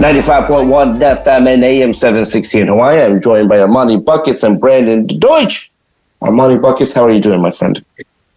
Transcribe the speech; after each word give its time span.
95.1 0.00 0.98
FM 0.98 1.46
and 1.46 1.62
AM 1.62 1.92
760 1.92 2.60
in 2.60 2.68
Hawaii. 2.68 3.02
I'm 3.02 3.20
joined 3.20 3.50
by 3.50 3.58
Armani 3.58 4.02
Buckets 4.02 4.42
and 4.42 4.58
Brandon 4.58 5.06
Deutsch. 5.06 5.70
Armani 6.22 6.60
Buckets, 6.60 6.90
how 6.94 7.04
are 7.04 7.10
you 7.10 7.20
doing, 7.20 7.42
my 7.42 7.50
friend? 7.50 7.84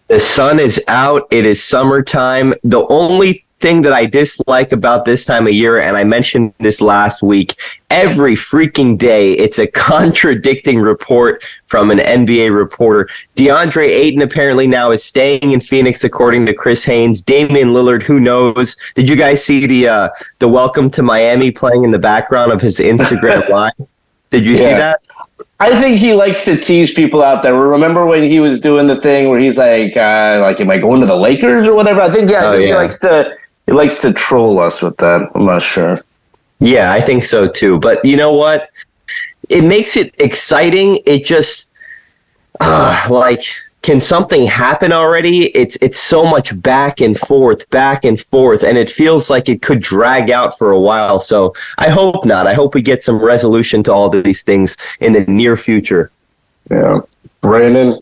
The 0.10 0.20
sun 0.20 0.60
is 0.60 0.84
out. 0.90 1.26
It 1.32 1.46
is 1.46 1.64
summertime. 1.64 2.54
The 2.66 2.86
only 2.88 3.46
thing 3.64 3.81
that 3.81 3.94
I 3.94 4.06
dislike 4.06 4.73
about 4.73 5.06
this 5.06 5.23
time 5.23 5.47
of 5.47 5.53
year, 5.53 5.80
and 5.80 5.95
I 5.95 6.03
mentioned 6.03 6.53
this 6.58 6.81
last 6.81 7.23
week, 7.23 7.56
every 7.89 8.36
freaking 8.36 8.97
day 8.97 9.31
it's 9.36 9.58
a 9.58 9.67
contradicting 9.89 10.80
report 10.80 11.42
from 11.67 11.89
an 11.89 12.00
NBA 12.00 12.53
reporter. 12.53 13.08
DeAndre 13.38 13.88
Ayton 13.88 14.22
apparently 14.22 14.67
now 14.67 14.91
is 14.91 15.02
staying 15.02 15.53
in 15.53 15.61
Phoenix, 15.61 16.03
according 16.03 16.45
to 16.47 16.53
Chris 16.53 16.84
Haynes. 16.84 17.22
Damian 17.22 17.69
Lillard, 17.69 18.03
who 18.03 18.19
knows? 18.19 18.75
Did 18.95 19.08
you 19.08 19.16
guys 19.16 19.41
see 19.41 19.66
the 19.66 19.88
uh, 19.88 20.09
the 20.39 20.50
Welcome 20.50 20.91
to 20.91 21.02
Miami 21.02 21.50
playing 21.50 21.86
in 21.86 21.91
the 21.91 22.00
background 22.00 22.52
of 22.52 22.59
his 22.59 22.80
Instagram 22.80 23.47
live? 23.59 23.72
Did 24.30 24.44
you 24.44 24.53
yeah. 24.53 24.58
see 24.58 24.64
that? 24.66 25.00
I 25.61 25.80
think 25.80 26.00
he 26.00 26.14
likes 26.14 26.44
to 26.44 26.58
tease 26.58 26.94
people 26.94 27.23
out 27.23 27.44
there. 27.44 27.56
Remember 27.56 28.06
when 28.06 28.30
he 28.30 28.41
was 28.41 28.59
doing 28.59 28.88
the 28.88 29.00
thing 29.00 29.30
where 29.30 29.39
he's 29.39 29.58
like, 29.58 29.95
uh, 29.95 30.39
like, 30.41 30.59
am 30.59 30.69
I 30.69 30.78
going 30.78 31.00
to 31.00 31.08
the 31.08 31.16
Lakers 31.16 31.66
or 31.66 31.73
whatever? 31.73 32.02
I 32.02 32.09
think, 32.09 32.30
yeah, 32.30 32.39
I 32.39 32.47
oh, 32.47 32.52
think 32.52 32.64
yeah. 32.64 32.67
he 32.67 32.73
likes 32.73 32.97
to 33.00 33.34
he 33.66 33.72
likes 33.72 33.97
to 33.97 34.14
troll 34.14 34.59
us 34.59 34.81
with 34.81 34.97
that. 34.97 35.30
I'm 35.36 35.45
not 35.45 35.61
sure. 35.61 36.03
Yeah, 36.59 36.92
I 36.92 37.02
think 37.02 37.23
so 37.23 37.47
too. 37.47 37.80
But 37.80 38.03
you 38.06 38.17
know 38.17 38.33
what? 38.33 38.69
It 39.50 39.64
makes 39.64 39.97
it 39.97 40.14
exciting. 40.19 41.00
It 41.06 41.25
just 41.25 41.69
uh, 42.59 43.08
like 43.09 43.44
can 43.84 44.00
something 44.00 44.45
happen 44.47 44.94
already? 44.94 45.47
It's 45.47 45.78
it's 45.81 46.00
so 46.00 46.25
much 46.25 46.59
back 46.61 47.02
and 47.02 47.19
forth, 47.19 47.69
back 47.69 48.06
and 48.06 48.19
forth, 48.19 48.64
and 48.64 48.78
it 48.78 48.89
feels 48.89 49.30
like 49.30 49.50
it 49.50 49.61
could 49.61 49.81
drag 49.81 50.31
out 50.31 50.58
for 50.58 50.72
a 50.72 50.80
while. 50.80 51.19
So 51.19 51.53
I 51.78 51.89
hope 51.89 52.25
not. 52.25 52.47
I 52.47 52.53
hope 52.53 52.73
we 52.73 52.81
get 52.81 53.03
some 53.03 53.19
resolution 53.19 53.84
to 53.84 53.94
all 53.94 54.16
of 54.16 54.23
these 54.23 54.41
things 54.41 54.78
in 55.02 55.11
the 55.11 55.25
near 55.25 55.58
future. 55.58 56.11
Yeah, 56.72 57.02
Brandon, 57.41 58.00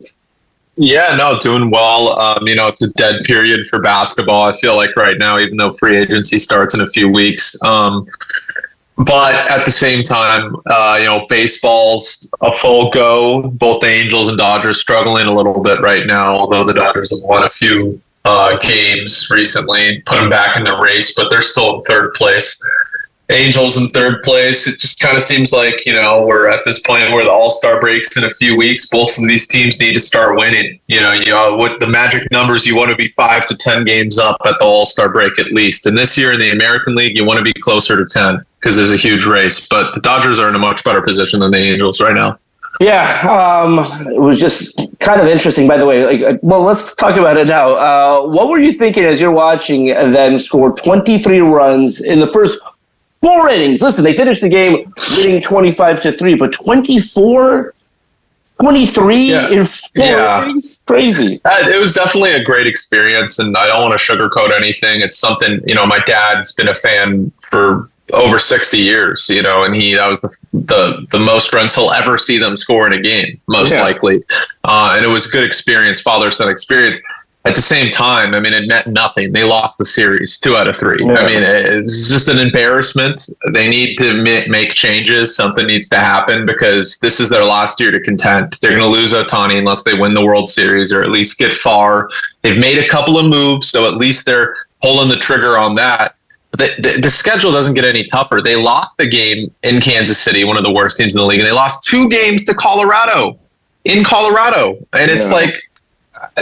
yeah, 0.81 1.15
no, 1.15 1.37
doing 1.37 1.69
well. 1.69 2.19
Um, 2.19 2.47
you 2.47 2.55
know, 2.55 2.67
it's 2.67 2.83
a 2.83 2.91
dead 2.93 3.23
period 3.23 3.67
for 3.67 3.79
basketball. 3.79 4.49
I 4.49 4.57
feel 4.57 4.75
like 4.75 4.95
right 4.95 5.17
now, 5.17 5.37
even 5.37 5.55
though 5.57 5.71
free 5.73 5.95
agency 5.95 6.39
starts 6.39 6.73
in 6.73 6.81
a 6.81 6.87
few 6.87 7.07
weeks. 7.07 7.55
Um, 7.63 8.07
but 8.97 9.35
at 9.49 9.63
the 9.63 9.71
same 9.71 10.03
time, 10.03 10.55
uh, 10.65 10.97
you 10.99 11.05
know, 11.05 11.25
baseball's 11.29 12.29
a 12.41 12.51
full 12.51 12.89
go. 12.89 13.43
Both 13.43 13.81
the 13.81 13.87
Angels 13.87 14.27
and 14.27 14.37
Dodgers 14.37 14.79
struggling 14.79 15.27
a 15.27 15.33
little 15.33 15.61
bit 15.61 15.81
right 15.81 16.07
now, 16.07 16.35
although 16.35 16.63
the 16.63 16.73
Dodgers 16.73 17.11
have 17.11 17.23
won 17.23 17.43
a 17.43 17.49
few 17.49 17.99
uh, 18.25 18.57
games 18.57 19.29
recently, 19.31 20.01
put 20.05 20.15
them 20.15 20.29
back 20.29 20.57
in 20.57 20.63
the 20.63 20.77
race, 20.77 21.13
but 21.13 21.29
they're 21.29 21.41
still 21.41 21.77
in 21.77 21.83
third 21.83 22.13
place. 22.13 22.57
Angels 23.31 23.77
in 23.77 23.89
third 23.89 24.23
place. 24.23 24.67
It 24.67 24.79
just 24.79 24.99
kind 24.99 25.15
of 25.15 25.23
seems 25.23 25.53
like, 25.53 25.85
you 25.85 25.93
know, 25.93 26.25
we're 26.25 26.49
at 26.49 26.65
this 26.65 26.79
point 26.79 27.11
where 27.11 27.23
the 27.23 27.31
All 27.31 27.51
Star 27.51 27.79
breaks 27.79 28.17
in 28.17 28.23
a 28.23 28.29
few 28.29 28.57
weeks. 28.57 28.87
Both 28.87 29.17
of 29.17 29.27
these 29.27 29.47
teams 29.47 29.79
need 29.79 29.93
to 29.93 29.99
start 29.99 30.37
winning. 30.37 30.79
You 30.87 31.01
know, 31.01 31.13
you 31.13 31.27
know, 31.27 31.55
what 31.55 31.79
the 31.79 31.87
magic 31.87 32.29
numbers, 32.31 32.65
you 32.65 32.75
want 32.75 32.91
to 32.91 32.95
be 32.95 33.09
five 33.09 33.45
to 33.47 33.55
10 33.55 33.85
games 33.85 34.19
up 34.19 34.37
at 34.45 34.59
the 34.59 34.65
All 34.65 34.85
Star 34.85 35.09
break 35.09 35.39
at 35.39 35.47
least. 35.47 35.85
And 35.85 35.97
this 35.97 36.17
year 36.17 36.33
in 36.33 36.39
the 36.39 36.51
American 36.51 36.95
League, 36.95 37.17
you 37.17 37.25
want 37.25 37.37
to 37.39 37.43
be 37.43 37.53
closer 37.53 37.97
to 37.97 38.05
10 38.05 38.45
because 38.59 38.75
there's 38.75 38.91
a 38.93 38.97
huge 38.97 39.25
race. 39.25 39.67
But 39.67 39.93
the 39.93 40.01
Dodgers 40.01 40.39
are 40.39 40.49
in 40.49 40.55
a 40.55 40.59
much 40.59 40.83
better 40.83 41.01
position 41.01 41.39
than 41.39 41.51
the 41.51 41.57
Angels 41.57 42.01
right 42.01 42.13
now. 42.13 42.37
Yeah, 42.79 43.61
um, 43.63 43.77
it 44.11 44.19
was 44.19 44.39
just 44.39 44.75
kind 44.99 45.21
of 45.21 45.27
interesting. 45.27 45.67
By 45.67 45.77
the 45.77 45.85
way, 45.85 46.03
like, 46.03 46.21
uh, 46.21 46.37
well, 46.41 46.61
let's 46.61 46.95
talk 46.95 47.15
about 47.15 47.37
it 47.37 47.47
now. 47.47 47.73
Uh, 47.73 48.27
what 48.27 48.49
were 48.49 48.59
you 48.59 48.73
thinking 48.73 49.03
as 49.03 49.21
you're 49.21 49.31
watching 49.31 49.87
them 49.87 50.39
score 50.39 50.73
23 50.73 51.41
runs 51.41 52.01
in 52.01 52.19
the 52.19 52.25
first 52.25 52.57
four 53.21 53.49
innings. 53.49 53.81
Listen, 53.81 54.03
they 54.03 54.15
finished 54.15 54.41
the 54.41 54.49
game 54.49 54.93
winning 55.17 55.41
25 55.41 56.01
to 56.01 56.11
3, 56.11 56.35
but 56.35 56.51
24 56.51 57.73
23 58.61 59.15
yeah. 59.15 59.49
in 59.49 59.65
four 59.65 60.05
yeah. 60.05 60.43
innings? 60.43 60.83
Crazy. 60.85 61.41
Uh, 61.43 61.57
it 61.61 61.79
was 61.79 61.93
definitely 61.93 62.33
a 62.33 62.43
great 62.43 62.67
experience, 62.67 63.39
and 63.39 63.55
I 63.57 63.65
don't 63.67 63.81
want 63.81 63.99
to 63.99 64.05
sugarcoat 64.05 64.55
anything. 64.55 65.01
It's 65.01 65.17
something, 65.17 65.61
you 65.65 65.73
know, 65.73 65.85
my 65.87 65.99
dad's 66.05 66.51
been 66.51 66.67
a 66.67 66.73
fan 66.73 67.31
for 67.41 67.89
over 68.13 68.37
60 68.37 68.77
years, 68.77 69.27
you 69.29 69.41
know, 69.41 69.63
and 69.63 69.73
he, 69.73 69.95
that 69.95 70.07
was 70.07 70.21
the, 70.21 70.37
the, 70.53 71.07
the 71.11 71.19
most 71.19 71.53
runs 71.53 71.73
he'll 71.73 71.91
ever 71.91 72.17
see 72.17 72.37
them 72.37 72.55
score 72.57 72.85
in 72.85 72.93
a 72.93 73.01
game, 73.01 73.39
most 73.47 73.73
yeah. 73.73 73.81
likely. 73.81 74.21
Uh, 74.63 74.93
and 74.95 75.05
it 75.05 75.07
was 75.07 75.27
a 75.27 75.29
good 75.31 75.43
experience, 75.43 76.01
father 76.01 76.29
son 76.29 76.49
experience 76.49 76.99
at 77.43 77.55
the 77.55 77.61
same 77.61 77.91
time, 77.91 78.35
I 78.35 78.39
mean, 78.39 78.53
it 78.53 78.67
meant 78.67 78.85
nothing. 78.85 79.31
They 79.31 79.43
lost 79.43 79.79
the 79.79 79.85
series 79.85 80.37
two 80.37 80.55
out 80.55 80.67
of 80.67 80.75
three. 80.75 80.99
Yeah. 80.99 81.13
I 81.13 81.25
mean, 81.25 81.41
it's 81.41 82.07
just 82.07 82.27
an 82.27 82.37
embarrassment. 82.37 83.27
They 83.51 83.67
need 83.67 83.97
to 83.97 84.21
make 84.21 84.71
changes. 84.71 85.35
Something 85.35 85.65
needs 85.65 85.89
to 85.89 85.97
happen 85.97 86.45
because 86.45 86.99
this 86.99 87.19
is 87.19 87.29
their 87.29 87.43
last 87.43 87.79
year 87.79 87.91
to 87.91 87.99
contend. 87.99 88.57
They're 88.61 88.77
going 88.77 88.83
to 88.83 88.87
lose 88.87 89.13
Ohtani 89.13 89.57
unless 89.57 89.83
they 89.83 89.95
win 89.95 90.13
the 90.13 90.23
World 90.23 90.49
Series 90.49 90.93
or 90.93 91.01
at 91.01 91.09
least 91.09 91.39
get 91.39 91.51
far. 91.51 92.09
They've 92.43 92.59
made 92.59 92.77
a 92.77 92.87
couple 92.87 93.17
of 93.17 93.25
moves, 93.25 93.69
so 93.69 93.87
at 93.87 93.95
least 93.95 94.27
they're 94.27 94.55
pulling 94.83 95.09
the 95.09 95.17
trigger 95.17 95.57
on 95.57 95.73
that. 95.75 96.15
But 96.51 96.59
the, 96.59 96.81
the, 96.81 97.01
the 97.01 97.09
schedule 97.09 97.51
doesn't 97.51 97.73
get 97.73 97.85
any 97.85 98.03
tougher. 98.03 98.41
They 98.43 98.55
lost 98.55 98.97
the 98.97 99.07
game 99.07 99.51
in 99.63 99.81
Kansas 99.81 100.19
City, 100.19 100.43
one 100.43 100.57
of 100.57 100.63
the 100.63 100.73
worst 100.73 100.97
teams 100.97 101.15
in 101.15 101.21
the 101.21 101.25
league, 101.25 101.39
and 101.39 101.47
they 101.47 101.53
lost 101.53 101.85
two 101.85 102.07
games 102.09 102.43
to 102.45 102.53
Colorado 102.53 103.39
in 103.85 104.03
Colorado. 104.03 104.77
And 104.93 105.09
it's 105.09 105.29
yeah. 105.29 105.33
like, 105.33 105.53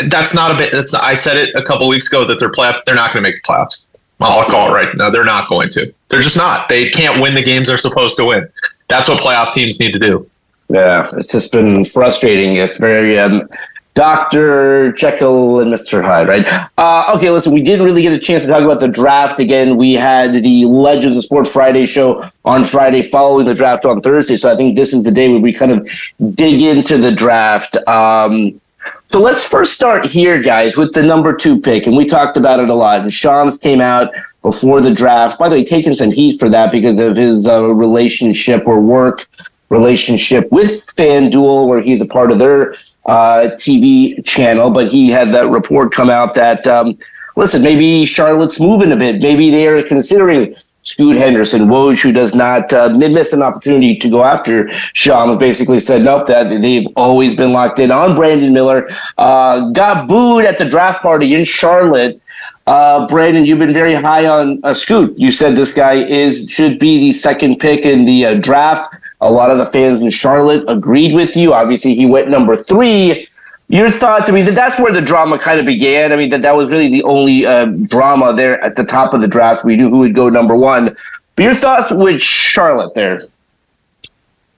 that's 0.08 0.34
not 0.34 0.52
a 0.52 0.58
bit. 0.58 0.72
That's 0.72 0.94
I 0.94 1.16
said 1.16 1.38
it 1.38 1.56
a 1.56 1.64
couple 1.64 1.88
weeks 1.88 2.08
ago 2.08 2.26
that 2.26 2.40
they're 2.40 2.52
playoff. 2.52 2.84
They're 2.86 2.96
not 2.96 3.14
going 3.14 3.24
to 3.24 3.30
make 3.30 3.36
the 3.36 3.42
playoffs. 3.42 3.86
I'll 4.22 4.44
call 4.44 4.70
it 4.70 4.74
right 4.74 4.90
now. 4.98 5.10
They're 5.10 5.24
not 5.24 5.50
going 5.50 5.70
to. 5.70 5.94
They're 6.10 6.22
just 6.22 6.38
not. 6.38 6.68
They 6.68 6.90
can't 6.90 7.22
win 7.22 7.36
the 7.36 7.44
games 7.44 7.70
they're 7.70 7.78
supposed 7.78 8.18
to 8.18 8.26
win. 8.26 8.50
That's 8.88 9.08
what 9.08 9.22
playoff 9.22 9.54
teams 9.54 9.80
need 9.80 9.94
to 9.94 10.00
do. 10.00 10.30
Yeah, 10.68 11.10
it's 11.14 11.32
just 11.32 11.52
been 11.52 11.86
frustrating. 11.86 12.58
It's 12.58 12.78
very 12.78 13.18
um, 13.18 13.48
Dr. 13.96 14.94
Jekyll 14.94 15.60
and 15.60 15.74
Mr. 15.74 16.04
Hyde, 16.04 16.28
right? 16.28 16.70
Uh, 16.78 17.12
okay, 17.16 17.30
listen, 17.32 17.54
we 17.54 17.64
didn't 17.64 17.86
really 17.86 18.02
get 18.02 18.14
a 18.14 18.20
chance 18.20 18.44
to 18.44 18.50
talk 18.50 18.62
about 18.62 18.80
the 18.80 18.88
draft. 18.88 19.40
Again, 19.40 19.78
we 19.78 19.94
had 19.94 20.34
the 20.34 20.66
Legends 20.66 21.18
of 21.18 21.24
Sports 21.24 21.50
Friday 21.50 21.86
show 21.86 22.30
on 22.46 22.64
Friday 22.64 23.02
following 23.02 23.46
the 23.46 23.56
draft 23.56 23.86
on 23.86 24.02
Thursday. 24.02 24.38
So 24.38 24.52
I 24.52 24.56
think 24.56 24.76
this 24.76 24.94
is 24.94 25.04
the 25.04 25.12
day 25.12 25.30
where 25.30 25.40
we 25.40 25.52
kind 25.52 25.72
of 25.72 25.90
dig 26.36 26.62
into 26.62 26.98
the 26.98 27.12
draft. 27.12 27.76
Um, 27.88 28.62
so 29.08 29.20
let's 29.20 29.48
first 29.48 29.74
start 29.74 30.06
here, 30.06 30.42
guys, 30.42 30.78
with 30.78 30.94
the 30.94 31.02
number 31.02 31.36
two 31.36 31.60
pick. 31.60 31.88
And 31.88 31.98
we 31.98 32.06
talked 32.06 32.38
about 32.38 32.60
it 32.60 32.70
a 32.70 32.74
lot. 32.74 33.02
And 33.02 33.14
Shams 33.14 33.58
came 33.58 33.82
out 33.82 34.14
before 34.42 34.82
the 34.82 34.94
draft. 34.94 35.40
By 35.40 35.50
the 35.50 35.56
way, 35.56 35.64
taking 35.64 35.96
some 35.96 36.12
heat 36.12 36.40
for 36.40 36.48
that 36.50 36.72
because 36.72 36.98
of 37.00 37.16
his 37.16 37.48
uh, 37.48 37.74
relationship 37.74 38.68
or 38.68 38.80
work 38.80 39.28
relationship 39.70 40.52
with 40.52 40.86
FanDuel, 40.96 41.68
where 41.68 41.82
he's 41.82 42.02
a 42.02 42.06
part 42.06 42.32
of 42.32 42.40
their 42.40 42.74
uh, 43.06 43.50
TV 43.58 44.24
channel. 44.26 44.70
But 44.70 44.92
he 44.92 45.10
had 45.10 45.34
that 45.34 45.50
report 45.50 45.92
come 45.92 46.10
out 46.10 46.34
that, 46.36 46.68
um, 46.68 46.98
listen, 47.36 47.62
maybe 47.62 48.06
Charlotte's 48.06 48.60
moving 48.60 48.92
a 48.92 48.96
bit. 48.96 49.22
Maybe 49.22 49.50
they 49.50 49.68
are 49.68 49.82
considering 49.84 50.56
Scoot 50.84 51.18
Henderson, 51.18 51.68
Woj, 51.68 52.02
who 52.02 52.12
does 52.12 52.34
not 52.34 52.72
uh, 52.74 52.90
miss 52.90 53.34
an 53.34 53.42
opportunity 53.42 53.96
to 53.98 54.10
go 54.10 54.24
after 54.24 54.70
Shams, 54.94 55.38
basically 55.38 55.80
said 55.80 56.04
nope, 56.04 56.28
that 56.28 56.50
they've 56.50 56.88
always 56.96 57.36
been 57.36 57.54
locked 57.54 57.80
in 57.80 57.92
on 57.92 58.16
Brandon 58.16 58.54
Miller. 58.54 58.90
Uh, 59.18 59.72
got 59.72 60.08
booed 60.08 60.46
at 60.46 60.58
the 60.58 60.66
draft 60.66 61.02
party 61.02 61.36
in 61.36 61.44
Charlotte. 61.44 62.22
Uh, 62.66 63.08
Brandon, 63.08 63.46
you've 63.46 63.60
been 63.60 63.74
very 63.74 63.94
high 63.94 64.28
on 64.28 64.60
uh, 64.64 64.74
Scoot. 64.74 65.18
You 65.18 65.32
said 65.32 65.56
this 65.56 65.74
guy 65.74 65.94
is 65.94 66.50
should 66.50 66.80
be 66.80 67.00
the 67.00 67.12
second 67.12 67.60
pick 67.60 67.86
in 67.86 68.06
the 68.06 68.26
uh, 68.26 68.34
draft. 68.36 68.96
A 69.22 69.32
lot 69.32 69.52
of 69.52 69.58
the 69.58 69.66
fans 69.66 70.02
in 70.02 70.10
Charlotte 70.10 70.64
agreed 70.68 71.14
with 71.14 71.36
you. 71.36 71.54
Obviously, 71.54 71.94
he 71.94 72.06
went 72.06 72.30
number 72.30 72.56
three. 72.56 73.28
Your 73.70 73.92
thoughts? 73.92 74.28
I 74.30 74.32
mean, 74.34 74.46
that 74.46 74.56
that's 74.56 74.80
where 74.80 74.92
the 74.92 75.02
drama 75.02 75.38
kind 75.38 75.60
of 75.60 75.66
began. 75.66 76.12
I 76.12 76.16
mean, 76.16 76.30
that 76.30 76.42
that 76.42 76.56
was 76.56 76.72
really 76.72 76.90
the 76.90 77.04
only 77.04 77.46
uh, 77.46 77.66
drama 77.66 78.34
there 78.34 78.62
at 78.64 78.76
the 78.76 78.84
top 78.84 79.14
of 79.14 79.22
the 79.22 79.28
draft. 79.28 79.64
We 79.64 79.76
knew 79.76 79.90
who 79.90 80.00
would 80.00 80.16
go 80.16 80.28
number 80.28 80.56
one. 80.56 80.96
But 81.36 81.44
your 81.44 81.54
thoughts 81.54 81.92
with 81.92 82.22
Charlotte 82.22 82.96
there? 82.96 83.28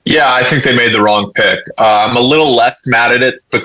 Yeah, 0.05 0.33
I 0.33 0.43
think 0.43 0.63
they 0.63 0.75
made 0.75 0.95
the 0.95 1.01
wrong 1.01 1.31
pick. 1.35 1.59
Uh, 1.77 2.07
I'm 2.09 2.15
a 2.15 2.21
little 2.21 2.55
less 2.55 2.79
mad 2.87 3.11
at 3.11 3.21
it, 3.21 3.43
but 3.51 3.63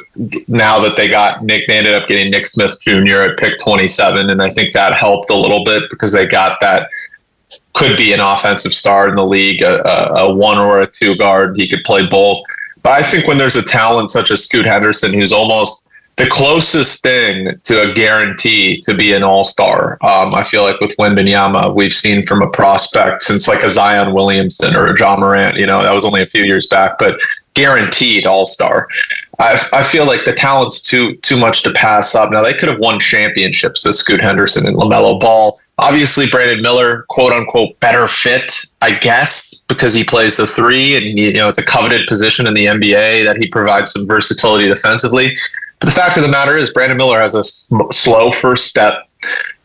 now 0.49 0.79
that 0.81 0.97
they 0.97 1.09
got 1.09 1.43
Nick, 1.43 1.67
they 1.67 1.79
ended 1.79 1.95
up 1.95 2.09
getting 2.09 2.31
Nick 2.31 2.47
Smith 2.47 2.77
Jr. 2.81 3.23
at 3.23 3.39
pick 3.39 3.59
27, 3.59 4.29
and 4.29 4.43
I 4.43 4.51
think 4.51 4.75
that 4.75 4.93
helped 4.93 5.31
a 5.31 5.35
little 5.35 5.65
bit 5.65 5.85
because 5.89 6.13
they 6.13 6.27
got 6.27 6.61
that 6.61 6.91
could 7.73 7.97
be 7.97 8.13
an 8.13 8.21
offensive 8.21 8.73
star 8.73 9.09
in 9.09 9.15
the 9.15 9.25
league, 9.25 9.63
a, 9.63 9.87
a, 9.89 10.27
a 10.27 10.35
one 10.35 10.59
or 10.59 10.81
a 10.81 10.87
two 10.87 11.15
guard. 11.15 11.57
He 11.57 11.69
could 11.69 11.85
play 11.85 12.07
both. 12.07 12.39
But 12.83 12.93
I 12.93 13.03
think 13.03 13.27
when 13.27 13.39
there's 13.39 13.57
a 13.57 13.63
talent 13.63 14.11
such 14.11 14.31
as 14.31 14.45
Scoot 14.45 14.67
Henderson, 14.67 15.13
who's 15.13 15.33
almost 15.33 15.87
the 16.17 16.27
closest 16.29 17.03
thing 17.03 17.51
to 17.65 17.91
a 17.91 17.93
guarantee 17.93 18.81
to 18.81 18.95
be 18.95 19.13
an 19.13 19.23
all 19.23 19.45
star. 19.45 19.99
Um, 20.03 20.35
I 20.35 20.43
feel 20.43 20.63
like 20.63 20.81
with 20.81 20.97
Wembanyama, 20.97 21.75
we've 21.75 21.93
seen 21.93 22.25
from 22.25 22.41
a 22.41 22.49
prospect 22.51 23.23
since 23.23 23.47
like 23.47 23.63
a 23.63 23.69
Zion 23.69 24.15
Williamson 24.15 24.75
or 24.75 24.87
a 24.87 24.99
Ja 24.99 25.17
Morant, 25.17 25.59
you 25.59 25.67
know, 25.67 25.83
that 25.83 25.93
was 25.93 26.07
only 26.07 26.23
a 26.23 26.27
few 26.27 26.45
years 26.45 26.67
back, 26.69 26.99
but 26.99 27.21
guaranteed 27.57 28.27
all 28.27 28.47
star. 28.47 28.87
I, 29.41 29.59
I 29.73 29.83
feel 29.83 30.07
like 30.07 30.25
the 30.25 30.33
talent's 30.33 30.81
too 30.81 31.17
too 31.17 31.37
much 31.37 31.63
to 31.65 31.73
pass 31.73 32.15
up. 32.15 32.31
Now 32.31 32.43
they 32.43 32.53
could 32.55 32.69
have 32.69 32.79
won 32.79 33.01
championships 33.01 33.85
with 33.85 33.97
Scoot 33.97 34.21
Henderson 34.21 34.67
and 34.67 34.77
LaMelo 34.77 35.19
Ball. 35.19 35.59
Obviously, 35.79 36.27
Brandon 36.31 36.63
Miller, 36.63 37.05
quote 37.09 37.33
unquote, 37.33 37.79
better 37.81 38.07
fit, 38.07 38.55
I 38.81 38.93
guess, 38.95 39.65
because 39.69 39.93
he 39.93 40.05
plays 40.05 40.37
the 40.37 40.47
three 40.47 40.97
and 40.97 41.19
you 41.19 41.33
know 41.33 41.49
it's 41.49 41.59
a 41.59 41.65
coveted 41.65 42.07
position 42.07 42.47
in 42.47 42.55
the 42.55 42.67
NBA 42.67 43.25
that 43.25 43.39
he 43.39 43.49
provides 43.49 43.91
some 43.91 44.07
versatility 44.07 44.69
defensively. 44.69 45.37
But 45.81 45.87
the 45.87 45.93
fact 45.93 46.17
of 46.17 46.23
the 46.23 46.31
matter 46.31 46.57
is, 46.57 46.71
Brandon 46.71 46.97
Miller 46.97 47.21
has 47.21 47.35
a 47.35 47.45
slow 47.93 48.31
first 48.31 48.67
step. 48.67 49.09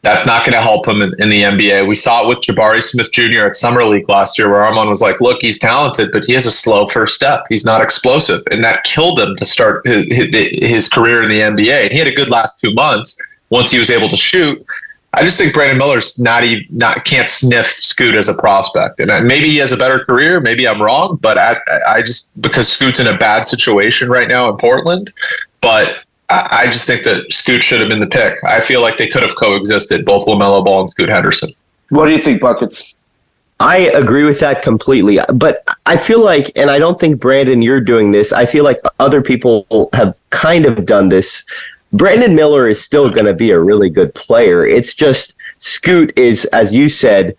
That's 0.01 0.25
not 0.25 0.44
going 0.44 0.53
to 0.53 0.62
help 0.62 0.88
him 0.88 1.01
in, 1.01 1.13
in, 1.19 1.30
the 1.30 1.44
NBA. 1.44 1.88
We 1.88 1.94
saw 1.94 2.24
it 2.24 2.27
with 2.27 2.39
Jabari 2.39 2.83
Smith 2.83 3.12
Jr. 3.12 3.45
at 3.45 3.56
Summer 3.56 3.86
League 3.86 4.09
last 4.09 4.38
year, 4.38 4.50
where 4.50 4.63
Armand 4.63 4.89
was 4.89 5.01
like, 5.01 5.21
look, 5.21 5.38
he's 5.42 5.59
talented, 5.59 6.12
but 6.12 6.25
he 6.25 6.33
has 6.33 6.48
a 6.48 6.51
slow 6.51 6.88
first 6.88 7.13
step. 7.13 7.44
He's 7.50 7.65
not 7.65 7.81
explosive. 7.81 8.42
And 8.50 8.63
that 8.63 8.83
killed 8.83 9.19
him 9.19 9.36
to 9.36 9.45
start 9.45 9.86
his, 9.86 10.07
his 10.09 10.88
career 10.88 11.21
in 11.21 11.30
the 11.30 11.39
NBA. 11.39 11.83
And 11.83 11.92
he 11.92 12.00
had 12.00 12.07
a 12.07 12.15
good 12.15 12.30
last 12.30 12.59
two 12.59 12.74
months 12.74 13.15
once 13.51 13.69
he 13.69 13.77
was 13.77 13.92
able 13.92 14.09
to 14.09 14.18
shoot. 14.18 14.65
I 15.13 15.24
just 15.24 15.38
think 15.38 15.53
Brandon 15.53 15.77
Miller's 15.77 16.18
not 16.18 16.44
even 16.44 16.65
not 16.69 17.04
can't 17.04 17.27
sniff 17.27 17.68
Scoot 17.68 18.15
as 18.15 18.30
a 18.30 18.33
prospect, 18.36 19.01
and 19.01 19.27
maybe 19.27 19.50
he 19.50 19.57
has 19.57 19.74
a 19.74 19.77
better 19.77 20.06
career. 20.06 20.39
Maybe 20.39 20.65
I'm 20.65 20.81
wrong, 20.81 21.19
but 21.21 21.38
I 21.38 21.57
I 21.86 22.01
just 22.01 22.42
because 22.42 22.69
Scoot's 22.69 23.01
in 23.01 23.07
a 23.07 23.18
bad 23.18 23.45
situation 23.45 24.07
right 24.07 24.30
now 24.30 24.50
in 24.50 24.56
Portland, 24.56 25.12
but 25.59 25.97
I, 26.31 26.66
just 26.66 26.88
think 26.88 27.04
that 27.04 27.31
Scoot 27.31 27.63
should 27.63 27.80
have 27.80 27.89
been 27.89 28.00
the 28.00 28.07
pick. 28.07 28.44
I 28.44 28.62
feel 28.62 28.81
like 28.81 28.98
they 28.98 29.07
could 29.07 29.24
have 29.24 29.36
coexisted, 29.36 30.06
both 30.06 30.25
LaMelo 30.25 30.63
Ball 30.63 30.81
and 30.81 30.89
Scoot 30.89 31.10
Henderson. 31.10 31.51
What 31.89 32.06
do 32.06 32.12
you 32.12 32.19
think, 32.19 32.42
Buckets? 32.42 32.95
I 33.60 33.78
agree 33.94 34.24
with 34.24 34.39
that 34.39 34.63
completely. 34.63 35.19
But 35.33 35.63
I 35.86 35.98
feel 35.98 36.24
like, 36.24 36.51
and 36.56 36.72
I 36.72 36.80
don't 36.80 37.00
think, 37.00 37.19
Brandon, 37.19 37.62
you're 37.62 37.81
doing 37.81 38.12
this. 38.12 38.33
I 38.33 38.45
feel 38.45 38.63
like 38.63 38.80
other 39.00 39.22
people 39.22 39.89
have 39.94 40.18
kind 40.30 40.66
of 40.66 40.86
done 40.86 41.10
this. 41.10 41.44
Brandon 41.94 42.33
Miller 42.36 42.68
is 42.68 42.81
still 42.81 43.10
going 43.10 43.25
to 43.25 43.33
be 43.33 43.51
a 43.51 43.60
really 43.60 43.89
good 43.89 44.16
player. 44.16 44.66
It's 44.66 44.94
just 44.94 45.36
Scoot 45.60 46.18
is, 46.18 46.45
as 46.45 46.74
you 46.74 46.89
said, 46.89 47.36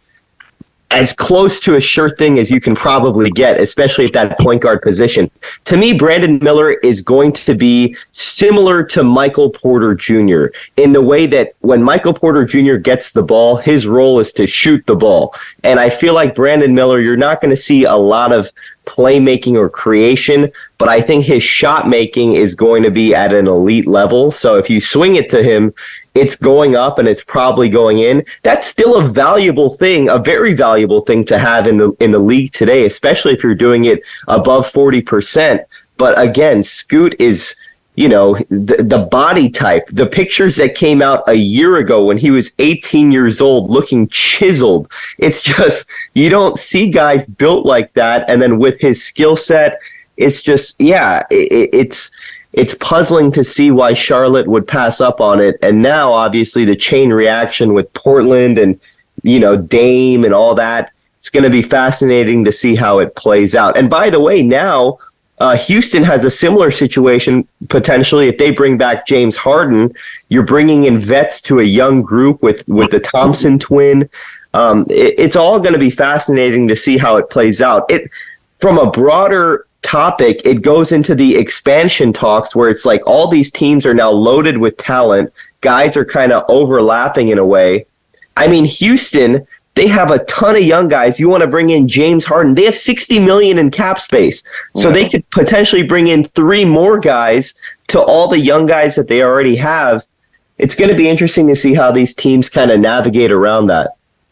as 0.93 1.13
close 1.15 1.59
to 1.61 1.77
a 1.77 1.81
sure 1.81 2.11
thing 2.11 2.39
as 2.39 2.51
you 2.51 2.61
can 2.61 2.75
probably 2.75 3.31
get, 3.31 3.59
especially 3.59 4.05
at 4.05 4.13
that 4.13 4.39
point 4.39 4.61
guard 4.61 4.83
position. 4.83 5.31
To 5.65 5.77
me, 5.77 5.97
Brandon 5.97 6.39
Miller 6.43 6.73
is 6.73 7.01
going 7.01 7.33
to 7.33 7.55
be 7.55 7.97
similar 8.13 8.85
to 8.85 9.03
Michael 9.03 9.51
Porter 9.51 9.95
Jr. 9.95 10.47
in 10.77 10.93
the 10.93 11.01
way 11.01 11.27
that 11.27 11.55
when 11.61 11.83
Michael 11.83 12.13
Porter 12.13 12.45
Jr. 12.45 12.77
gets 12.77 13.13
the 13.13 13.23
ball, 13.23 13.57
his 13.57 13.87
role 13.87 14.21
is 14.21 14.33
to 14.33 14.47
shoot 14.47 14.85
the 14.87 14.95
ball. 14.95 15.35
And 15.65 15.81
I 15.81 15.89
feel 15.89 16.13
like 16.13 16.35
Brandon 16.35 16.75
Miller, 16.75 17.01
you're 17.01 17.17
not 17.17 17.41
going 17.41 17.55
to 17.55 17.61
see 17.61 17.85
a 17.85 17.97
lot 17.97 18.31
of 18.31 18.51
playmaking 18.85 19.55
or 19.55 19.71
creation, 19.71 20.51
but 20.77 20.89
I 20.89 21.01
think 21.01 21.25
his 21.25 21.43
shot 21.43 21.89
making 21.89 22.35
is 22.35 22.55
going 22.55 22.83
to 22.83 22.91
be 22.91 23.15
at 23.15 23.33
an 23.33 23.47
elite 23.47 23.87
level. 23.87 24.31
So 24.31 24.57
if 24.59 24.69
you 24.69 24.81
swing 24.81 25.17
it 25.17 25.31
to 25.31 25.43
him, 25.43 25.73
it's 26.15 26.37
going 26.37 26.77
up 26.77 26.99
and 26.99 27.09
it's 27.09 27.25
probably 27.25 27.69
going 27.69 28.01
in. 28.01 28.25
That's 28.43 28.69
still 28.69 29.01
a 29.01 29.09
valuable 29.09 29.71
thing, 29.71 30.09
a 30.09 30.19
very 30.19 30.55
valuable 30.55 31.01
thing 31.01 31.25
to 31.27 31.39
have 31.39 31.67
in 31.67 31.79
the 31.79 31.93
in 32.01 32.11
the 32.11 32.19
league 32.19 32.53
today, 32.53 32.87
especially 32.87 33.33
if 33.33 33.43
you're 33.43 33.55
doing 33.55 33.87
it 33.87 34.03
above 34.29 34.71
40%. 34.71 35.65
But 35.97 36.21
again, 36.21 36.63
Scoot 36.63 37.15
is 37.19 37.55
you 37.95 38.09
know 38.09 38.35
the, 38.49 38.83
the 38.83 39.07
body 39.11 39.51
type 39.51 39.87
the 39.93 40.07
pictures 40.07 40.57
that 40.57 40.75
came 40.75 41.03
out 41.03 41.29
a 41.29 41.35
year 41.35 41.77
ago 41.77 42.07
when 42.07 42.17
he 42.17 42.31
was 42.31 42.53
18 42.59 43.13
years 43.13 43.41
old 43.43 43.71
looking 43.71 44.09
chiseled 44.09 44.91
it's 45.19 45.43
just 45.43 45.85
you 46.15 46.31
don't 46.31 46.59
see 46.59 46.91
guys 46.91 47.27
built 47.27 47.67
like 47.67 47.93
that 47.93 48.29
and 48.31 48.41
then 48.41 48.59
with 48.59 48.81
his 48.81 49.05
skill 49.05 49.37
set 49.37 49.79
it's 50.17 50.41
just 50.41 50.81
yeah 50.81 51.23
it, 51.31 51.69
it's 51.73 52.11
it's 52.53 52.75
puzzling 52.75 53.33
to 53.33 53.45
see 53.45 53.71
why 53.71 53.95
Charlotte 53.95 54.47
would 54.47 54.69
pass 54.69 55.01
up 55.01 55.21
on 55.21 55.41
it. 55.41 55.57
And 55.63 55.81
now, 55.81 56.13
obviously, 56.13 56.65
the 56.65 56.77
chain 56.77 57.11
reaction 57.11 57.73
with 57.73 57.93
Portland 57.95 58.59
and, 58.59 58.79
you 59.23 59.41
know, 59.41 59.57
Dame 59.57 60.25
and 60.25 60.35
all 60.35 60.55
that, 60.57 60.93
it's 61.17 61.31
going 61.31 61.45
to 61.45 61.51
be 61.51 61.63
fascinating 61.63 62.45
to 62.45 62.53
see 62.53 62.75
how 62.75 62.99
it 62.99 63.15
plays 63.15 63.55
out. 63.55 63.77
And 63.77 63.89
by 63.89 64.11
the 64.11 64.21
way, 64.21 64.43
now 64.43 64.99
uh, 65.39 65.57
Houston 65.57 66.03
has 66.03 66.25
a 66.25 66.31
similar 66.31 66.71
situation 66.71 67.49
potentially. 67.69 68.29
If 68.29 68.39
they 68.39 68.51
bring 68.51 68.77
back 68.77 69.07
James 69.07 69.37
Harden, 69.37 69.95
you're 70.29 70.45
bringing 70.45 70.85
in 70.85 70.99
vets 70.99 71.41
to 71.43 71.61
a 71.61 71.65
young 71.65 72.03
group 72.03 72.43
with, 72.43 72.67
with 72.69 72.91
the 72.91 73.01
Thompson 73.01 73.59
twin. 73.59 74.11
Um, 74.53 74.87
it, 74.91 75.15
it's 75.19 75.37
all 75.37 75.59
going 75.59 75.73
to 75.73 75.79
be 75.79 75.91
fascinating 75.91 76.69
to 76.69 76.77
see 76.77 76.99
how 76.99 77.17
it 77.17 77.31
plays 77.31 77.63
out. 77.63 77.91
It 77.91 78.11
from 78.59 78.79
a 78.79 78.91
broader 78.91 79.67
topic, 79.93 80.41
it 80.47 80.63
goes 80.63 80.91
into 80.91 81.15
the 81.15 81.37
expansion 81.37 82.15
talks 82.15 82.57
where 82.57 82.71
it's 82.71 82.87
like 82.87 83.07
all 83.07 83.29
these 83.29 83.53
teams 83.53 83.85
are 83.85 83.93
now 83.93 84.11
loaded 84.11 84.57
with 84.57 84.75
talent. 84.79 85.31
Guys 85.61 85.99
are 85.99 86.05
kind 86.05 86.33
of 86.33 86.45
overlapping 86.49 87.29
in 87.29 87.37
a 87.37 87.45
way. 87.45 87.85
I 88.35 88.49
mean, 88.49 88.65
Houston, 88.65 89.47
they 89.75 89.87
have 89.89 90.11
a 90.11 90.25
ton 90.25 90.57
of 90.57 90.63
young 90.63 90.89
guys. 90.89 91.21
You 91.21 91.29
want 91.29 91.43
to 91.43 91.47
bring 91.47 91.69
in 91.69 91.89
James 91.89 92.25
Harden. 92.25 92.55
They 92.55 92.65
have 92.65 92.75
60 92.75 93.19
million 93.19 93.59
in 93.59 93.71
cap 93.71 94.01
space. 94.01 94.43
So 94.77 94.89
yeah. 94.89 94.95
they 94.95 95.09
could 95.11 95.29
potentially 95.29 95.87
bring 95.87 96.09
in 96.09 96.25
three 96.25 96.65
more 96.65 96.99
guys 96.99 97.53
to 97.89 98.01
all 98.01 98.29
the 98.29 98.39
young 98.39 98.65
guys 98.65 98.95
that 98.95 99.09
they 99.09 99.23
already 99.23 99.57
have. 99.57 100.07
It's 100.57 100.75
going 100.75 100.91
to 100.91 100.97
be 100.97 101.07
interesting 101.07 101.47
to 101.49 101.57
see 101.57 101.75
how 101.75 101.93
these 101.93 102.15
teams 102.15 102.49
kind 102.49 102.71
of 102.71 102.81
navigate 102.81 103.31
around 103.31 103.67
that. 103.67 103.91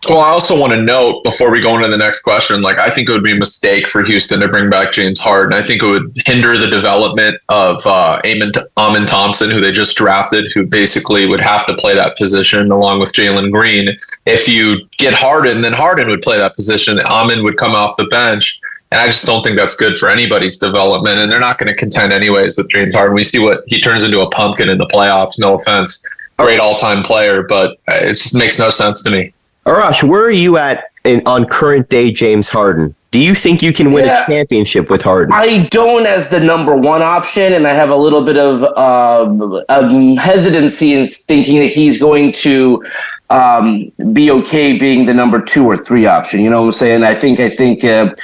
Well, 0.08 0.20
I 0.20 0.30
also 0.30 0.58
want 0.58 0.72
to 0.72 0.80
note 0.80 1.22
before 1.24 1.50
we 1.50 1.60
go 1.60 1.76
into 1.76 1.88
the 1.88 1.98
next 1.98 2.22
question, 2.22 2.62
like 2.62 2.78
I 2.78 2.88
think 2.88 3.08
it 3.08 3.12
would 3.12 3.22
be 3.22 3.32
a 3.32 3.36
mistake 3.36 3.86
for 3.86 4.02
Houston 4.02 4.40
to 4.40 4.48
bring 4.48 4.70
back 4.70 4.92
James 4.92 5.20
Harden. 5.20 5.52
I 5.52 5.62
think 5.62 5.82
it 5.82 5.86
would 5.86 6.10
hinder 6.24 6.56
the 6.56 6.68
development 6.68 7.38
of 7.50 7.86
uh, 7.86 8.18
Amen, 8.24 8.50
Amen 8.78 9.04
Thompson, 9.04 9.50
who 9.50 9.60
they 9.60 9.72
just 9.72 9.98
drafted, 9.98 10.50
who 10.54 10.64
basically 10.64 11.26
would 11.26 11.42
have 11.42 11.66
to 11.66 11.74
play 11.74 11.94
that 11.94 12.16
position 12.16 12.70
along 12.70 13.00
with 13.00 13.12
Jalen 13.12 13.52
Green. 13.52 13.88
If 14.24 14.48
you 14.48 14.88
get 14.96 15.12
Harden, 15.12 15.60
then 15.60 15.74
Harden 15.74 16.08
would 16.08 16.22
play 16.22 16.38
that 16.38 16.56
position. 16.56 16.98
Amen 17.00 17.44
would 17.44 17.58
come 17.58 17.74
off 17.74 17.96
the 17.98 18.06
bench. 18.06 18.58
And 18.92 19.02
I 19.02 19.06
just 19.06 19.26
don't 19.26 19.44
think 19.44 19.58
that's 19.58 19.76
good 19.76 19.98
for 19.98 20.08
anybody's 20.08 20.56
development. 20.56 21.18
And 21.18 21.30
they're 21.30 21.38
not 21.38 21.58
going 21.58 21.68
to 21.68 21.76
contend 21.76 22.14
anyways 22.14 22.56
with 22.56 22.70
James 22.70 22.94
Harden. 22.94 23.14
We 23.14 23.22
see 23.22 23.38
what 23.38 23.64
he 23.66 23.82
turns 23.82 24.02
into 24.02 24.20
a 24.20 24.30
pumpkin 24.30 24.70
in 24.70 24.78
the 24.78 24.86
playoffs. 24.86 25.38
No 25.38 25.56
offense. 25.56 26.02
Great 26.38 26.58
all 26.58 26.74
time 26.74 27.02
player, 27.02 27.42
but 27.42 27.78
it 27.86 28.08
just 28.08 28.34
makes 28.34 28.58
no 28.58 28.70
sense 28.70 29.02
to 29.02 29.10
me. 29.10 29.34
Arash, 29.70 30.02
where 30.02 30.24
are 30.24 30.30
you 30.32 30.56
at 30.56 30.90
in, 31.04 31.22
on 31.26 31.46
current 31.46 31.88
day 31.88 32.10
James 32.10 32.48
Harden? 32.48 32.92
Do 33.12 33.20
you 33.20 33.36
think 33.36 33.62
you 33.62 33.72
can 33.72 33.92
win 33.92 34.04
yeah, 34.04 34.24
a 34.24 34.26
championship 34.26 34.90
with 34.90 35.02
Harden? 35.02 35.32
I 35.32 35.68
don't 35.68 36.06
as 36.06 36.28
the 36.28 36.40
number 36.40 36.76
one 36.76 37.02
option, 37.02 37.52
and 37.52 37.66
I 37.66 37.72
have 37.72 37.90
a 37.90 37.96
little 37.96 38.24
bit 38.24 38.36
of 38.36 38.62
uh, 38.62 39.62
um, 39.68 40.16
hesitancy 40.16 40.94
in 40.94 41.06
thinking 41.06 41.56
that 41.60 41.68
he's 41.68 42.00
going 42.00 42.32
to 42.32 42.84
um, 43.30 43.92
be 44.12 44.32
okay 44.32 44.76
being 44.76 45.06
the 45.06 45.14
number 45.14 45.40
two 45.40 45.66
or 45.66 45.76
three 45.76 46.06
option. 46.06 46.40
You 46.40 46.50
know 46.50 46.62
what 46.62 46.66
I'm 46.68 46.72
saying? 46.72 47.02
I 47.04 47.14
think 47.14 47.38
I 47.38 47.48
think 47.48 47.84
uh, 47.84 48.14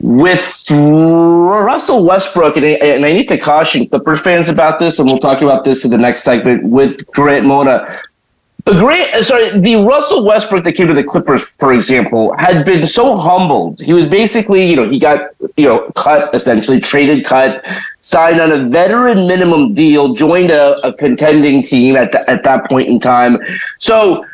with 0.00 0.52
Russell 0.68 2.04
Westbrook, 2.04 2.56
and 2.56 2.66
I, 2.66 2.70
and 2.70 3.04
I 3.04 3.12
need 3.12 3.28
to 3.28 3.38
caution 3.38 3.88
Clippers 3.88 4.20
fans 4.20 4.48
about 4.48 4.80
this, 4.80 4.98
and 4.98 5.06
we'll 5.08 5.18
talk 5.18 5.42
about 5.42 5.64
this 5.64 5.84
in 5.84 5.92
the 5.92 5.98
next 5.98 6.24
segment 6.24 6.64
with 6.64 7.06
Grant 7.12 7.46
Mona 7.46 8.00
The 8.64 8.74
great, 8.74 9.12
uh, 9.12 9.24
sorry, 9.24 9.48
the 9.58 9.74
Russell 9.76 10.24
Westbrook 10.24 10.62
that 10.64 10.74
came 10.74 10.86
to 10.86 10.94
the 10.94 11.02
Clippers, 11.02 11.42
for 11.58 11.72
example, 11.72 12.32
had 12.38 12.64
been 12.64 12.86
so 12.86 13.16
humbled. 13.16 13.80
He 13.80 13.92
was 13.92 14.06
basically, 14.06 14.64
you 14.64 14.76
know, 14.76 14.88
he 14.88 15.00
got, 15.00 15.30
you 15.56 15.66
know, 15.66 15.90
cut 15.96 16.32
essentially, 16.32 16.78
traded, 16.78 17.24
cut, 17.24 17.66
signed 18.02 18.40
on 18.40 18.52
a 18.52 18.68
veteran 18.68 19.26
minimum 19.26 19.74
deal, 19.74 20.14
joined 20.14 20.52
a, 20.52 20.76
a 20.86 20.92
contending 20.92 21.60
team 21.60 21.96
at 21.96 22.12
the, 22.12 22.30
at 22.30 22.44
that 22.44 22.68
point 22.68 22.88
in 22.88 23.00
time. 23.00 23.36
So 23.78 24.24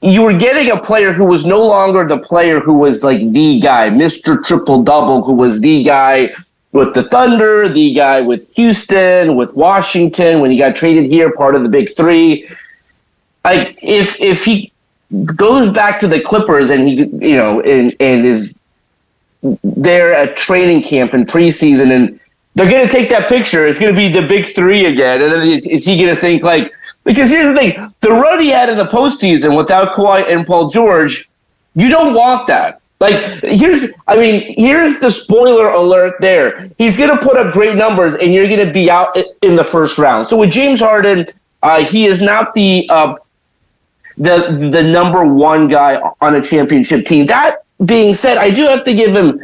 you 0.00 0.22
were 0.22 0.36
getting 0.36 0.72
a 0.72 0.80
player 0.80 1.12
who 1.12 1.24
was 1.24 1.46
no 1.46 1.64
longer 1.64 2.04
the 2.08 2.18
player 2.18 2.58
who 2.58 2.78
was 2.78 3.04
like 3.04 3.20
the 3.30 3.60
guy, 3.60 3.88
Mister 3.88 4.40
Triple 4.42 4.82
Double, 4.82 5.22
who 5.22 5.34
was 5.34 5.60
the 5.60 5.84
guy 5.84 6.34
with 6.72 6.92
the 6.92 7.04
Thunder, 7.04 7.68
the 7.68 7.94
guy 7.94 8.20
with 8.20 8.52
Houston, 8.56 9.36
with 9.36 9.54
Washington 9.54 10.40
when 10.40 10.50
he 10.50 10.58
got 10.58 10.74
traded 10.74 11.06
here, 11.06 11.32
part 11.32 11.54
of 11.54 11.62
the 11.62 11.68
Big 11.68 11.94
Three 11.96 12.48
like 13.46 13.78
if 13.82 14.20
if 14.20 14.44
he 14.44 14.72
goes 15.24 15.70
back 15.70 16.00
to 16.00 16.08
the 16.08 16.20
Clippers 16.20 16.70
and 16.70 16.86
he 16.86 16.94
you 17.26 17.36
know 17.36 17.60
and 17.60 17.94
and 18.00 18.26
is 18.26 18.54
there 19.62 20.12
at 20.12 20.36
training 20.36 20.82
camp 20.82 21.12
and 21.14 21.26
preseason 21.26 21.90
and 21.90 22.20
they're 22.56 22.70
going 22.70 22.86
to 22.86 22.92
take 22.92 23.10
that 23.10 23.28
picture. 23.28 23.66
It's 23.66 23.78
going 23.78 23.94
to 23.94 23.96
be 23.96 24.08
the 24.08 24.26
big 24.26 24.54
three 24.54 24.86
again. 24.86 25.20
And 25.20 25.30
then 25.30 25.46
is, 25.46 25.66
is 25.66 25.84
he 25.84 25.96
going 25.96 26.14
to 26.14 26.20
think 26.20 26.42
like, 26.42 26.72
because 27.04 27.28
here's 27.28 27.46
the 27.46 27.54
thing 27.54 27.92
the 28.00 28.10
run 28.10 28.40
he 28.40 28.48
had 28.48 28.68
in 28.68 28.78
the 28.78 28.86
postseason 28.86 29.56
without 29.56 29.94
Kawhi 29.94 30.26
and 30.28 30.46
Paul 30.46 30.70
George, 30.70 31.28
you 31.74 31.88
don't 31.88 32.14
want 32.14 32.46
that. 32.48 32.80
Like, 32.98 33.42
here's, 33.42 33.92
I 34.08 34.16
mean, 34.16 34.54
here's 34.56 35.00
the 35.00 35.10
spoiler 35.10 35.68
alert 35.68 36.14
there. 36.20 36.70
He's 36.78 36.96
going 36.96 37.10
to 37.10 37.22
put 37.22 37.36
up 37.36 37.52
great 37.52 37.76
numbers 37.76 38.14
and 38.14 38.32
you're 38.32 38.48
going 38.48 38.66
to 38.66 38.72
be 38.72 38.90
out 38.90 39.14
in 39.42 39.54
the 39.54 39.62
first 39.62 39.98
round. 39.98 40.26
So 40.26 40.38
with 40.38 40.50
James 40.50 40.80
Harden, 40.80 41.26
uh, 41.62 41.84
he 41.84 42.06
is 42.06 42.22
not 42.22 42.54
the 42.54 42.88
uh, 42.88 43.16
the 44.16 44.70
the 44.72 44.82
number 44.82 45.24
one 45.24 45.68
guy 45.68 46.00
on 46.20 46.34
a 46.34 46.42
championship 46.42 47.06
team. 47.06 47.26
That 47.26 47.64
being 47.84 48.14
said, 48.14 48.38
I 48.38 48.50
do 48.50 48.66
have 48.66 48.84
to 48.84 48.94
give 48.94 49.14
him 49.14 49.40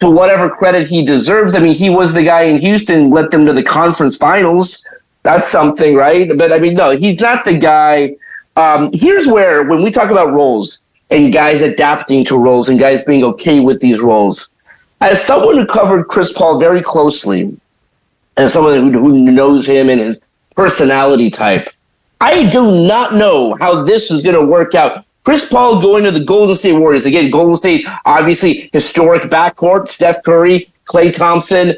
to 0.00 0.10
whatever 0.10 0.48
credit 0.48 0.86
he 0.86 1.04
deserves. 1.04 1.54
I 1.54 1.58
mean, 1.60 1.74
he 1.74 1.90
was 1.90 2.12
the 2.12 2.22
guy 2.22 2.42
in 2.42 2.60
Houston, 2.60 3.10
led 3.10 3.30
them 3.30 3.46
to 3.46 3.52
the 3.52 3.62
conference 3.62 4.16
finals. 4.16 4.86
That's 5.22 5.48
something, 5.48 5.96
right? 5.96 6.30
But 6.36 6.52
I 6.52 6.58
mean, 6.58 6.74
no, 6.74 6.90
he's 6.90 7.20
not 7.20 7.44
the 7.44 7.58
guy. 7.58 8.16
Um, 8.56 8.90
here's 8.92 9.26
where, 9.26 9.64
when 9.64 9.82
we 9.82 9.90
talk 9.90 10.10
about 10.10 10.32
roles 10.32 10.84
and 11.10 11.32
guys 11.32 11.60
adapting 11.62 12.24
to 12.26 12.38
roles 12.38 12.68
and 12.68 12.78
guys 12.78 13.02
being 13.04 13.22
okay 13.24 13.60
with 13.60 13.80
these 13.80 14.00
roles, 14.00 14.48
as 15.00 15.22
someone 15.22 15.56
who 15.56 15.66
covered 15.66 16.04
Chris 16.04 16.32
Paul 16.32 16.58
very 16.58 16.80
closely, 16.80 17.58
and 18.36 18.50
someone 18.50 18.90
who, 18.90 18.90
who 18.90 19.18
knows 19.30 19.66
him 19.66 19.88
and 19.88 20.00
his 20.00 20.20
personality 20.54 21.30
type, 21.30 21.68
I 22.20 22.48
do 22.50 22.86
not 22.86 23.14
know 23.14 23.56
how 23.60 23.84
this 23.84 24.10
is 24.10 24.22
going 24.22 24.34
to 24.34 24.44
work 24.44 24.74
out. 24.74 25.04
Chris 25.24 25.44
Paul 25.44 25.80
going 25.82 26.04
to 26.04 26.10
the 26.10 26.24
Golden 26.24 26.54
State 26.54 26.74
Warriors. 26.74 27.04
Again, 27.04 27.30
Golden 27.30 27.56
State, 27.56 27.84
obviously, 28.04 28.70
historic 28.72 29.24
backcourt. 29.24 29.88
Steph 29.88 30.22
Curry, 30.22 30.70
Klay 30.86 31.12
Thompson. 31.12 31.74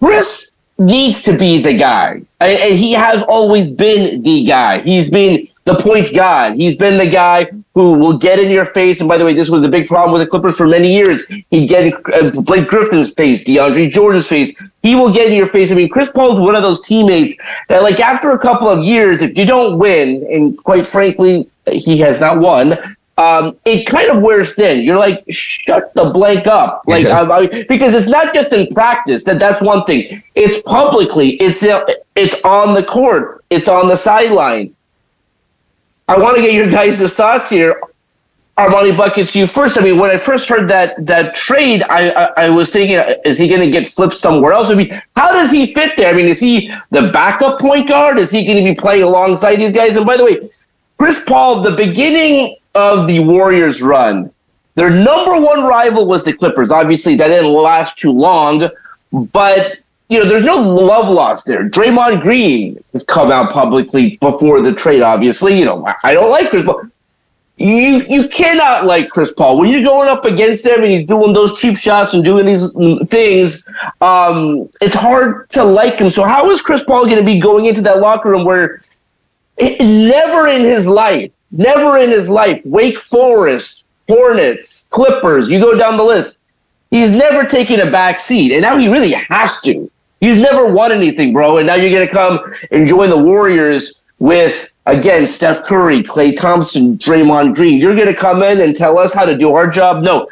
Chris 0.00 0.56
needs 0.78 1.22
to 1.22 1.38
be 1.38 1.62
the 1.62 1.76
guy. 1.78 2.22
And 2.40 2.74
he 2.74 2.92
has 2.92 3.22
always 3.28 3.70
been 3.70 4.22
the 4.22 4.44
guy. 4.44 4.80
He's 4.80 5.10
been 5.10 5.48
the 5.64 5.76
point 5.76 6.12
guard. 6.12 6.54
He's 6.54 6.74
been 6.74 6.98
the 6.98 7.08
guy 7.08 7.46
who 7.74 7.94
will 7.98 8.18
get 8.18 8.38
in 8.38 8.50
your 8.50 8.66
face. 8.66 9.00
And 9.00 9.08
by 9.08 9.16
the 9.16 9.24
way, 9.24 9.32
this 9.32 9.48
was 9.48 9.64
a 9.64 9.68
big 9.68 9.86
problem 9.86 10.12
with 10.12 10.22
the 10.22 10.26
Clippers 10.28 10.56
for 10.56 10.66
many 10.66 10.92
years. 10.92 11.26
He'd 11.50 11.68
get 11.68 11.86
in 11.86 11.94
uh, 12.12 12.30
Blake 12.42 12.68
Griffin's 12.68 13.12
face, 13.12 13.44
DeAndre 13.44 13.90
Jordan's 13.90 14.26
face. 14.26 14.60
He 14.82 14.94
will 14.94 15.12
get 15.12 15.28
in 15.28 15.34
your 15.34 15.48
face. 15.48 15.70
I 15.70 15.74
mean, 15.74 15.88
Chris 15.88 16.10
Paul 16.10 16.32
is 16.32 16.38
one 16.40 16.56
of 16.56 16.62
those 16.62 16.80
teammates 16.80 17.36
that, 17.68 17.82
like, 17.82 18.00
after 18.00 18.32
a 18.32 18.38
couple 18.38 18.68
of 18.68 18.84
years, 18.84 19.22
if 19.22 19.38
you 19.38 19.46
don't 19.46 19.78
win, 19.78 20.26
and 20.30 20.58
quite 20.58 20.86
frankly, 20.86 21.48
he 21.70 21.98
has 21.98 22.18
not 22.18 22.38
won, 22.40 22.76
um, 23.18 23.56
it 23.64 23.86
kind 23.86 24.10
of 24.10 24.22
wears 24.22 24.54
thin. 24.54 24.84
You're 24.84 24.98
like, 24.98 25.22
shut 25.28 25.94
the 25.94 26.10
blank 26.10 26.46
up, 26.46 26.82
like 26.86 27.04
yeah. 27.04 27.22
I, 27.22 27.36
I, 27.36 27.64
because 27.68 27.94
it's 27.94 28.08
not 28.08 28.34
just 28.34 28.52
in 28.52 28.66
practice. 28.74 29.22
That 29.24 29.38
that's 29.38 29.60
one 29.60 29.84
thing. 29.84 30.22
It's 30.34 30.60
publicly. 30.62 31.32
It's 31.32 31.58
it's 32.16 32.40
on 32.42 32.74
the 32.74 32.82
court. 32.82 33.44
It's 33.50 33.68
on 33.68 33.88
the 33.88 33.96
sideline. 33.96 34.74
I 36.08 36.18
want 36.18 36.36
to 36.36 36.42
get 36.42 36.54
your 36.54 36.70
guys' 36.70 37.12
thoughts 37.12 37.50
here. 37.50 37.80
Armani 38.58 38.94
buckets 38.94 39.34
you 39.34 39.46
first. 39.46 39.78
I 39.78 39.82
mean, 39.82 39.98
when 39.98 40.10
I 40.10 40.18
first 40.18 40.48
heard 40.48 40.68
that 40.68 41.06
that 41.06 41.34
trade, 41.34 41.82
I 41.84 42.10
I, 42.10 42.44
I 42.44 42.50
was 42.50 42.70
thinking, 42.70 42.98
is 43.24 43.38
he 43.38 43.48
going 43.48 43.62
to 43.62 43.70
get 43.70 43.86
flipped 43.86 44.14
somewhere 44.14 44.52
else? 44.52 44.68
I 44.68 44.74
mean, 44.74 45.02
how 45.16 45.32
does 45.32 45.50
he 45.50 45.72
fit 45.72 45.96
there? 45.96 46.12
I 46.12 46.16
mean, 46.16 46.28
is 46.28 46.38
he 46.38 46.70
the 46.90 47.10
backup 47.12 47.60
point 47.60 47.88
guard? 47.88 48.18
Is 48.18 48.30
he 48.30 48.44
going 48.44 48.62
to 48.62 48.70
be 48.70 48.74
playing 48.74 49.04
alongside 49.04 49.56
these 49.56 49.72
guys? 49.72 49.96
And 49.96 50.04
by 50.04 50.18
the 50.18 50.24
way, 50.24 50.50
Chris 50.98 51.22
Paul, 51.26 51.62
the 51.62 51.74
beginning 51.74 52.56
of 52.74 53.06
the 53.06 53.20
Warriors 53.20 53.80
run, 53.80 54.30
their 54.74 54.90
number 54.90 55.40
one 55.40 55.62
rival 55.62 56.06
was 56.06 56.22
the 56.24 56.34
Clippers. 56.34 56.70
Obviously, 56.70 57.16
that 57.16 57.28
didn't 57.28 57.52
last 57.52 57.96
too 57.96 58.12
long, 58.12 58.68
but 59.12 59.78
you 60.08 60.18
know, 60.18 60.26
there's 60.26 60.44
no 60.44 60.60
love 60.60 61.08
lost 61.08 61.46
there. 61.46 61.68
Draymond 61.68 62.20
Green 62.20 62.82
has 62.92 63.02
come 63.02 63.32
out 63.32 63.50
publicly 63.50 64.16
before 64.18 64.60
the 64.60 64.74
trade. 64.74 65.00
Obviously, 65.02 65.58
you 65.58 65.64
know, 65.64 65.86
I 66.04 66.12
don't 66.12 66.30
like 66.30 66.50
Chris 66.50 66.64
Paul. 66.64 66.82
You 67.56 68.02
you 68.08 68.28
cannot 68.28 68.84
like 68.84 69.10
Chris 69.10 69.32
Paul 69.32 69.58
when 69.58 69.70
you're 69.70 69.84
going 69.84 70.08
up 70.08 70.24
against 70.24 70.66
him 70.66 70.82
and 70.82 70.90
he's 70.90 71.06
doing 71.06 71.32
those 71.32 71.60
cheap 71.60 71.78
shots 71.78 72.12
and 72.12 72.24
doing 72.24 72.44
these 72.44 72.72
things. 73.08 73.68
Um, 74.00 74.68
it's 74.80 74.94
hard 74.94 75.48
to 75.50 75.64
like 75.64 75.98
him. 75.98 76.10
So 76.10 76.24
how 76.24 76.50
is 76.50 76.60
Chris 76.60 76.82
Paul 76.82 77.04
going 77.04 77.18
to 77.18 77.24
be 77.24 77.38
going 77.38 77.66
into 77.66 77.80
that 77.82 78.00
locker 78.00 78.30
room 78.30 78.44
where 78.44 78.82
it, 79.58 79.80
never 79.82 80.48
in 80.48 80.62
his 80.62 80.86
life, 80.86 81.30
never 81.50 81.98
in 81.98 82.10
his 82.10 82.28
life, 82.28 82.60
Wake 82.64 82.98
Forest, 82.98 83.84
Hornets, 84.08 84.88
Clippers, 84.90 85.50
you 85.50 85.58
go 85.58 85.76
down 85.76 85.96
the 85.96 86.04
list. 86.04 86.41
He's 86.92 87.10
never 87.10 87.48
taken 87.48 87.80
a 87.80 87.90
back 87.90 88.20
seat, 88.20 88.52
and 88.52 88.60
now 88.60 88.76
he 88.76 88.86
really 88.86 89.12
has 89.12 89.62
to. 89.62 89.90
You've 90.20 90.38
never 90.38 90.70
won 90.70 90.92
anything, 90.92 91.32
bro. 91.32 91.56
And 91.56 91.66
now 91.66 91.74
you're 91.74 91.90
to 92.06 92.12
come 92.12 92.38
and 92.70 92.86
join 92.86 93.08
the 93.08 93.16
Warriors 93.18 94.04
with, 94.18 94.70
again, 94.84 95.26
Steph 95.26 95.64
Curry, 95.64 96.02
Klay 96.02 96.36
Thompson, 96.36 96.98
Draymond 96.98 97.56
Green. 97.56 97.80
You're 97.80 97.96
to 98.08 98.14
come 98.14 98.42
in 98.42 98.60
and 98.60 98.76
tell 98.76 98.98
us 98.98 99.14
how 99.14 99.24
to 99.24 99.36
do 99.36 99.54
our 99.54 99.70
job? 99.70 100.04
No. 100.04 100.28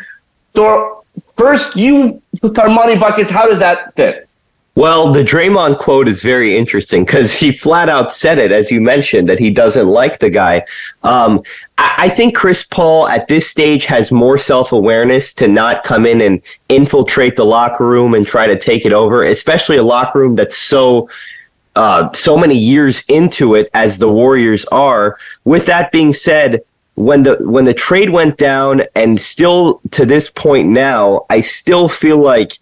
So, 0.55 1.03
first, 1.35 1.77
you, 1.77 2.23
put 2.43 2.59
our 2.59 2.69
money 2.69 2.97
Buckets, 2.97 3.31
how 3.31 3.49
does 3.49 3.59
that 3.61 3.95
fit? 3.97 4.29
Well, 4.77 5.13
the 5.13 5.25
Draymond 5.25 5.79
quote 5.79 6.07
is 6.07 6.23
very 6.23 6.57
interesting 6.57 7.05
because 7.05 7.35
he 7.37 7.57
flat 7.57 7.89
out 7.89 8.13
said 8.13 8.39
it, 8.39 8.53
as 8.53 8.71
you 8.71 8.81
mentioned, 8.81 9.29
that 9.29 9.39
he 9.39 9.51
doesn't 9.51 9.89
like 9.89 10.21
the 10.21 10.31
guy. 10.31 10.65
Um, 11.03 11.43
I, 11.77 11.95
I 11.99 12.09
think 12.09 12.37
Chris 12.37 12.63
Paul 12.63 13.09
at 13.09 13.27
this 13.27 13.49
stage 13.49 13.85
has 13.87 14.13
more 14.13 14.39
self 14.39 14.73
awareness 14.73 15.35
to 15.35 15.49
not 15.49 15.83
come 15.83 16.07
in 16.07 16.21
and 16.21 16.41
infiltrate 16.69 17.37
the 17.37 17.45
locker 17.45 17.85
room 17.85 18.15
and 18.15 18.27
try 18.27 18.47
to 18.47 18.57
take 18.57 18.87
it 18.87 18.93
over, 18.93 19.25
especially 19.25 19.77
a 19.77 19.83
locker 19.83 20.21
room 20.21 20.37
that's 20.37 20.57
so 20.57 21.11
uh, 21.77 22.13
so 22.13 22.37
many 22.37 22.57
years 22.57 23.03
into 23.09 23.55
it 23.55 23.71
as 23.75 23.99
the 23.99 24.09
Warriors 24.09 24.65
are. 24.67 25.19
With 25.45 25.67
that 25.67 25.93
being 25.93 26.15
said, 26.15 26.63
when 26.95 27.23
the 27.25 27.37
when 27.41 27.65
the 27.65 27.75
trade 27.75 28.11
went 28.11 28.37
down, 28.37 28.83
and 28.95 29.19
still 29.19 29.81
to 29.91 30.07
this 30.07 30.31
point 30.31 30.69
now, 30.69 31.27
I 31.29 31.41
still 31.41 31.89
feel 31.89 32.19
like 32.19 32.53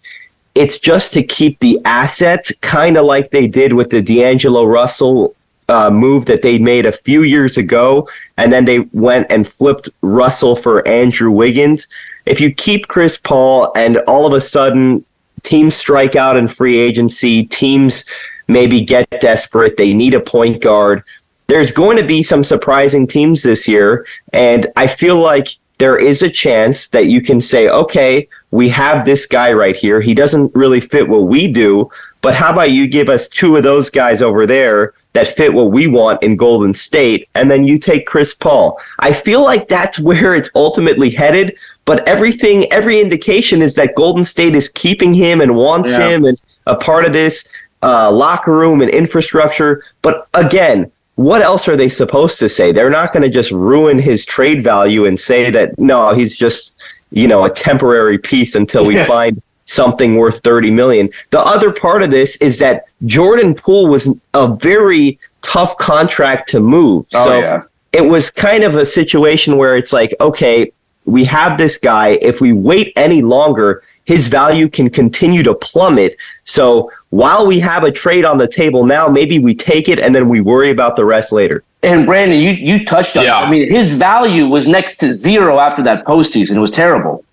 it's 0.59 0.77
just 0.77 1.13
to 1.13 1.23
keep 1.23 1.57
the 1.59 1.79
asset, 1.85 2.51
kind 2.59 2.97
of 2.97 3.05
like 3.05 3.31
they 3.31 3.47
did 3.47 3.71
with 3.71 3.91
the 3.91 4.01
D'Angelo 4.01 4.65
Russell 4.65 5.33
uh, 5.69 5.89
move 5.89 6.25
that 6.25 6.41
they 6.41 6.59
made 6.59 6.85
a 6.85 6.91
few 6.91 7.23
years 7.23 7.55
ago, 7.57 8.09
and 8.35 8.51
then 8.51 8.65
they 8.65 8.79
went 8.91 9.27
and 9.29 9.47
flipped 9.47 9.87
Russell 10.01 10.57
for 10.57 10.85
Andrew 10.85 11.31
Wiggins. 11.31 11.87
If 12.25 12.41
you 12.41 12.53
keep 12.53 12.89
Chris 12.89 13.15
Paul, 13.15 13.71
and 13.77 13.99
all 13.99 14.25
of 14.25 14.33
a 14.33 14.41
sudden 14.41 15.05
teams 15.43 15.75
strike 15.75 16.17
out 16.17 16.35
in 16.35 16.49
free 16.49 16.77
agency, 16.77 17.45
teams 17.45 18.03
maybe 18.49 18.81
get 18.81 19.09
desperate, 19.21 19.77
they 19.77 19.93
need 19.93 20.13
a 20.13 20.19
point 20.19 20.61
guard. 20.61 21.03
There's 21.47 21.71
going 21.71 21.95
to 21.95 22.03
be 22.03 22.21
some 22.21 22.43
surprising 22.43 23.07
teams 23.07 23.43
this 23.43 23.65
year, 23.65 24.05
and 24.33 24.67
I 24.75 24.87
feel 24.87 25.15
like 25.15 25.47
there 25.79 25.97
is 25.97 26.21
a 26.21 26.29
chance 26.29 26.89
that 26.89 27.07
you 27.07 27.21
can 27.21 27.41
say, 27.41 27.69
okay, 27.69 28.27
we 28.51 28.69
have 28.69 29.05
this 29.05 29.25
guy 29.25 29.51
right 29.53 29.75
here. 29.75 30.01
He 30.01 30.13
doesn't 30.13 30.53
really 30.53 30.81
fit 30.81 31.07
what 31.07 31.23
we 31.23 31.51
do, 31.51 31.89
but 32.21 32.35
how 32.35 32.51
about 32.51 32.71
you 32.71 32.85
give 32.85 33.07
us 33.07 33.29
two 33.29 33.55
of 33.55 33.63
those 33.63 33.89
guys 33.89 34.21
over 34.21 34.45
there 34.45 34.93
that 35.13 35.29
fit 35.29 35.53
what 35.53 35.71
we 35.71 35.87
want 35.87 36.21
in 36.21 36.35
Golden 36.35 36.73
State, 36.73 37.29
and 37.33 37.49
then 37.49 37.63
you 37.63 37.79
take 37.79 38.05
Chris 38.05 38.33
Paul? 38.33 38.79
I 38.99 39.13
feel 39.13 39.41
like 39.41 39.67
that's 39.67 39.99
where 40.09 40.35
it's 40.35 40.49
ultimately 40.53 41.09
headed, 41.09 41.57
but 41.85 42.05
everything, 42.07 42.71
every 42.71 42.99
indication 42.99 43.61
is 43.61 43.73
that 43.75 43.95
Golden 43.95 44.25
State 44.25 44.55
is 44.55 44.67
keeping 44.69 45.13
him 45.13 45.39
and 45.39 45.55
wants 45.55 45.91
yeah. 45.91 46.09
him 46.09 46.25
and 46.25 46.37
a 46.67 46.75
part 46.75 47.05
of 47.05 47.13
this 47.13 47.47
uh, 47.81 48.11
locker 48.11 48.53
room 48.53 48.81
and 48.81 48.91
infrastructure. 48.91 49.83
But 50.01 50.27
again, 50.33 50.91
what 51.19 51.41
else 51.41 51.67
are 51.67 51.75
they 51.75 51.89
supposed 51.89 52.39
to 52.39 52.47
say? 52.47 52.71
They're 52.71 52.89
not 52.89 53.11
going 53.11 53.23
to 53.23 53.29
just 53.29 53.51
ruin 53.51 53.99
his 53.99 54.23
trade 54.23 54.63
value 54.63 55.05
and 55.05 55.19
say 55.19 55.51
that 55.51 55.77
no, 55.77 56.13
he's 56.13 56.33
just 56.33 56.81
you 57.11 57.27
know 57.27 57.43
a 57.43 57.49
temporary 57.49 58.17
piece 58.17 58.55
until 58.55 58.85
we 58.85 59.03
find 59.15 59.41
something 59.65 60.15
worth 60.15 60.39
30 60.43 60.71
million. 60.71 61.09
The 61.31 61.41
other 61.41 61.73
part 61.73 62.03
of 62.03 62.09
this 62.09 62.37
is 62.37 62.57
that 62.59 62.85
Jordan 63.05 63.53
Poole 63.53 63.87
was 63.87 64.17
a 64.33 64.47
very 64.47 65.19
tough 65.41 65.77
contract 65.77 66.47
to 66.51 66.61
move. 66.61 67.05
Oh, 67.13 67.25
so 67.25 67.39
yeah. 67.39 67.63
it 67.91 68.01
was 68.01 68.31
kind 68.31 68.63
of 68.63 68.75
a 68.75 68.85
situation 68.85 69.57
where 69.57 69.75
it's 69.75 69.91
like, 69.91 70.15
okay, 70.21 70.71
we 71.03 71.25
have 71.25 71.57
this 71.57 71.77
guy. 71.77 72.17
If 72.21 72.39
we 72.39 72.53
wait 72.53 72.93
any 72.95 73.21
longer, 73.21 73.83
his 74.09 74.25
value 74.25 74.67
can 74.67 74.89
continue 74.89 75.43
to 75.43 75.53
plummet. 75.53 76.17
So 76.43 76.91
while 77.11 77.45
we 77.45 77.59
have 77.59 77.83
a 77.83 77.91
trade 77.91 78.25
on 78.25 78.39
the 78.39 78.47
table 78.47 78.83
now, 78.83 79.07
maybe 79.07 79.37
we 79.37 79.53
take 79.53 79.87
it 79.87 79.99
and 79.99 80.15
then 80.15 80.27
we 80.27 80.41
worry 80.41 80.71
about 80.71 80.95
the 80.95 81.05
rest 81.05 81.31
later. 81.31 81.63
And 81.83 82.07
Brandon, 82.07 82.39
you 82.39 82.49
you 82.49 82.85
touched 82.85 83.15
on. 83.17 83.23
Yeah. 83.23 83.39
It. 83.39 83.45
I 83.45 83.51
mean, 83.51 83.71
his 83.71 83.93
value 83.93 84.47
was 84.47 84.67
next 84.67 84.95
to 85.01 85.13
zero 85.13 85.59
after 85.59 85.83
that 85.83 86.07
postseason. 86.07 86.55
It 86.55 86.59
was 86.59 86.71
terrible. 86.71 87.23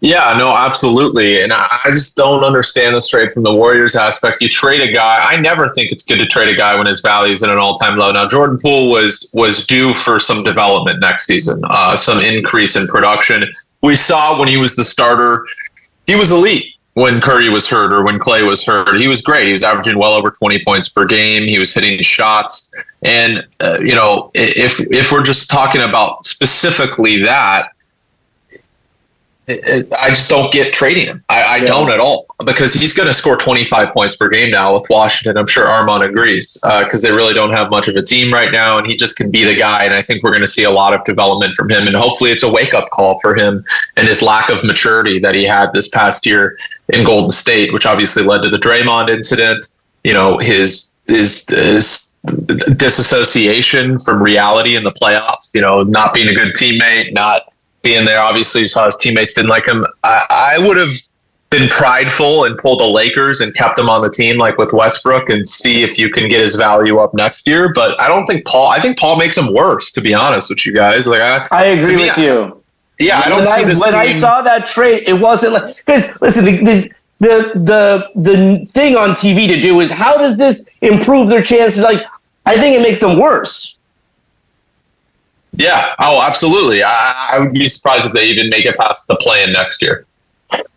Yeah, 0.00 0.34
no, 0.36 0.54
absolutely. 0.54 1.40
And 1.42 1.54
I 1.54 1.64
I 1.86 1.88
just 1.88 2.18
don't 2.18 2.44
understand 2.44 2.94
this 2.94 3.08
trade 3.08 3.32
from 3.32 3.42
the 3.42 3.54
Warriors 3.54 3.96
aspect. 3.96 4.42
You 4.42 4.50
trade 4.50 4.82
a 4.86 4.92
guy. 4.92 5.16
I 5.32 5.40
never 5.40 5.70
think 5.70 5.90
it's 5.90 6.04
good 6.04 6.18
to 6.18 6.26
trade 6.26 6.50
a 6.54 6.56
guy 6.64 6.76
when 6.76 6.86
his 6.86 7.00
value 7.00 7.32
is 7.32 7.42
at 7.42 7.48
an 7.48 7.56
all 7.56 7.76
time 7.76 7.96
low. 7.96 8.12
Now, 8.12 8.28
Jordan 8.28 8.58
Poole 8.62 8.90
was 8.90 9.32
was 9.32 9.66
due 9.66 9.94
for 9.94 10.20
some 10.20 10.44
development 10.44 11.00
next 11.00 11.24
season, 11.24 11.62
uh, 11.64 11.96
some 11.96 12.20
increase 12.20 12.76
in 12.76 12.86
production. 12.88 13.44
We 13.82 13.96
saw 13.96 14.38
when 14.38 14.48
he 14.48 14.56
was 14.56 14.76
the 14.76 14.84
starter, 14.84 15.46
he 16.06 16.14
was 16.14 16.32
elite. 16.32 16.74
When 16.94 17.22
Curry 17.22 17.48
was 17.48 17.66
hurt 17.66 17.90
or 17.90 18.02
when 18.02 18.18
Klay 18.18 18.46
was 18.46 18.64
hurt, 18.64 19.00
he 19.00 19.08
was 19.08 19.22
great. 19.22 19.46
He 19.46 19.52
was 19.52 19.62
averaging 19.62 19.98
well 19.98 20.12
over 20.12 20.30
20 20.30 20.62
points 20.62 20.90
per 20.90 21.06
game. 21.06 21.44
He 21.44 21.58
was 21.58 21.72
hitting 21.72 22.00
shots. 22.02 22.70
And, 23.00 23.46
uh, 23.60 23.78
you 23.80 23.94
know, 23.94 24.30
if, 24.34 24.78
if 24.92 25.10
we're 25.10 25.24
just 25.24 25.50
talking 25.50 25.80
about 25.80 26.26
specifically 26.26 27.22
that, 27.22 27.71
it- 29.48 29.64
it- 29.66 29.92
I 29.98 30.10
just 30.10 30.30
don't 30.30 30.52
get 30.52 30.72
trading 30.72 31.06
him. 31.06 31.24
I, 31.28 31.42
I 31.42 31.60
don't 31.60 31.90
at 31.90 31.98
all 31.98 32.26
because 32.46 32.74
he's 32.74 32.94
going 32.94 33.08
to 33.08 33.14
score 33.14 33.36
25 33.36 33.88
points 33.92 34.14
per 34.16 34.28
game 34.28 34.50
now 34.50 34.72
with 34.74 34.86
Washington. 34.88 35.36
I'm 35.36 35.46
sure 35.48 35.66
Armand 35.66 36.02
agrees 36.04 36.56
uh, 36.64 36.84
because 36.84 37.02
they 37.02 37.10
really 37.12 37.34
don't 37.34 37.52
have 37.52 37.68
much 37.70 37.88
of 37.88 37.96
a 37.96 38.02
team 38.02 38.32
right 38.32 38.52
now, 38.52 38.78
and 38.78 38.86
he 38.86 38.96
just 38.96 39.16
can 39.16 39.30
be 39.30 39.44
the 39.44 39.54
guy. 39.56 39.84
And 39.84 39.94
I 39.94 40.02
think 40.02 40.22
we're 40.22 40.30
going 40.30 40.42
to 40.42 40.48
see 40.48 40.62
a 40.64 40.70
lot 40.70 40.94
of 40.94 41.02
development 41.04 41.54
from 41.54 41.68
him, 41.70 41.86
and 41.86 41.96
hopefully 41.96 42.30
it's 42.30 42.42
a 42.44 42.50
wake 42.52 42.72
up 42.74 42.88
call 42.90 43.18
for 43.20 43.34
him 43.34 43.64
and 43.96 44.06
his 44.06 44.22
lack 44.22 44.48
of 44.48 44.62
maturity 44.64 45.18
that 45.18 45.34
he 45.34 45.44
had 45.44 45.72
this 45.72 45.88
past 45.88 46.24
year 46.24 46.56
in 46.90 47.04
Golden 47.04 47.30
State, 47.30 47.72
which 47.72 47.84
obviously 47.86 48.22
led 48.22 48.42
to 48.42 48.48
the 48.48 48.58
Draymond 48.58 49.10
incident. 49.10 49.66
You 50.04 50.12
know 50.14 50.38
his 50.38 50.90
his 51.06 51.44
his 51.48 52.08
disassociation 52.76 53.98
from 53.98 54.22
reality 54.22 54.76
in 54.76 54.84
the 54.84 54.92
playoffs. 54.92 55.48
You 55.54 55.60
know, 55.60 55.82
not 55.82 56.14
being 56.14 56.28
a 56.28 56.34
good 56.34 56.54
teammate, 56.54 57.12
not 57.12 57.51
being 57.82 58.04
there. 58.04 58.20
Obviously, 58.20 58.62
you 58.62 58.68
saw 58.68 58.86
his 58.86 58.96
teammates 58.96 59.34
didn't 59.34 59.50
like 59.50 59.66
him. 59.66 59.84
I, 60.04 60.24
I 60.30 60.58
would 60.58 60.76
have 60.76 60.94
been 61.50 61.68
prideful 61.68 62.44
and 62.44 62.56
pulled 62.58 62.80
the 62.80 62.86
Lakers 62.86 63.40
and 63.42 63.54
kept 63.54 63.78
him 63.78 63.90
on 63.90 64.00
the 64.00 64.10
team, 64.10 64.38
like 64.38 64.56
with 64.56 64.72
Westbrook, 64.72 65.28
and 65.28 65.46
see 65.46 65.82
if 65.82 65.98
you 65.98 66.08
can 66.08 66.28
get 66.28 66.40
his 66.40 66.54
value 66.54 66.98
up 66.98 67.12
next 67.12 67.46
year. 67.46 67.72
But 67.74 68.00
I 68.00 68.08
don't 68.08 68.24
think 68.26 68.46
Paul. 68.46 68.68
I 68.68 68.80
think 68.80 68.98
Paul 68.98 69.18
makes 69.18 69.36
him 69.36 69.52
worse, 69.52 69.90
to 69.92 70.00
be 70.00 70.14
honest 70.14 70.48
with 70.48 70.64
you 70.64 70.72
guys. 70.72 71.06
Like, 71.06 71.20
I, 71.20 71.46
I 71.52 71.64
agree 71.66 71.96
me, 71.96 72.02
with 72.04 72.18
I- 72.18 72.22
you. 72.22 72.62
yeah, 72.98 73.20
I 73.24 73.28
don't 73.28 73.38
when 73.38 73.46
see 73.46 73.52
I, 73.52 73.64
this 73.64 73.80
when 73.84 73.94
I 73.94 74.12
saw 74.12 74.42
that 74.42 74.66
trade, 74.66 75.04
it 75.06 75.14
wasn't 75.14 75.52
like 75.54 75.76
because 75.76 76.18
listen, 76.22 76.44
the, 76.46 76.58
the 76.58 76.90
the 77.20 77.60
the 77.64 78.10
the 78.16 78.66
thing 78.66 78.96
on 78.96 79.10
TV 79.10 79.46
to 79.48 79.60
do 79.60 79.80
is 79.80 79.90
how 79.90 80.16
does 80.16 80.36
this 80.38 80.64
improve 80.80 81.28
their 81.28 81.42
chances? 81.42 81.82
Like, 81.82 82.02
I 82.46 82.56
think 82.56 82.76
it 82.76 82.80
makes 82.82 83.00
them 83.00 83.18
worse. 83.18 83.76
Yeah. 85.52 85.94
Oh, 85.98 86.22
absolutely. 86.22 86.82
I, 86.82 87.30
I 87.32 87.38
would 87.40 87.52
be 87.52 87.68
surprised 87.68 88.06
if 88.06 88.12
they 88.12 88.26
even 88.26 88.48
make 88.48 88.64
it 88.64 88.76
past 88.76 89.06
the 89.06 89.16
play-in 89.16 89.52
next 89.52 89.82
year. 89.82 90.06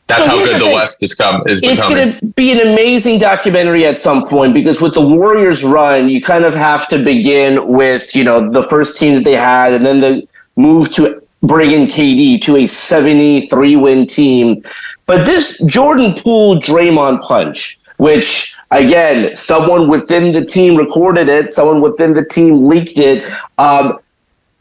That's 0.08 0.26
So 0.26 0.30
how 0.32 0.46
good 0.46 0.62
the. 0.62 0.66
West 0.66 1.02
has 1.02 1.16
come 1.16 1.42
is 1.48 1.64
It's 1.64 1.78
becoming. 1.78 1.98
going 1.98 2.20
to 2.20 2.26
be 2.28 2.52
an 2.52 2.60
amazing 2.74 3.18
documentary 3.18 3.86
at 3.86 3.98
some 3.98 4.26
point 4.28 4.54
because 4.54 4.80
with 4.80 4.94
the 4.94 5.02
Warriors 5.02 5.64
run, 5.64 6.10
you 6.10 6.22
kind 6.22 6.46
of 6.46 6.54
have 6.54 6.88
to 6.90 7.04
begin 7.04 7.68
with, 7.68 8.14
you 8.16 8.24
know, 8.24 8.52
the 8.52 8.62
first 8.64 8.98
team 8.98 9.16
that 9.16 9.24
they 9.24 9.34
had 9.36 9.74
and 9.74 9.84
then 9.86 10.02
the 10.02 10.28
move 10.58 10.94
to 10.96 11.22
bring 11.42 11.72
in 11.72 11.88
KD 11.88 12.40
to 12.42 12.58
a 12.58 12.68
73 12.68 13.76
win 13.78 14.06
team. 14.06 14.64
But 15.08 15.26
this 15.26 15.58
Jordan 15.66 16.14
Poole 16.14 16.60
Draymond 16.60 17.22
punch, 17.22 17.80
which 17.98 18.56
again, 18.72 19.36
someone 19.36 19.88
within 19.88 20.32
the 20.34 20.46
team 20.46 20.76
recorded 20.76 21.30
it, 21.30 21.52
someone 21.52 21.82
within 21.82 22.14
the 22.14 22.26
team 22.26 22.66
leaked 22.66 22.98
it. 23.00 23.24
Um, 23.58 24.00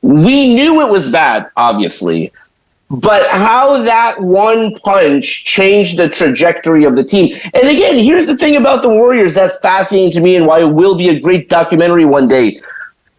we 0.04 0.52
knew 0.52 0.82
it 0.82 0.92
was 0.92 1.10
bad, 1.10 1.50
obviously. 1.56 2.30
But 2.90 3.26
how 3.30 3.82
that 3.82 4.20
one 4.20 4.74
punch 4.74 5.46
changed 5.46 5.98
the 5.98 6.10
trajectory 6.10 6.84
of 6.84 6.94
the 6.94 7.02
team. 7.02 7.34
And 7.54 7.68
again, 7.68 7.96
here's 7.96 8.26
the 8.26 8.36
thing 8.36 8.56
about 8.56 8.82
the 8.82 8.90
Warriors 8.90 9.32
that's 9.32 9.58
fascinating 9.60 10.10
to 10.12 10.20
me 10.20 10.36
and 10.36 10.46
why 10.46 10.60
it 10.60 10.66
will 10.66 10.94
be 10.94 11.08
a 11.08 11.18
great 11.18 11.48
documentary 11.48 12.04
one 12.04 12.28
day. 12.28 12.60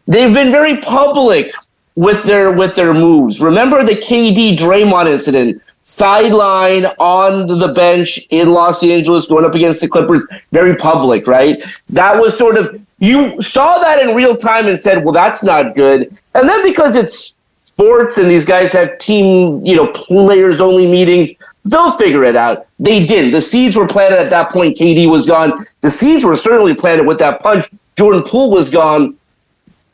They've 0.05 0.33
been 0.33 0.51
very 0.51 0.77
public 0.77 1.51
with 1.95 2.23
their 2.23 2.51
with 2.51 2.75
their 2.75 2.93
moves. 2.93 3.41
Remember 3.41 3.83
the 3.83 3.95
KD 3.95 4.55
Draymond 4.55 5.07
incident? 5.07 5.63
Sideline 5.87 6.87
on 6.97 7.45
the 7.45 7.67
bench 7.67 8.19
in 8.31 8.49
Los 8.49 8.83
Angeles 8.83 9.27
going 9.27 9.45
up 9.45 9.53
against 9.53 9.81
the 9.81 9.87
Clippers, 9.87 10.25
very 10.51 10.75
public, 10.75 11.27
right? 11.27 11.63
That 11.89 12.19
was 12.19 12.35
sort 12.35 12.57
of 12.57 12.81
you 12.97 13.39
saw 13.39 13.77
that 13.77 14.01
in 14.01 14.15
real 14.15 14.35
time 14.35 14.65
and 14.65 14.79
said, 14.79 15.05
"Well, 15.05 15.13
that's 15.13 15.43
not 15.43 15.75
good." 15.75 16.17
And 16.33 16.49
then 16.49 16.63
because 16.63 16.95
it's 16.95 17.35
sports 17.63 18.17
and 18.17 18.27
these 18.27 18.45
guys 18.45 18.71
have 18.71 18.97
team, 18.97 19.63
you 19.63 19.75
know, 19.75 19.85
players 19.89 20.59
only 20.59 20.87
meetings. 20.87 21.29
They'll 21.65 21.91
figure 21.91 22.23
it 22.23 22.35
out. 22.35 22.65
They 22.79 23.05
didn't. 23.05 23.31
The 23.31 23.41
seeds 23.41 23.75
were 23.75 23.87
planted 23.87 24.17
at 24.17 24.31
that 24.31 24.51
point. 24.51 24.77
KD 24.77 25.07
was 25.07 25.27
gone. 25.27 25.67
The 25.81 25.91
seeds 25.91 26.25
were 26.25 26.35
certainly 26.35 26.73
planted 26.73 27.05
with 27.05 27.19
that 27.19 27.43
punch. 27.43 27.65
Jordan 27.95 28.23
Poole 28.23 28.49
was 28.49 28.71
gone. 28.71 29.15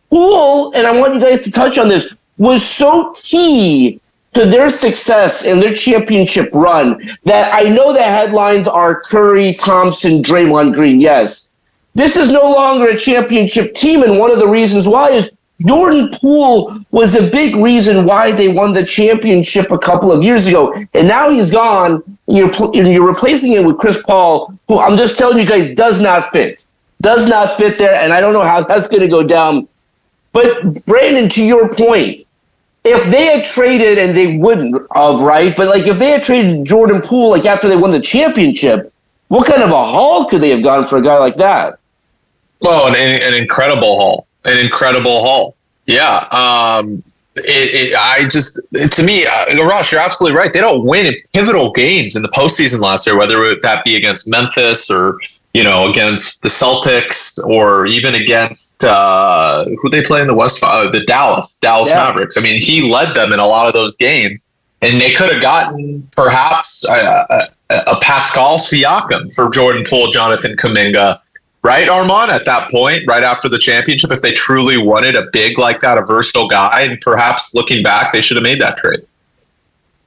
Poole, 0.09 0.71
and 0.73 0.87
I 0.87 0.97
want 0.97 1.15
you 1.15 1.19
guys 1.19 1.43
to 1.43 1.51
touch 1.51 1.77
on 1.77 1.89
this, 1.89 2.15
was 2.37 2.65
so 2.65 3.13
key 3.17 3.99
to 4.33 4.45
their 4.45 4.69
success 4.69 5.45
and 5.45 5.61
their 5.61 5.73
championship 5.73 6.49
run 6.53 7.01
that 7.25 7.53
I 7.53 7.69
know 7.69 7.93
the 7.93 8.01
headlines 8.03 8.67
are 8.67 9.01
Curry, 9.01 9.55
Thompson, 9.55 10.23
Draymond 10.23 10.73
Green. 10.73 11.01
Yes. 11.01 11.53
This 11.93 12.15
is 12.15 12.31
no 12.31 12.51
longer 12.51 12.89
a 12.89 12.97
championship 12.97 13.75
team, 13.75 14.03
and 14.03 14.17
one 14.17 14.31
of 14.31 14.39
the 14.39 14.47
reasons 14.47 14.87
why 14.87 15.09
is 15.09 15.29
Jordan 15.65 16.09
Poole 16.13 16.79
was 16.91 17.15
a 17.15 17.29
big 17.29 17.55
reason 17.55 18.05
why 18.05 18.31
they 18.31 18.47
won 18.47 18.73
the 18.73 18.83
championship 18.83 19.71
a 19.71 19.77
couple 19.77 20.11
of 20.11 20.23
years 20.23 20.47
ago, 20.47 20.73
and 20.93 21.07
now 21.07 21.29
he's 21.29 21.51
gone. 21.51 22.01
You're 22.27 22.51
you're 22.73 23.07
replacing 23.07 23.51
him 23.51 23.65
with 23.65 23.77
Chris 23.77 24.01
Paul, 24.01 24.57
who 24.67 24.79
I'm 24.79 24.97
just 24.97 25.17
telling 25.17 25.37
you 25.37 25.45
guys 25.45 25.73
does 25.73 25.99
not 25.99 26.31
fit, 26.31 26.63
does 27.01 27.27
not 27.27 27.57
fit 27.57 27.77
there, 27.77 27.93
and 27.95 28.13
I 28.13 28.21
don't 28.21 28.33
know 28.33 28.41
how 28.43 28.63
that's 28.63 28.87
going 28.87 29.01
to 29.01 29.09
go 29.09 29.27
down. 29.27 29.67
But 30.31 30.85
Brandon, 30.85 31.27
to 31.29 31.43
your 31.43 31.73
point, 31.75 32.25
if 32.83 33.11
they 33.11 33.25
had 33.25 33.45
traded 33.45 33.97
and 33.97 34.15
they 34.15 34.37
wouldn't 34.37 34.75
of 34.91 35.21
right? 35.21 35.55
But 35.55 35.67
like 35.67 35.85
if 35.87 35.99
they 35.99 36.11
had 36.11 36.23
traded 36.23 36.65
Jordan 36.65 37.01
Poole 37.01 37.29
like 37.29 37.45
after 37.45 37.67
they 37.67 37.75
won 37.75 37.91
the 37.91 38.01
championship, 38.01 38.91
what 39.27 39.47
kind 39.47 39.63
of 39.63 39.69
a 39.69 39.73
haul 39.73 40.25
could 40.25 40.41
they 40.41 40.49
have 40.49 40.63
gotten 40.63 40.85
for 40.85 40.97
a 40.97 41.01
guy 41.01 41.17
like 41.17 41.35
that? 41.35 41.79
Oh, 42.63 42.87
an, 42.87 42.95
an 42.95 43.33
incredible 43.33 43.95
haul. 43.95 44.27
An 44.45 44.57
incredible 44.57 45.21
haul. 45.21 45.55
Yeah. 45.85 46.27
Um, 46.31 47.03
it, 47.35 47.91
it, 47.91 47.95
I 47.95 48.27
just, 48.27 48.59
it, 48.73 48.91
to 48.93 49.03
me, 49.03 49.25
uh, 49.25 49.63
Ross, 49.63 49.91
you're 49.91 50.01
absolutely 50.01 50.37
right. 50.37 50.51
They 50.51 50.59
don't 50.59 50.83
win 50.83 51.05
in 51.05 51.15
pivotal 51.33 51.71
games 51.71 52.15
in 52.15 52.21
the 52.21 52.29
postseason 52.29 52.81
last 52.81 53.07
year, 53.07 53.17
whether 53.17 53.55
that 53.55 53.83
be 53.85 53.95
against 53.95 54.29
Memphis 54.29 54.89
or, 54.89 55.17
you 55.53 55.63
know, 55.63 55.89
against 55.89 56.41
the 56.43 56.49
Celtics 56.49 57.37
or 57.49 57.85
even 57.85 58.15
against 58.15 58.83
uh, 58.83 59.65
who 59.81 59.89
they 59.89 60.01
play 60.01 60.21
in 60.21 60.27
the 60.27 60.33
West, 60.33 60.59
uh, 60.63 60.89
the 60.89 61.01
Dallas, 61.01 61.57
Dallas 61.61 61.89
Yeah. 61.89 61.97
Mavericks. 61.97 62.37
I 62.37 62.41
mean, 62.41 62.61
he 62.61 62.89
led 62.89 63.15
them 63.15 63.33
in 63.33 63.39
a 63.39 63.45
lot 63.45 63.67
of 63.67 63.73
those 63.73 63.95
games, 63.97 64.43
and 64.81 64.99
they 64.99 65.13
could 65.13 65.31
have 65.31 65.41
gotten 65.41 66.07
perhaps 66.15 66.87
a, 66.87 67.49
a, 67.69 67.75
a 67.87 67.99
Pascal 68.01 68.57
Siakam 68.57 69.33
for 69.35 69.49
Jordan 69.49 69.83
Poole, 69.87 70.11
Jonathan 70.11 70.55
Kuminga 70.55 71.19
right, 71.63 71.87
Armand, 71.87 72.31
at 72.31 72.45
that 72.45 72.71
point, 72.71 73.03
right 73.07 73.23
after 73.23 73.47
the 73.49 73.57
championship, 73.57 74.11
if 74.11 74.21
they 74.21 74.33
truly 74.33 74.77
wanted 74.77 75.15
a 75.15 75.27
big 75.31 75.57
like 75.57 75.79
that, 75.81 75.97
a 75.97 76.01
versatile 76.01 76.47
guy, 76.47 76.81
and 76.81 76.99
perhaps 77.01 77.53
looking 77.53 77.83
back, 77.83 78.13
they 78.13 78.21
should 78.21 78.37
have 78.37 78.43
made 78.43 78.59
that 78.61 78.77
trade. 78.77 79.01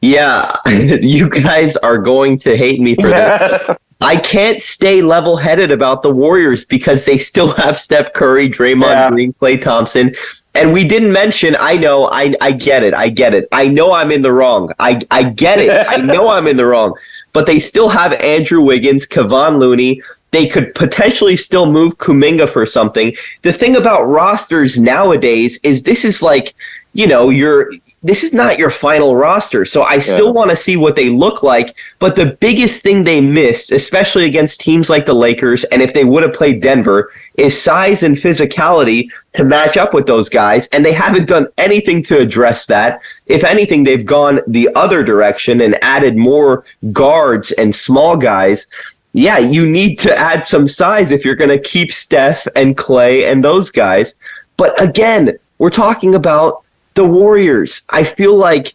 Yeah, 0.01 0.55
you 0.67 1.29
guys 1.31 1.77
are 1.79 1.99
going 1.99 2.39
to 2.39 2.57
hate 2.57 2.81
me 2.81 2.95
for 2.95 3.09
this. 3.09 3.71
I 4.05 4.17
can't 4.17 4.63
stay 4.63 5.01
level 5.01 5.37
headed 5.37 5.71
about 5.71 6.03
the 6.03 6.11
Warriors 6.11 6.65
because 6.65 7.05
they 7.07 7.17
still 7.17 7.53
have 7.63 7.79
Steph 7.79 8.13
Curry, 8.13 8.51
Draymond 8.51 8.83
Yeah. 8.83 9.11
Green, 9.11 9.33
Klay 9.35 9.61
Thompson. 9.61 10.15
And 10.57 10.73
we 10.73 10.87
didn't 10.87 11.11
mention, 11.11 11.57
I 11.59 11.77
know, 11.77 12.07
I, 12.07 12.35
I 12.41 12.53
get 12.53 12.85
it, 12.85 12.95
I 12.95 13.09
get 13.09 13.35
it. 13.35 13.49
I 13.51 13.67
know 13.67 13.93
I'm 13.93 14.13
in 14.13 14.23
the 14.23 14.33
wrong. 14.33 14.71
I, 14.79 15.01
I 15.11 15.25
get 15.25 15.59
it. 15.59 15.85
I 15.89 15.97
know 16.13 16.29
I'm 16.29 16.47
in 16.47 16.57
the 16.57 16.67
wrong. 16.67 16.97
But 17.33 17.47
they 17.47 17.59
still 17.59 17.89
have 17.89 18.13
Andrew 18.13 18.61
Wiggins, 18.61 19.05
Kevon 19.07 19.59
Looney. 19.59 20.01
They 20.31 20.47
could 20.47 20.75
potentially 20.75 21.37
still 21.37 21.67
move 21.67 21.99
Kuminga 21.99 22.49
for 22.49 22.67
something. 22.67 23.15
The 23.43 23.53
thing 23.53 23.75
about 23.75 24.05
rosters 24.05 24.79
nowadays 24.79 25.59
is 25.65 25.83
this 25.83 26.05
is 26.05 26.23
like, 26.23 26.55
you 26.93 27.07
know, 27.07 27.31
you're 27.31 27.73
this 28.05 28.23
is 28.23 28.35
not 28.35 28.59
your 28.59 28.69
final 28.69 29.17
roster. 29.17 29.65
So 29.65 29.83
I 29.83 29.99
still 29.99 30.35
want 30.35 30.51
to 30.51 30.57
see 30.57 30.77
what 30.77 30.95
they 30.95 31.09
look 31.09 31.43
like. 31.43 31.75
But 31.99 32.15
the 32.15 32.37
biggest 32.39 32.83
thing 32.83 33.03
they 33.03 33.19
missed, 33.19 33.73
especially 33.73 34.27
against 34.27 34.61
teams 34.61 34.91
like 34.91 35.07
the 35.07 35.15
Lakers, 35.15 35.65
and 35.65 35.81
if 35.81 35.95
they 35.95 36.05
would 36.05 36.23
have 36.23 36.35
played 36.35 36.61
Denver, 36.61 37.11
is 37.39 37.61
size 37.61 38.03
and 38.03 38.15
physicality 38.15 39.09
to 39.33 39.43
match 39.43 39.79
up 39.79 39.95
with 39.95 40.07
those 40.07 40.29
guys. 40.29 40.67
And 40.69 40.85
they 40.85 40.93
haven't 40.93 41.27
done 41.27 41.49
anything 41.57 42.03
to 42.05 42.19
address 42.19 42.67
that. 42.67 43.01
If 43.25 43.43
anything, 43.43 43.85
they've 43.85 44.05
gone 44.05 44.43
the 44.49 44.69
other 44.75 45.03
direction 45.03 45.63
and 45.63 45.83
added 45.83 46.15
more 46.15 46.67
guards 46.93 47.53
and 47.53 47.75
small 47.75 48.19
guys. 48.19 48.67
Yeah, 49.15 49.39
you 49.39 49.67
need 49.67 49.99
to 50.01 50.15
add 50.15 50.47
some 50.47 50.69
size 50.69 51.11
if 51.11 51.25
you're 51.25 51.37
going 51.37 51.49
to 51.49 51.59
keep 51.59 51.91
Steph 51.91 52.47
and 52.55 52.77
Klay 52.77 53.33
and 53.33 53.43
those 53.43 53.71
guys. 53.71 54.15
But 54.59 54.81
again, 54.83 55.39
we're 55.57 55.71
talking 55.71 56.17
about 56.17 56.64
the 56.95 57.05
Warriors. 57.05 57.83
I 57.91 58.05
feel 58.05 58.37
like 58.37 58.75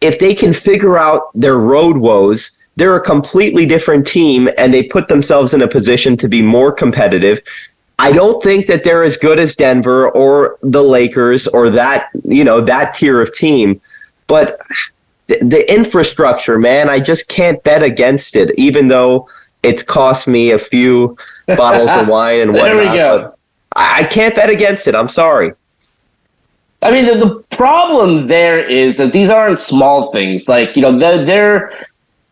if 0.00 0.18
they 0.18 0.34
can 0.34 0.52
figure 0.52 0.98
out 0.98 1.30
their 1.34 1.58
road 1.58 1.96
woes, 1.96 2.58
they're 2.76 2.96
a 2.96 3.00
completely 3.00 3.66
different 3.66 4.06
team 4.06 4.48
and 4.56 4.72
they 4.72 4.82
put 4.82 5.08
themselves 5.08 5.54
in 5.54 5.62
a 5.62 5.68
position 5.68 6.16
to 6.16 6.28
be 6.28 6.40
more 6.40 6.72
competitive. 6.72 7.40
I 7.98 8.12
don't 8.12 8.42
think 8.42 8.66
that 8.66 8.82
they're 8.82 9.02
as 9.02 9.18
good 9.18 9.38
as 9.38 9.54
Denver 9.54 10.10
or 10.10 10.58
the 10.62 10.82
Lakers 10.82 11.46
or 11.46 11.68
that, 11.70 12.08
you 12.24 12.44
know, 12.44 12.62
that 12.62 12.94
tier 12.94 13.20
of 13.20 13.34
team. 13.34 13.80
But 14.26 14.58
the, 15.26 15.38
the 15.40 15.72
infrastructure, 15.72 16.58
man, 16.58 16.88
I 16.88 17.00
just 17.00 17.28
can't 17.28 17.62
bet 17.62 17.82
against 17.82 18.36
it, 18.36 18.58
even 18.58 18.88
though 18.88 19.28
it's 19.62 19.82
cost 19.82 20.26
me 20.26 20.52
a 20.52 20.58
few 20.58 21.18
bottles 21.46 21.90
of 21.90 22.08
wine 22.14 22.40
and 22.40 22.54
whatnot. 22.54 22.76
There 22.76 22.90
we 22.90 22.96
go. 22.96 23.34
I 23.76 24.04
can't 24.04 24.34
bet 24.34 24.48
against 24.48 24.88
it. 24.88 24.94
I'm 24.94 25.08
sorry. 25.08 25.52
I 26.82 26.90
mean, 26.90 27.06
the, 27.06 27.26
the, 27.26 27.44
problem 27.60 28.26
there 28.26 28.58
is 28.58 28.96
that 28.96 29.12
these 29.12 29.28
aren't 29.28 29.58
small 29.58 30.10
things. 30.12 30.48
Like, 30.48 30.76
you 30.76 30.80
know, 30.80 30.98
they're, 30.98 31.22
they're 31.26 31.72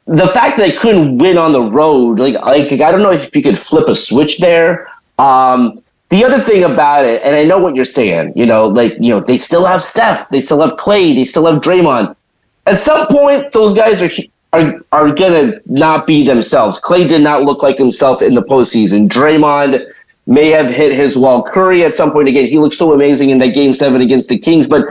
the 0.07 0.27
fact 0.29 0.57
that 0.57 0.71
they 0.71 0.73
couldn't 0.73 1.19
win 1.19 1.37
on 1.37 1.53
the 1.53 1.61
road. 1.61 2.19
Like, 2.19 2.35
like 2.35 2.73
I 2.73 2.91
don't 2.91 3.03
know 3.03 3.13
if 3.13 3.37
you 3.37 3.43
could 3.43 3.59
flip 3.59 3.89
a 3.89 3.95
switch 3.95 4.39
there. 4.39 4.89
Um, 5.19 5.83
the 6.09 6.25
other 6.25 6.39
thing 6.39 6.65
about 6.65 7.05
it, 7.05 7.23
and 7.23 7.37
I 7.37 7.45
know 7.45 7.59
what 7.59 7.75
you're 7.75 7.85
saying, 7.85 8.33
you 8.35 8.47
know, 8.47 8.67
like, 8.67 8.95
you 8.99 9.11
know, 9.11 9.21
they 9.21 9.37
still 9.37 9.67
have 9.67 9.83
Steph, 9.83 10.31
they 10.31 10.41
still 10.41 10.63
have 10.63 10.79
Klay, 10.79 11.15
they 11.15 11.27
still 11.27 11.45
have 11.45 11.61
Draymond. 11.61 12.17
At 12.65 12.79
some 12.79 13.07
point, 13.09 13.53
those 13.53 13.75
guys 13.75 14.03
are 14.03 14.11
are 14.55 14.81
are 14.93 15.13
gonna 15.13 15.61
not 15.67 16.07
be 16.07 16.27
themselves. 16.27 16.81
Klay 16.81 17.07
did 17.07 17.23
not 17.23 17.43
look 17.43 17.63
like 17.63 17.77
himself 17.77 18.23
in 18.23 18.35
the 18.35 18.43
postseason. 18.43 19.09
Draymond 19.09 19.87
may 20.29 20.51
have 20.51 20.71
hit 20.71 20.93
his 20.93 21.17
wall. 21.17 21.43
Curry 21.43 21.85
at 21.85 21.97
some 21.97 22.12
point 22.12 22.29
again, 22.29 22.47
he 22.47 22.59
looked 22.59 22.77
so 22.77 22.93
amazing 22.93 23.31
in 23.31 23.38
that 23.38 23.55
game 23.55 23.73
seven 23.73 24.03
against 24.03 24.29
the 24.29 24.38
Kings, 24.38 24.69
but 24.69 24.87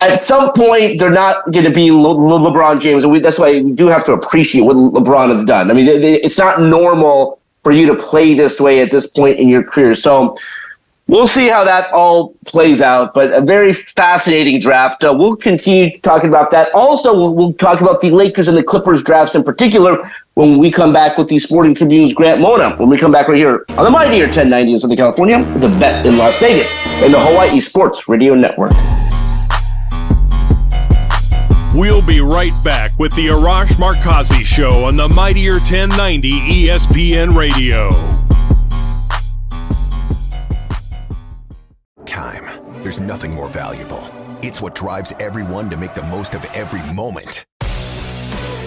at 0.00 0.22
some 0.22 0.52
point 0.54 0.98
they're 0.98 1.10
not 1.10 1.44
going 1.52 1.66
to 1.66 1.70
be 1.70 1.90
Le- 1.90 1.98
Le- 1.98 2.50
LeBron 2.50 2.80
James, 2.80 3.04
and 3.04 3.12
we, 3.12 3.20
that's 3.20 3.38
why 3.38 3.60
we 3.60 3.72
do 3.72 3.86
have 3.86 4.02
to 4.04 4.14
appreciate 4.14 4.62
what 4.62 4.76
LeBron 4.76 5.30
has 5.30 5.44
done. 5.44 5.70
I 5.70 5.74
mean, 5.74 5.86
it's 5.86 6.38
not 6.38 6.60
normal 6.62 7.38
for 7.62 7.72
you 7.72 7.86
to 7.86 7.94
play 7.94 8.32
this 8.32 8.58
way 8.58 8.80
at 8.80 8.90
this 8.90 9.06
point 9.06 9.38
in 9.38 9.46
your 9.46 9.62
career. 9.62 9.94
So 9.94 10.34
we'll 11.06 11.26
see 11.26 11.48
how 11.48 11.62
that 11.64 11.92
all 11.92 12.34
plays 12.46 12.80
out. 12.80 13.12
But 13.12 13.32
a 13.34 13.42
very 13.42 13.74
fascinating 13.74 14.58
draft. 14.58 15.04
Uh, 15.04 15.14
we'll 15.14 15.36
continue 15.36 15.92
talking 16.00 16.30
about 16.30 16.50
that. 16.52 16.72
Also, 16.72 17.12
we'll, 17.12 17.34
we'll 17.34 17.52
talk 17.52 17.82
about 17.82 18.00
the 18.00 18.10
Lakers 18.10 18.48
and 18.48 18.56
the 18.56 18.62
Clippers 18.62 19.02
drafts 19.02 19.34
in 19.34 19.44
particular 19.44 20.10
when 20.40 20.56
we 20.56 20.70
come 20.70 20.90
back 20.90 21.18
with 21.18 21.28
the 21.28 21.38
Sporting 21.38 21.74
Tribune's 21.74 22.14
Grant 22.14 22.40
Mona. 22.40 22.74
When 22.76 22.88
we 22.88 22.96
come 22.96 23.12
back 23.12 23.28
right 23.28 23.36
here 23.36 23.66
on 23.70 23.84
the 23.84 23.90
Mightier 23.90 24.24
1090 24.24 24.72
in 24.72 24.80
Southern 24.80 24.96
California, 24.96 25.44
the 25.58 25.68
bet 25.68 26.06
in 26.06 26.16
Las 26.16 26.38
Vegas, 26.38 26.72
and 27.02 27.12
the 27.12 27.20
Hawaii 27.20 27.60
Sports 27.60 28.08
Radio 28.08 28.34
Network. 28.34 28.72
We'll 31.74 32.00
be 32.00 32.20
right 32.20 32.52
back 32.64 32.98
with 32.98 33.14
the 33.16 33.26
Arash 33.26 33.68
Markazi 33.74 34.42
Show 34.42 34.84
on 34.84 34.96
the 34.96 35.08
Mightier 35.10 35.52
1090 35.52 36.30
ESPN 36.30 37.36
Radio. 37.36 37.90
Time. 42.06 42.82
There's 42.82 42.98
nothing 42.98 43.34
more 43.34 43.48
valuable. 43.50 44.02
It's 44.42 44.62
what 44.62 44.74
drives 44.74 45.12
everyone 45.20 45.68
to 45.68 45.76
make 45.76 45.94
the 45.94 46.02
most 46.04 46.34
of 46.34 46.42
every 46.46 46.80
moment. 46.94 47.44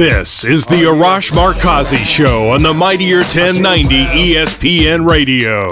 This 0.00 0.44
is 0.44 0.64
the 0.64 0.84
Arash 0.84 1.30
Markazi 1.30 1.98
Show 1.98 2.52
on 2.52 2.62
the 2.62 2.72
Mightier 2.72 3.18
1090 3.18 4.06
ESPN 4.06 5.06
Radio. 5.06 5.68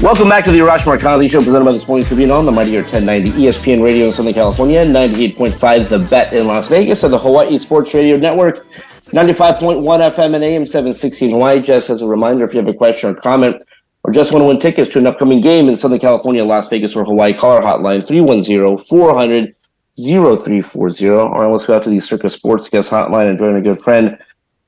Welcome 0.00 0.28
back 0.28 0.44
to 0.44 0.52
the 0.52 0.60
Arash 0.60 0.84
Markazi 0.84 1.28
Show, 1.28 1.38
presented 1.38 1.64
by 1.64 1.72
the 1.72 1.80
Sporting 1.80 2.06
Tribune 2.06 2.30
on 2.30 2.46
the 2.46 2.52
Mightier 2.52 2.82
1090 2.82 3.30
ESPN 3.30 3.82
Radio 3.82 4.06
in 4.06 4.12
Southern 4.12 4.32
California, 4.32 4.84
98.5 4.84 5.88
The 5.88 5.98
Bet 5.98 6.32
in 6.32 6.46
Las 6.46 6.68
Vegas, 6.68 7.02
and 7.02 7.12
the 7.12 7.18
Hawaii 7.18 7.58
Sports 7.58 7.92
Radio 7.92 8.16
Network, 8.16 8.64
95.1 9.06 9.82
FM 9.82 10.36
and 10.36 10.44
AM 10.44 10.66
716 10.66 11.32
Hawaii. 11.32 11.60
Just 11.60 11.90
as 11.90 12.00
a 12.00 12.06
reminder, 12.06 12.44
if 12.44 12.54
you 12.54 12.60
have 12.60 12.72
a 12.72 12.78
question 12.78 13.10
or 13.10 13.14
comment, 13.16 13.60
or 14.04 14.12
just 14.12 14.30
want 14.30 14.44
to 14.44 14.46
win 14.46 14.60
tickets 14.60 14.88
to 14.92 15.00
an 15.00 15.08
upcoming 15.08 15.40
game 15.40 15.68
in 15.68 15.76
Southern 15.76 15.98
California, 15.98 16.44
Las 16.44 16.68
Vegas, 16.68 16.94
or 16.94 17.04
Hawaii, 17.04 17.34
call 17.34 17.56
our 17.56 17.60
hotline 17.60 18.06
310 18.06 18.78
400 18.86 19.56
0340. 20.04 21.10
All 21.10 21.28
right, 21.30 21.46
let's 21.46 21.66
go 21.66 21.76
out 21.76 21.82
to 21.84 21.90
the 21.90 22.00
Circa 22.00 22.30
Sports 22.30 22.68
Guest 22.68 22.90
Hotline 22.90 23.28
and 23.28 23.38
join 23.38 23.56
a 23.56 23.60
good 23.60 23.78
friend, 23.78 24.18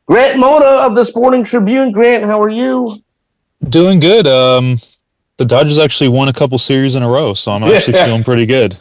Grant 0.06 0.38
Mona 0.38 0.64
of 0.64 0.94
the 0.94 1.04
Sporting 1.04 1.44
Tribune. 1.44 1.92
Grant, 1.92 2.24
how 2.24 2.40
are 2.40 2.50
you? 2.50 3.02
Doing 3.68 4.00
good. 4.00 4.26
Um, 4.26 4.78
the 5.36 5.44
Dodgers 5.44 5.78
actually 5.78 6.08
won 6.08 6.28
a 6.28 6.32
couple 6.32 6.58
series 6.58 6.96
in 6.96 7.02
a 7.02 7.08
row, 7.08 7.34
so 7.34 7.52
I'm 7.52 7.62
actually 7.64 7.94
yeah. 7.96 8.06
feeling 8.06 8.24
pretty 8.24 8.46
good. 8.46 8.76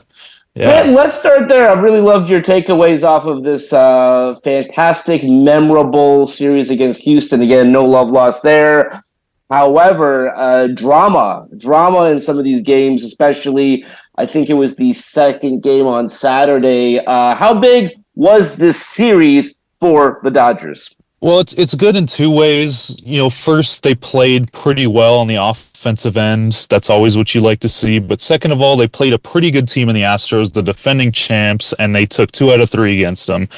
Yeah. 0.56 0.66
Grant, 0.66 0.90
let's 0.90 1.18
start 1.18 1.48
there. 1.48 1.70
I 1.70 1.80
really 1.80 2.02
loved 2.02 2.30
your 2.30 2.42
takeaways 2.42 3.04
off 3.04 3.26
of 3.26 3.44
this 3.44 3.72
uh, 3.72 4.36
fantastic, 4.44 5.24
memorable 5.24 6.26
series 6.26 6.70
against 6.70 7.02
Houston. 7.04 7.42
Again, 7.42 7.72
no 7.72 7.86
love 7.86 8.10
lost 8.10 8.44
there. 8.44 9.02
However, 9.50 10.30
uh, 10.36 10.68
drama, 10.68 11.48
drama 11.58 12.06
in 12.06 12.20
some 12.20 12.38
of 12.38 12.44
these 12.44 12.62
games, 12.62 13.04
especially 13.04 13.86
I 14.22 14.28
think 14.28 14.52
it 14.52 14.54
was 14.54 14.76
the 14.76 14.94
second 14.94 15.64
game 15.64 15.88
on 15.88 16.08
Saturday. 16.08 17.00
Uh, 17.00 17.34
how 17.34 17.60
big 17.60 17.90
was 18.14 18.56
this 18.56 18.80
series 18.80 19.56
for 19.80 20.20
the 20.22 20.30
Dodgers? 20.30 20.96
Well, 21.22 21.40
it's 21.40 21.56
it's 21.56 21.74
good 21.74 21.96
in 21.96 22.06
two 22.06 22.30
ways. 22.30 23.02
You 23.04 23.18
know, 23.18 23.32
first 23.32 23.82
they 23.82 23.96
played 23.96 24.54
pretty 24.54 24.86
well 24.86 25.18
on 25.18 25.26
the 25.26 25.38
offensive 25.38 26.18
end. 26.18 26.68
That's 26.70 26.92
always 26.92 27.18
what 27.18 27.34
you 27.34 27.42
like 27.42 27.62
to 27.62 27.70
see. 27.70 27.98
But 27.98 28.22
second 28.22 28.52
of 28.52 28.62
all, 28.62 28.78
they 28.78 28.88
played 28.88 29.14
a 29.14 29.18
pretty 29.18 29.50
good 29.50 29.68
team 29.68 29.90
in 29.90 29.96
the 29.96 30.04
Astros, 30.04 30.54
the 30.54 30.62
defending 30.62 31.12
champs, 31.12 31.74
and 31.74 31.96
they 31.96 32.06
took 32.06 32.32
two 32.32 32.54
out 32.54 32.60
of 32.60 32.70
three 32.70 32.94
against 32.94 33.26
them. 33.26 33.50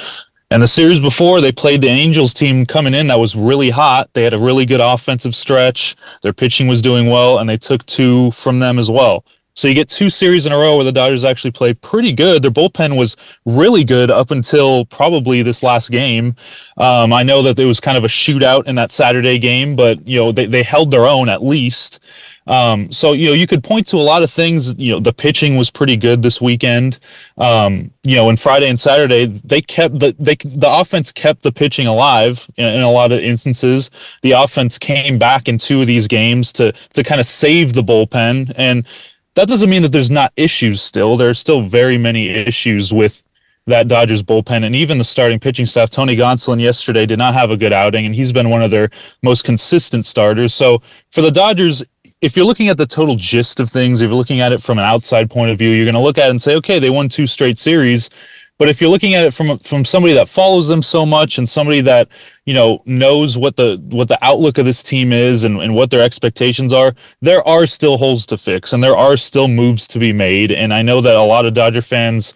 And 0.50 0.64
the 0.64 0.68
series 0.68 1.02
before, 1.02 1.42
they 1.42 1.52
played 1.52 1.82
the 1.82 1.90
Angels 1.90 2.34
team 2.34 2.66
coming 2.66 2.94
in 2.94 3.08
that 3.08 3.20
was 3.20 3.36
really 3.36 3.72
hot. 3.72 4.14
They 4.14 4.24
had 4.24 4.34
a 4.34 4.40
really 4.40 4.66
good 4.66 4.80
offensive 4.80 5.36
stretch. 5.36 5.98
Their 6.22 6.32
pitching 6.32 6.70
was 6.70 6.82
doing 6.82 7.10
well, 7.10 7.40
and 7.40 7.50
they 7.50 7.58
took 7.58 7.86
two 7.86 8.32
from 8.32 8.60
them 8.60 8.80
as 8.80 8.90
well. 8.90 9.26
So 9.56 9.68
you 9.68 9.76
get 9.76 9.88
two 9.88 10.10
series 10.10 10.46
in 10.48 10.52
a 10.52 10.58
row 10.58 10.76
where 10.76 10.86
the 10.86 10.92
Dodgers 10.92 11.24
actually 11.24 11.52
play 11.52 11.74
pretty 11.74 12.12
good. 12.12 12.42
Their 12.42 12.52
bullpen 12.52 12.98
was 12.98 13.16
really 13.46 13.84
good 13.84 14.10
up 14.10 14.32
until 14.32 14.86
probably 14.86 15.44
this 15.44 15.62
last 15.62 15.92
game. 15.92 16.36
Um, 16.78 17.14
I 17.14 17.22
know 17.24 17.44
that 17.44 17.56
there 17.56 17.68
was 17.68 17.80
kind 17.80 17.98
of 17.98 18.04
a 18.04 18.08
shootout 18.08 18.68
in 18.68 18.76
that 18.76 18.92
Saturday 18.92 19.38
game, 19.38 19.76
but 19.76 20.06
you 20.08 20.20
know 20.20 20.32
they, 20.32 20.46
they 20.46 20.64
held 20.64 20.90
their 20.90 21.08
own 21.08 21.30
at 21.30 21.44
least. 21.44 22.00
Um, 22.46 22.92
so 22.92 23.14
you 23.14 23.28
know 23.28 23.34
you 23.34 23.48
could 23.48 23.64
point 23.64 23.88
to 23.88 23.98
a 23.98 24.04
lot 24.04 24.24
of 24.24 24.32
things. 24.32 24.78
You 24.78 24.94
know 24.94 25.00
the 25.00 25.14
pitching 25.14 25.56
was 25.56 25.70
pretty 25.70 25.98
good 25.98 26.22
this 26.22 26.42
weekend. 26.42 27.00
Um, 27.38 27.92
you 28.04 28.16
know, 28.16 28.30
and 28.30 28.40
Friday 28.40 28.70
and 28.70 28.80
Saturday 28.80 29.28
they 29.28 29.62
kept 29.62 30.00
the 30.00 30.16
they 30.20 30.36
the 30.36 30.68
offense 30.70 31.12
kept 31.12 31.44
the 31.44 31.52
pitching 31.52 31.88
alive 31.88 32.50
in, 32.58 32.66
in, 32.66 32.82
a 32.82 32.92
lot 32.92 33.12
of 33.12 33.20
instances. 33.20 33.92
The 34.24 34.32
offense 34.32 34.78
came 34.78 35.18
back 35.18 35.48
in 35.48 35.58
two 35.58 35.82
of 35.82 35.88
these 35.88 36.08
games 36.08 36.52
to 36.54 36.74
to 36.94 37.04
kind 37.04 37.22
of 37.22 37.28
save 37.28 37.74
the 37.74 37.84
bullpen 37.84 38.52
and 38.56 38.86
that 39.36 39.48
doesn't 39.48 39.70
mean 39.70 39.82
that 39.82 39.92
there's 39.92 40.12
not 40.12 40.32
issues 40.36 40.82
still. 40.82 41.18
There 41.18 41.30
are 41.30 41.34
still 41.34 41.62
very 41.62 41.98
many 41.98 42.30
issues 42.30 42.94
with 42.94 43.28
that 43.66 43.88
Dodgers 43.88 44.22
bullpen 44.22 44.66
and 44.66 44.76
even 44.76 44.98
the 44.98 45.04
starting 45.04 45.40
pitching 45.40 45.66
staff. 45.66 45.90
Tony 45.90 46.16
Gonsolin 46.16 46.60
yesterday 46.60 47.06
did 47.06 47.18
not 47.18 47.34
have 47.34 47.50
a 47.50 47.58
good 47.58 47.72
outing, 47.72 48.06
and 48.06 48.14
he's 48.14 48.34
been 48.34 48.50
one 48.50 48.62
of 48.62 48.72
their 48.72 48.90
most 49.22 49.46
consistent 49.46 50.06
starters. 50.06 50.54
So 50.54 50.82
for 51.12 51.22
the 51.22 51.32
Dodgers, 51.32 51.84
if 52.22 52.36
you're 52.36 52.46
looking 52.46 52.68
at 52.68 52.78
the 52.78 52.86
total 52.86 53.16
gist 53.16 53.60
of 53.60 53.70
things, 53.70 54.02
if 54.02 54.10
you're 54.10 54.18
looking 54.18 54.42
at 54.42 54.52
it 54.52 54.62
from 54.62 54.80
an 54.80 54.86
outside 54.86 55.30
point 55.30 55.52
of 55.52 55.58
view, 55.58 55.70
you're 55.70 55.86
going 55.86 55.96
to 55.96 56.02
look 56.02 56.18
at 56.18 56.28
it 56.28 56.32
and 56.32 56.42
say, 56.42 56.56
okay, 56.56 56.80
they 56.80 56.90
won 56.90 57.10
two 57.10 57.28
straight 57.28 57.58
series. 57.58 58.10
But 58.60 58.70
if 58.70 58.80
you're 58.80 58.90
looking 58.90 59.14
at 59.16 59.24
it 59.24 59.34
from 59.34 59.58
from 59.60 59.84
somebody 59.84 60.14
that 60.14 60.30
follows 60.30 60.68
them 60.68 60.82
so 60.82 61.06
much 61.06 61.38
and 61.38 61.50
somebody 61.50 61.82
that 61.82 62.08
you 62.46 62.54
know 62.54 62.84
knows 62.86 63.38
what 63.38 63.56
the 63.56 63.82
what 63.90 64.08
the 64.08 64.24
outlook 64.24 64.58
of 64.58 64.66
this 64.66 64.84
team 64.84 65.12
is 65.12 65.44
and, 65.44 65.62
and 65.62 65.76
what 65.76 65.90
their 65.90 66.02
expectations 66.02 66.72
are, 66.72 66.94
there 67.22 67.46
are 67.48 67.66
still 67.66 67.98
holes 67.98 68.26
to 68.28 68.38
fix 68.38 68.72
and 68.72 68.84
there 68.84 68.96
are 68.96 69.18
still 69.18 69.48
moves 69.48 69.88
to 69.88 70.00
be 70.00 70.14
made. 70.14 70.52
And 70.52 70.74
I 70.74 70.82
know 70.82 71.02
that 71.02 71.16
a 71.16 71.22
lot 71.22 71.46
of 71.46 71.54
Dodger 71.54 71.82
fans 71.82 72.34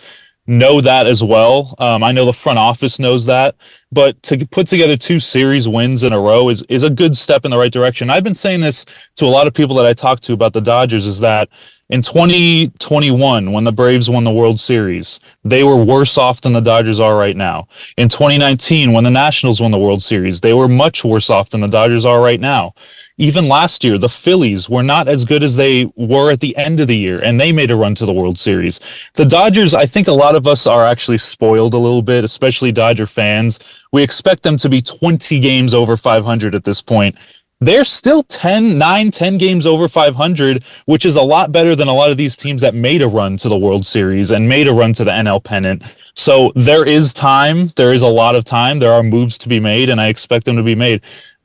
know 0.48 0.82
that 0.82 1.06
as 1.06 1.24
well. 1.24 1.76
Um, 1.78 2.04
I 2.04 2.14
know 2.14 2.26
the 2.26 2.34
front 2.34 2.58
office 2.58 3.00
knows 3.00 3.26
that, 3.26 3.56
but 3.91 4.21
to 4.23 4.45
put 4.47 4.67
together 4.67 4.97
two 4.97 5.19
series 5.19 5.67
wins 5.67 6.04
in 6.04 6.13
a 6.13 6.19
row 6.19 6.50
is 6.50 6.63
is 6.63 6.84
a 6.84 6.89
good 6.89 7.15
step 7.15 7.45
in 7.45 7.52
the 7.52 7.58
right 7.58 7.71
direction. 7.71 8.10
I've 8.10 8.23
been 8.23 8.34
saying 8.34 8.62
this 8.62 8.86
to 9.15 9.26
a 9.26 9.28
lot 9.28 9.47
of 9.47 9.54
people 9.54 9.76
that 9.78 9.86
I 9.86 9.93
talk 9.93 10.19
to 10.21 10.34
about 10.34 10.54
the 10.54 10.62
Dodgers 10.62 11.08
is 11.08 11.19
that 11.21 11.50
in 11.89 12.02
2021 12.02 13.54
when 13.54 13.63
the 13.63 13.71
Braves 13.71 14.10
won 14.10 14.26
the 14.26 14.32
World 14.32 14.60
Series, 14.60 15.21
they 15.43 15.63
were 15.63 15.82
worse 15.82 16.17
off 16.17 16.41
than 16.41 16.54
the 16.54 16.60
Dodgers 16.60 17.00
are 17.00 17.15
right 17.15 17.38
now. 17.38 17.67
In 17.95 18.10
2019 18.10 18.91
when 18.91 19.06
the 19.06 19.10
Nationals 19.10 19.62
won 19.62 19.71
the 19.71 19.80
World 19.80 20.04
Series, 20.04 20.41
they 20.41 20.54
were 20.54 20.67
much 20.67 21.06
worse 21.06 21.30
off 21.30 21.50
than 21.50 21.62
the 21.62 21.67
Dodgers 21.67 22.06
are 22.06 22.21
right 22.21 22.41
now 22.41 22.73
even 23.17 23.47
last 23.47 23.84
year, 23.84 23.97
the 23.97 24.10
Phillies 24.10 24.69
were 24.69 24.84
not 24.84 25.08
as 25.08 25.26
good 25.26 25.41
as 25.41 25.56
they 25.56 25.91
were 25.95 26.32
at 26.32 26.39
the 26.39 26.56
end 26.56 26.80
of 26.80 26.88
the 26.88 26.97
year, 26.97 27.19
and 27.19 27.41
they 27.41 27.52
made 27.52 27.71
a 27.71 27.76
run 27.76 27.95
to 27.95 28.06
the 28.06 28.13
World 28.13 28.38
Series. 28.38 28.80
The 29.15 29.26
Dodgers, 29.26 29.73
I 29.73 29.88
think 29.88 30.08
a 30.08 30.13
lot 30.13 30.36
of 30.36 30.45
us 30.45 30.67
are 30.67 30.86
actually 30.86 31.17
spoiled 31.17 31.73
a 31.73 31.80
little 31.80 32.04
bit, 32.04 32.23
especially 32.23 32.71
Dodger 32.71 33.08
fans. 33.08 33.60
We 33.91 34.04
expect 34.04 34.43
them 34.43 34.58
to 34.58 34.69
be 34.69 34.82
20 34.82 35.39
games 35.39 35.73
over 35.73 35.97
500 35.97 36.56
at 36.56 36.63
this 36.63 36.82
point. 36.82 37.15
They're 37.60 37.86
still 37.86 38.21
10, 38.21 38.78
9, 38.78 39.10
10 39.10 39.38
games 39.39 39.65
over 39.65 39.88
500, 39.88 40.63
which 40.86 41.06
is 41.06 41.15
a 41.15 41.23
lot 41.23 41.52
better 41.52 41.76
than 41.76 41.88
a 41.88 41.93
lot 41.93 42.12
of 42.12 42.17
these 42.17 42.38
teams 42.38 42.62
that 42.62 42.76
made 42.76 43.02
a 43.02 43.08
run 43.08 43.36
to 43.38 43.50
the 43.50 43.58
World 43.58 43.84
Series 43.84 44.30
and 44.30 44.47
made 44.47 44.67
a 44.67 44.73
run 44.73 44.93
to 44.93 45.04
the 45.04 45.10
NL 45.10 45.43
pennant. 45.43 45.95
So 46.13 46.52
there 46.56 46.86
is 46.86 47.15
time. 47.15 47.69
There 47.76 47.93
is 47.93 48.04
a 48.04 48.08
lot 48.08 48.36
of 48.36 48.43
time. 48.43 48.78
There 48.78 48.91
are 48.91 49.02
moves 49.02 49.39
to 49.39 49.50
be 49.50 49.60
made, 49.60 49.89
and 49.89 50.00
I 50.00 50.08
expect 50.08 50.45
them 50.45 50.56
to 50.56 50.63
be 50.63 50.76
made 50.76 51.02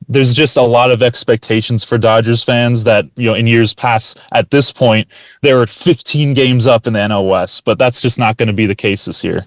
there's 0.09 0.33
just 0.33 0.57
a 0.57 0.61
lot 0.61 0.91
of 0.91 1.01
expectations 1.01 1.83
for 1.83 1.97
Dodgers 1.97 2.43
fans 2.43 2.83
that 2.83 3.05
you 3.15 3.25
know 3.25 3.35
in 3.35 3.47
years 3.47 3.73
past 3.73 4.19
at 4.31 4.51
this 4.51 4.71
point 4.71 5.07
they 5.41 5.53
were 5.53 5.67
15 5.67 6.33
games 6.33 6.67
up 6.67 6.87
in 6.87 6.93
the 6.93 6.99
NL 6.99 7.29
West, 7.29 7.65
but 7.65 7.77
that's 7.79 8.01
just 8.01 8.19
not 8.19 8.37
going 8.37 8.47
to 8.47 8.53
be 8.53 8.65
the 8.65 8.75
case 8.75 9.05
this 9.05 9.23
year. 9.23 9.45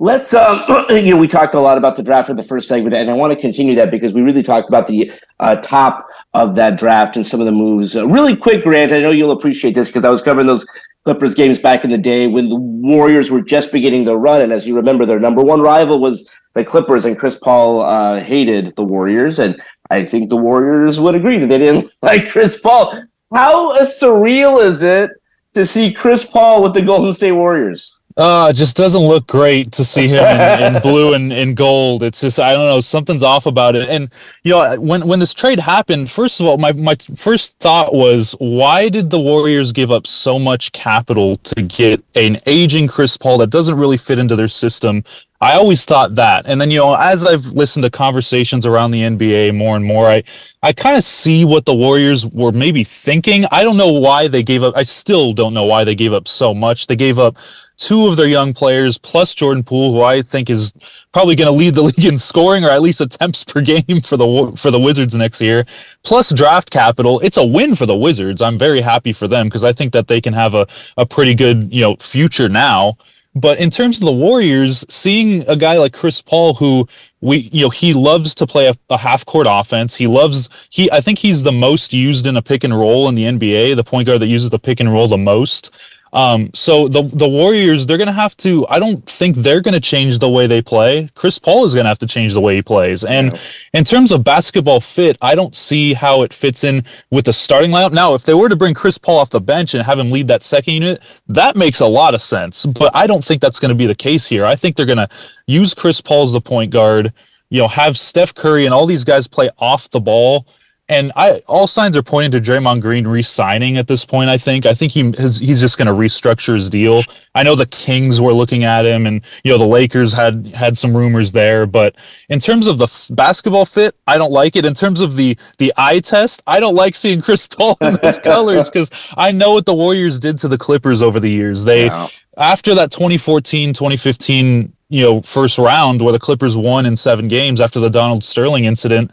Let's 0.00 0.32
um 0.32 0.64
you 0.90 1.10
know 1.10 1.16
we 1.16 1.26
talked 1.26 1.54
a 1.54 1.60
lot 1.60 1.76
about 1.76 1.96
the 1.96 2.02
draft 2.02 2.30
in 2.30 2.36
the 2.36 2.42
first 2.42 2.68
segment 2.68 2.94
and 2.94 3.10
I 3.10 3.14
want 3.14 3.32
to 3.32 3.40
continue 3.40 3.74
that 3.76 3.90
because 3.90 4.12
we 4.12 4.22
really 4.22 4.42
talked 4.42 4.68
about 4.68 4.86
the 4.86 5.12
uh, 5.40 5.56
top 5.56 6.06
of 6.34 6.54
that 6.54 6.78
draft 6.78 7.16
and 7.16 7.26
some 7.26 7.40
of 7.40 7.46
the 7.46 7.52
moves. 7.52 7.96
Uh, 7.96 8.06
really 8.06 8.36
quick, 8.36 8.62
Grant. 8.62 8.92
I 8.92 9.00
know 9.00 9.10
you'll 9.10 9.32
appreciate 9.32 9.74
this 9.74 9.88
because 9.88 10.04
I 10.04 10.10
was 10.10 10.22
covering 10.22 10.46
those 10.46 10.64
Clippers 11.04 11.34
games 11.34 11.58
back 11.58 11.84
in 11.84 11.90
the 11.90 11.98
day 11.98 12.26
when 12.26 12.48
the 12.48 12.56
Warriors 12.56 13.30
were 13.30 13.40
just 13.40 13.72
beginning 13.72 14.04
their 14.04 14.18
run, 14.18 14.42
and 14.42 14.52
as 14.52 14.66
you 14.66 14.76
remember, 14.76 15.06
their 15.06 15.18
number 15.18 15.42
one 15.42 15.60
rival 15.60 16.00
was 16.00 16.28
the 16.54 16.64
Clippers, 16.64 17.06
and 17.06 17.18
Chris 17.18 17.36
Paul 17.36 17.80
uh, 17.80 18.20
hated 18.20 18.76
the 18.76 18.84
Warriors, 18.84 19.38
and 19.38 19.60
I 19.90 20.04
think 20.04 20.28
the 20.28 20.36
Warriors 20.36 21.00
would 21.00 21.14
agree 21.14 21.38
that 21.38 21.46
they 21.46 21.58
didn't 21.58 21.90
like 22.02 22.28
Chris 22.28 22.58
Paul. 22.58 23.04
How 23.34 23.78
surreal 23.80 24.62
is 24.62 24.82
it 24.82 25.10
to 25.54 25.64
see 25.64 25.92
Chris 25.92 26.24
Paul 26.24 26.62
with 26.62 26.74
the 26.74 26.82
Golden 26.82 27.12
State 27.12 27.32
Warriors? 27.32 27.97
Uh, 28.18 28.48
it 28.50 28.54
just 28.54 28.76
doesn't 28.76 29.02
look 29.02 29.28
great 29.28 29.70
to 29.70 29.84
see 29.84 30.08
him 30.08 30.24
in, 30.24 30.74
in 30.74 30.82
blue 30.82 31.14
and 31.14 31.32
in 31.32 31.54
gold. 31.54 32.02
It's 32.02 32.20
just 32.20 32.40
I 32.40 32.52
don't 32.52 32.66
know 32.66 32.80
something's 32.80 33.22
off 33.22 33.46
about 33.46 33.76
it. 33.76 33.88
And 33.88 34.12
you 34.42 34.50
know 34.50 34.78
when 34.80 35.06
when 35.06 35.20
this 35.20 35.32
trade 35.32 35.60
happened, 35.60 36.10
first 36.10 36.40
of 36.40 36.46
all, 36.46 36.58
my 36.58 36.72
my 36.72 36.96
first 37.14 37.60
thought 37.60 37.94
was 37.94 38.34
why 38.40 38.88
did 38.88 39.10
the 39.10 39.20
Warriors 39.20 39.70
give 39.70 39.92
up 39.92 40.04
so 40.04 40.36
much 40.36 40.72
capital 40.72 41.36
to 41.36 41.62
get 41.62 42.04
an 42.16 42.38
aging 42.46 42.88
Chris 42.88 43.16
Paul 43.16 43.38
that 43.38 43.50
doesn't 43.50 43.78
really 43.78 43.96
fit 43.96 44.18
into 44.18 44.34
their 44.34 44.48
system? 44.48 45.04
I 45.40 45.54
always 45.54 45.84
thought 45.84 46.16
that. 46.16 46.48
And 46.48 46.60
then, 46.60 46.70
you 46.70 46.78
know, 46.78 46.96
as 46.96 47.24
I've 47.24 47.46
listened 47.46 47.84
to 47.84 47.90
conversations 47.90 48.66
around 48.66 48.90
the 48.90 49.02
NBA 49.02 49.54
more 49.56 49.76
and 49.76 49.84
more, 49.84 50.06
I, 50.06 50.24
I 50.64 50.72
kind 50.72 50.96
of 50.96 51.04
see 51.04 51.44
what 51.44 51.64
the 51.64 51.74
Warriors 51.74 52.26
were 52.26 52.50
maybe 52.50 52.82
thinking. 52.82 53.44
I 53.52 53.62
don't 53.62 53.76
know 53.76 53.92
why 53.92 54.26
they 54.26 54.42
gave 54.42 54.64
up. 54.64 54.76
I 54.76 54.82
still 54.82 55.32
don't 55.32 55.54
know 55.54 55.64
why 55.64 55.84
they 55.84 55.94
gave 55.94 56.12
up 56.12 56.26
so 56.26 56.52
much. 56.54 56.88
They 56.88 56.96
gave 56.96 57.20
up 57.20 57.36
two 57.76 58.08
of 58.08 58.16
their 58.16 58.26
young 58.26 58.52
players 58.52 58.98
plus 58.98 59.32
Jordan 59.32 59.62
Poole, 59.62 59.92
who 59.92 60.02
I 60.02 60.22
think 60.22 60.50
is 60.50 60.72
probably 61.12 61.36
going 61.36 61.46
to 61.46 61.52
lead 61.52 61.76
the 61.76 61.82
league 61.96 62.04
in 62.04 62.18
scoring 62.18 62.64
or 62.64 62.70
at 62.70 62.82
least 62.82 63.00
attempts 63.00 63.44
per 63.44 63.60
game 63.60 64.00
for 64.02 64.16
the 64.16 64.52
for 64.56 64.72
the 64.72 64.80
Wizards 64.80 65.14
next 65.14 65.40
year. 65.40 65.64
Plus 66.02 66.34
draft 66.34 66.70
capital. 66.70 67.20
It's 67.20 67.36
a 67.36 67.46
win 67.46 67.76
for 67.76 67.86
the 67.86 67.96
Wizards. 67.96 68.42
I'm 68.42 68.58
very 68.58 68.80
happy 68.80 69.12
for 69.12 69.28
them 69.28 69.46
because 69.46 69.62
I 69.62 69.72
think 69.72 69.92
that 69.92 70.08
they 70.08 70.20
can 70.20 70.32
have 70.32 70.54
a, 70.54 70.66
a 70.96 71.06
pretty 71.06 71.36
good, 71.36 71.72
you 71.72 71.82
know, 71.82 71.94
future 71.96 72.48
now. 72.48 72.98
But 73.40 73.60
in 73.60 73.70
terms 73.70 74.00
of 74.00 74.06
the 74.06 74.12
Warriors, 74.12 74.84
seeing 74.88 75.48
a 75.48 75.54
guy 75.54 75.78
like 75.78 75.92
Chris 75.92 76.20
Paul, 76.20 76.54
who 76.54 76.88
we, 77.20 77.48
you 77.52 77.62
know, 77.62 77.70
he 77.70 77.92
loves 77.94 78.34
to 78.36 78.46
play 78.46 78.66
a, 78.66 78.74
a 78.90 78.98
half 78.98 79.24
court 79.24 79.46
offense. 79.48 79.96
He 79.96 80.06
loves, 80.06 80.48
he, 80.70 80.90
I 80.90 81.00
think 81.00 81.18
he's 81.18 81.44
the 81.44 81.52
most 81.52 81.92
used 81.92 82.26
in 82.26 82.36
a 82.36 82.42
pick 82.42 82.64
and 82.64 82.76
roll 82.76 83.08
in 83.08 83.14
the 83.14 83.24
NBA, 83.24 83.76
the 83.76 83.84
point 83.84 84.06
guard 84.06 84.20
that 84.22 84.26
uses 84.26 84.50
the 84.50 84.58
pick 84.58 84.80
and 84.80 84.92
roll 84.92 85.06
the 85.06 85.18
most. 85.18 85.78
Um, 86.12 86.50
so 86.54 86.88
the 86.88 87.02
the 87.02 87.28
Warriors, 87.28 87.86
they're 87.86 87.98
gonna 87.98 88.12
have 88.12 88.36
to. 88.38 88.66
I 88.68 88.78
don't 88.78 89.04
think 89.04 89.36
they're 89.36 89.60
gonna 89.60 89.80
change 89.80 90.18
the 90.18 90.28
way 90.28 90.46
they 90.46 90.62
play. 90.62 91.08
Chris 91.14 91.38
Paul 91.38 91.64
is 91.64 91.74
gonna 91.74 91.88
have 91.88 91.98
to 91.98 92.06
change 92.06 92.34
the 92.34 92.40
way 92.40 92.56
he 92.56 92.62
plays. 92.62 93.04
And 93.04 93.32
yeah. 93.32 93.40
in 93.74 93.84
terms 93.84 94.12
of 94.12 94.24
basketball 94.24 94.80
fit, 94.80 95.18
I 95.20 95.34
don't 95.34 95.54
see 95.54 95.94
how 95.94 96.22
it 96.22 96.32
fits 96.32 96.64
in 96.64 96.84
with 97.10 97.26
the 97.26 97.32
starting 97.32 97.70
lineup. 97.70 97.92
Now, 97.92 98.14
if 98.14 98.22
they 98.24 98.34
were 98.34 98.48
to 98.48 98.56
bring 98.56 98.74
Chris 98.74 98.98
Paul 98.98 99.18
off 99.18 99.30
the 99.30 99.40
bench 99.40 99.74
and 99.74 99.82
have 99.82 99.98
him 99.98 100.10
lead 100.10 100.28
that 100.28 100.42
second 100.42 100.74
unit, 100.74 101.02
that 101.28 101.56
makes 101.56 101.80
a 101.80 101.86
lot 101.86 102.14
of 102.14 102.22
sense. 102.22 102.64
But 102.64 102.94
I 102.94 103.06
don't 103.06 103.24
think 103.24 103.42
that's 103.42 103.60
gonna 103.60 103.74
be 103.74 103.86
the 103.86 103.94
case 103.94 104.26
here. 104.26 104.44
I 104.44 104.56
think 104.56 104.76
they're 104.76 104.86
gonna 104.86 105.08
use 105.46 105.74
Chris 105.74 106.00
Paul 106.00 106.22
as 106.22 106.32
the 106.32 106.40
point 106.40 106.70
guard. 106.70 107.12
You 107.50 107.62
know, 107.62 107.68
have 107.68 107.96
Steph 107.98 108.34
Curry 108.34 108.66
and 108.66 108.74
all 108.74 108.84
these 108.84 109.04
guys 109.04 109.26
play 109.26 109.48
off 109.58 109.88
the 109.90 110.00
ball 110.00 110.46
and 110.88 111.12
I 111.16 111.42
all 111.46 111.66
signs 111.66 111.96
are 111.96 112.02
pointing 112.02 112.30
to 112.32 112.38
Draymond 112.38 112.80
Green 112.80 113.06
re-signing 113.06 113.76
at 113.76 113.86
this 113.86 114.04
point. 114.04 114.30
I 114.30 114.38
think. 114.38 114.64
I 114.64 114.72
think 114.72 114.92
he 114.92 115.12
has, 115.18 115.38
he's 115.38 115.60
just 115.60 115.76
going 115.76 115.86
to 115.86 115.92
restructure 115.92 116.54
his 116.54 116.70
deal. 116.70 117.02
I 117.34 117.42
know 117.42 117.54
the 117.54 117.66
Kings 117.66 118.20
were 118.20 118.32
looking 118.32 118.64
at 118.64 118.86
him, 118.86 119.06
and 119.06 119.22
you 119.44 119.52
know 119.52 119.58
the 119.58 119.66
Lakers 119.66 120.12
had 120.14 120.46
had 120.48 120.78
some 120.78 120.96
rumors 120.96 121.32
there. 121.32 121.66
But 121.66 121.96
in 122.30 122.38
terms 122.38 122.66
of 122.66 122.78
the 122.78 122.84
f- 122.84 123.08
basketball 123.10 123.66
fit, 123.66 123.96
I 124.06 124.16
don't 124.16 124.32
like 124.32 124.56
it. 124.56 124.64
In 124.64 124.74
terms 124.74 125.00
of 125.00 125.16
the 125.16 125.36
the 125.58 125.72
eye 125.76 126.00
test, 126.00 126.42
I 126.46 126.58
don't 126.58 126.74
like 126.74 126.94
seeing 126.94 127.20
Chris 127.20 127.46
Paul 127.48 127.76
in 127.82 127.98
those 128.02 128.18
colors 128.18 128.70
because 128.70 128.90
I 129.16 129.30
know 129.30 129.54
what 129.54 129.66
the 129.66 129.74
Warriors 129.74 130.18
did 130.18 130.38
to 130.38 130.48
the 130.48 130.58
Clippers 130.58 131.02
over 131.02 131.20
the 131.20 131.30
years. 131.30 131.64
They 131.64 131.86
yeah. 131.86 132.08
after 132.36 132.74
that 132.76 132.90
2014 132.90 133.74
2015 133.74 134.72
you 134.88 135.02
know 135.02 135.20
first 135.20 135.58
round 135.58 136.00
where 136.00 136.12
the 136.12 136.18
Clippers 136.18 136.56
won 136.56 136.86
in 136.86 136.96
seven 136.96 137.28
games 137.28 137.60
after 137.60 137.78
the 137.78 137.90
Donald 137.90 138.24
Sterling 138.24 138.64
incident 138.64 139.10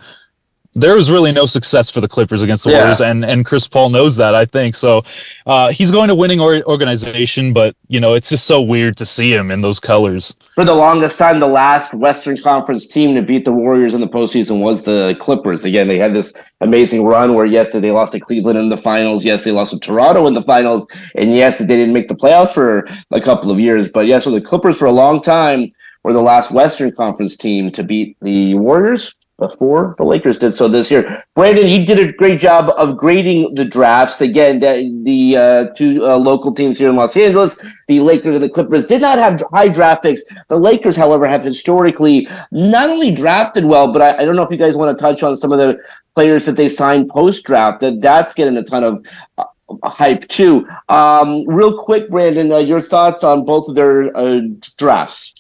there 0.75 0.93
was 0.93 1.09
really 1.09 1.31
no 1.31 1.45
success 1.45 1.89
for 1.89 2.01
the 2.01 2.07
Clippers 2.07 2.41
against 2.41 2.65
the 2.65 2.71
yeah. 2.71 2.79
Warriors, 2.79 3.01
and 3.01 3.23
and 3.23 3.45
Chris 3.45 3.67
Paul 3.67 3.89
knows 3.89 4.17
that. 4.17 4.35
I 4.35 4.45
think 4.45 4.75
so. 4.75 5.03
Uh, 5.45 5.71
he's 5.71 5.89
going 5.89 6.09
to 6.09 6.15
winning 6.15 6.41
or- 6.41 6.63
organization, 6.63 7.53
but 7.53 7.75
you 7.87 7.99
know 7.99 8.13
it's 8.13 8.29
just 8.29 8.45
so 8.45 8.61
weird 8.61 8.97
to 8.97 9.05
see 9.05 9.33
him 9.33 9.51
in 9.51 9.61
those 9.61 9.79
colors. 9.79 10.35
For 10.53 10.65
the 10.65 10.75
longest 10.75 11.17
time, 11.17 11.39
the 11.39 11.47
last 11.47 11.93
Western 11.93 12.37
Conference 12.37 12.87
team 12.87 13.15
to 13.15 13.21
beat 13.21 13.45
the 13.45 13.53
Warriors 13.53 13.93
in 13.93 14.01
the 14.01 14.07
postseason 14.07 14.59
was 14.59 14.83
the 14.83 15.17
Clippers. 15.19 15.63
Again, 15.63 15.87
they 15.87 15.97
had 15.97 16.13
this 16.13 16.33
amazing 16.59 17.05
run 17.05 17.33
where 17.33 17.45
yes, 17.45 17.71
they 17.71 17.91
lost 17.91 18.11
to 18.11 18.19
Cleveland 18.19 18.59
in 18.59 18.69
the 18.69 18.77
finals. 18.77 19.23
Yes, 19.23 19.45
they 19.45 19.51
lost 19.51 19.71
to 19.71 19.79
Toronto 19.79 20.27
in 20.27 20.33
the 20.33 20.43
finals, 20.43 20.85
and 21.15 21.33
yes, 21.33 21.57
they 21.57 21.65
didn't 21.65 21.93
make 21.93 22.09
the 22.09 22.15
playoffs 22.15 22.53
for 22.53 22.87
a 23.11 23.21
couple 23.21 23.49
of 23.49 23.59
years. 23.59 23.87
But 23.87 24.07
yes, 24.07 24.25
so 24.25 24.31
the 24.31 24.41
Clippers 24.41 24.77
for 24.77 24.85
a 24.85 24.91
long 24.91 25.21
time 25.21 25.71
were 26.03 26.13
the 26.13 26.21
last 26.21 26.51
Western 26.51 26.91
Conference 26.91 27.37
team 27.37 27.71
to 27.71 27.81
beat 27.81 28.17
the 28.21 28.55
Warriors 28.55 29.15
before 29.37 29.95
the 29.97 30.03
Lakers 30.03 30.37
did 30.37 30.55
so 30.55 30.67
this 30.67 30.89
year. 30.89 31.23
Brandon, 31.35 31.67
you 31.67 31.85
did 31.85 31.99
a 31.99 32.11
great 32.13 32.39
job 32.39 32.73
of 32.77 32.95
grading 32.95 33.55
the 33.55 33.65
drafts. 33.65 34.21
Again, 34.21 34.59
the, 34.59 35.01
the 35.03 35.37
uh, 35.37 35.65
two 35.75 36.05
uh, 36.05 36.17
local 36.17 36.53
teams 36.53 36.77
here 36.77 36.89
in 36.89 36.95
Los 36.95 37.17
Angeles, 37.17 37.55
the 37.87 37.99
Lakers 37.99 38.35
and 38.35 38.43
the 38.43 38.49
Clippers, 38.49 38.85
did 38.85 39.01
not 39.01 39.17
have 39.17 39.41
high 39.51 39.67
draft 39.67 40.03
picks. 40.03 40.21
The 40.47 40.57
Lakers, 40.57 40.95
however, 40.95 41.27
have 41.27 41.43
historically 41.43 42.27
not 42.51 42.89
only 42.89 43.11
drafted 43.11 43.65
well, 43.65 43.91
but 43.91 44.01
I, 44.01 44.21
I 44.21 44.25
don't 44.25 44.35
know 44.35 44.43
if 44.43 44.51
you 44.51 44.57
guys 44.57 44.75
want 44.75 44.97
to 44.97 45.01
touch 45.01 45.21
on 45.21 45.35
some 45.35 45.51
of 45.51 45.57
the 45.57 45.77
players 46.15 46.45
that 46.45 46.55
they 46.55 46.69
signed 46.69 47.09
post 47.09 47.43
draft. 47.43 47.81
That 47.81 48.01
that's 48.01 48.33
getting 48.33 48.57
a 48.57 48.63
ton 48.63 48.83
of. 48.83 49.05
Uh, 49.37 49.45
hype 49.83 50.27
too. 50.27 50.67
Um, 50.89 51.43
real 51.47 51.75
quick, 51.75 52.09
Brandon, 52.11 52.51
uh, 52.51 52.59
your 52.59 52.81
thoughts 52.81 53.23
on 53.23 53.45
both 53.45 53.67
of 53.67 53.73
their 53.73 54.15
uh, 54.15 54.41
drafts? 54.77 55.33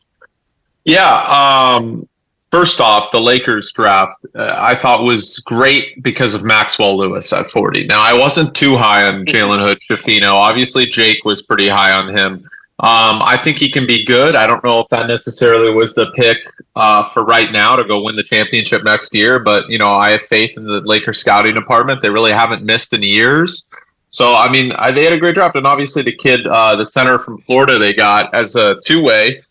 Yeah, 0.83 1.77
um, 1.77 2.07
First 2.55 2.79
off, 2.79 3.11
the 3.11 3.19
Lakers 3.19 3.73
draft 3.73 4.25
uh, 4.33 4.55
I 4.57 4.75
thought 4.75 5.03
was 5.03 5.39
great 5.39 6.01
because 6.01 6.33
of 6.33 6.45
Maxwell 6.45 6.97
Lewis 6.97 7.33
at 7.33 7.47
40. 7.47 7.83
Now, 7.87 8.01
I 8.01 8.13
wasn't 8.13 8.55
too 8.55 8.77
high 8.77 9.05
on 9.05 9.25
Jalen 9.25 9.59
Hood 9.59 9.79
Schifino. 9.81 10.35
Obviously, 10.35 10.85
Jake 10.85 11.25
was 11.25 11.41
pretty 11.41 11.67
high 11.67 11.91
on 11.91 12.15
him. 12.15 12.35
Um, 12.79 13.21
I 13.21 13.37
think 13.43 13.57
he 13.57 13.69
can 13.69 13.85
be 13.85 14.05
good. 14.05 14.37
I 14.37 14.47
don't 14.47 14.63
know 14.63 14.79
if 14.79 14.87
that 14.87 15.07
necessarily 15.07 15.69
was 15.69 15.95
the 15.95 16.09
pick 16.11 16.37
uh, 16.77 17.09
for 17.09 17.25
right 17.25 17.51
now 17.51 17.75
to 17.75 17.83
go 17.83 18.01
win 18.01 18.15
the 18.15 18.23
championship 18.23 18.85
next 18.85 19.13
year, 19.13 19.37
but 19.37 19.69
you 19.69 19.77
know 19.77 19.93
I 19.93 20.11
have 20.11 20.21
faith 20.21 20.55
in 20.55 20.63
the 20.63 20.79
Lakers 20.79 21.19
scouting 21.19 21.55
department. 21.55 21.99
They 21.99 22.09
really 22.09 22.31
haven't 22.31 22.63
missed 22.63 22.93
in 22.93 23.03
years. 23.03 23.67
So 24.11 24.33
I 24.33 24.49
mean, 24.49 24.71
I, 24.77 24.91
they 24.91 25.03
had 25.03 25.11
a 25.11 25.19
great 25.19 25.35
draft, 25.35 25.57
and 25.57 25.67
obviously 25.67 26.03
the 26.03 26.15
kid, 26.15 26.47
uh, 26.47 26.77
the 26.77 26.85
center 26.85 27.19
from 27.19 27.37
Florida, 27.37 27.77
they 27.77 27.93
got 27.93 28.33
as 28.33 28.55
a 28.55 28.79
two 28.81 29.03
way, 29.03 29.41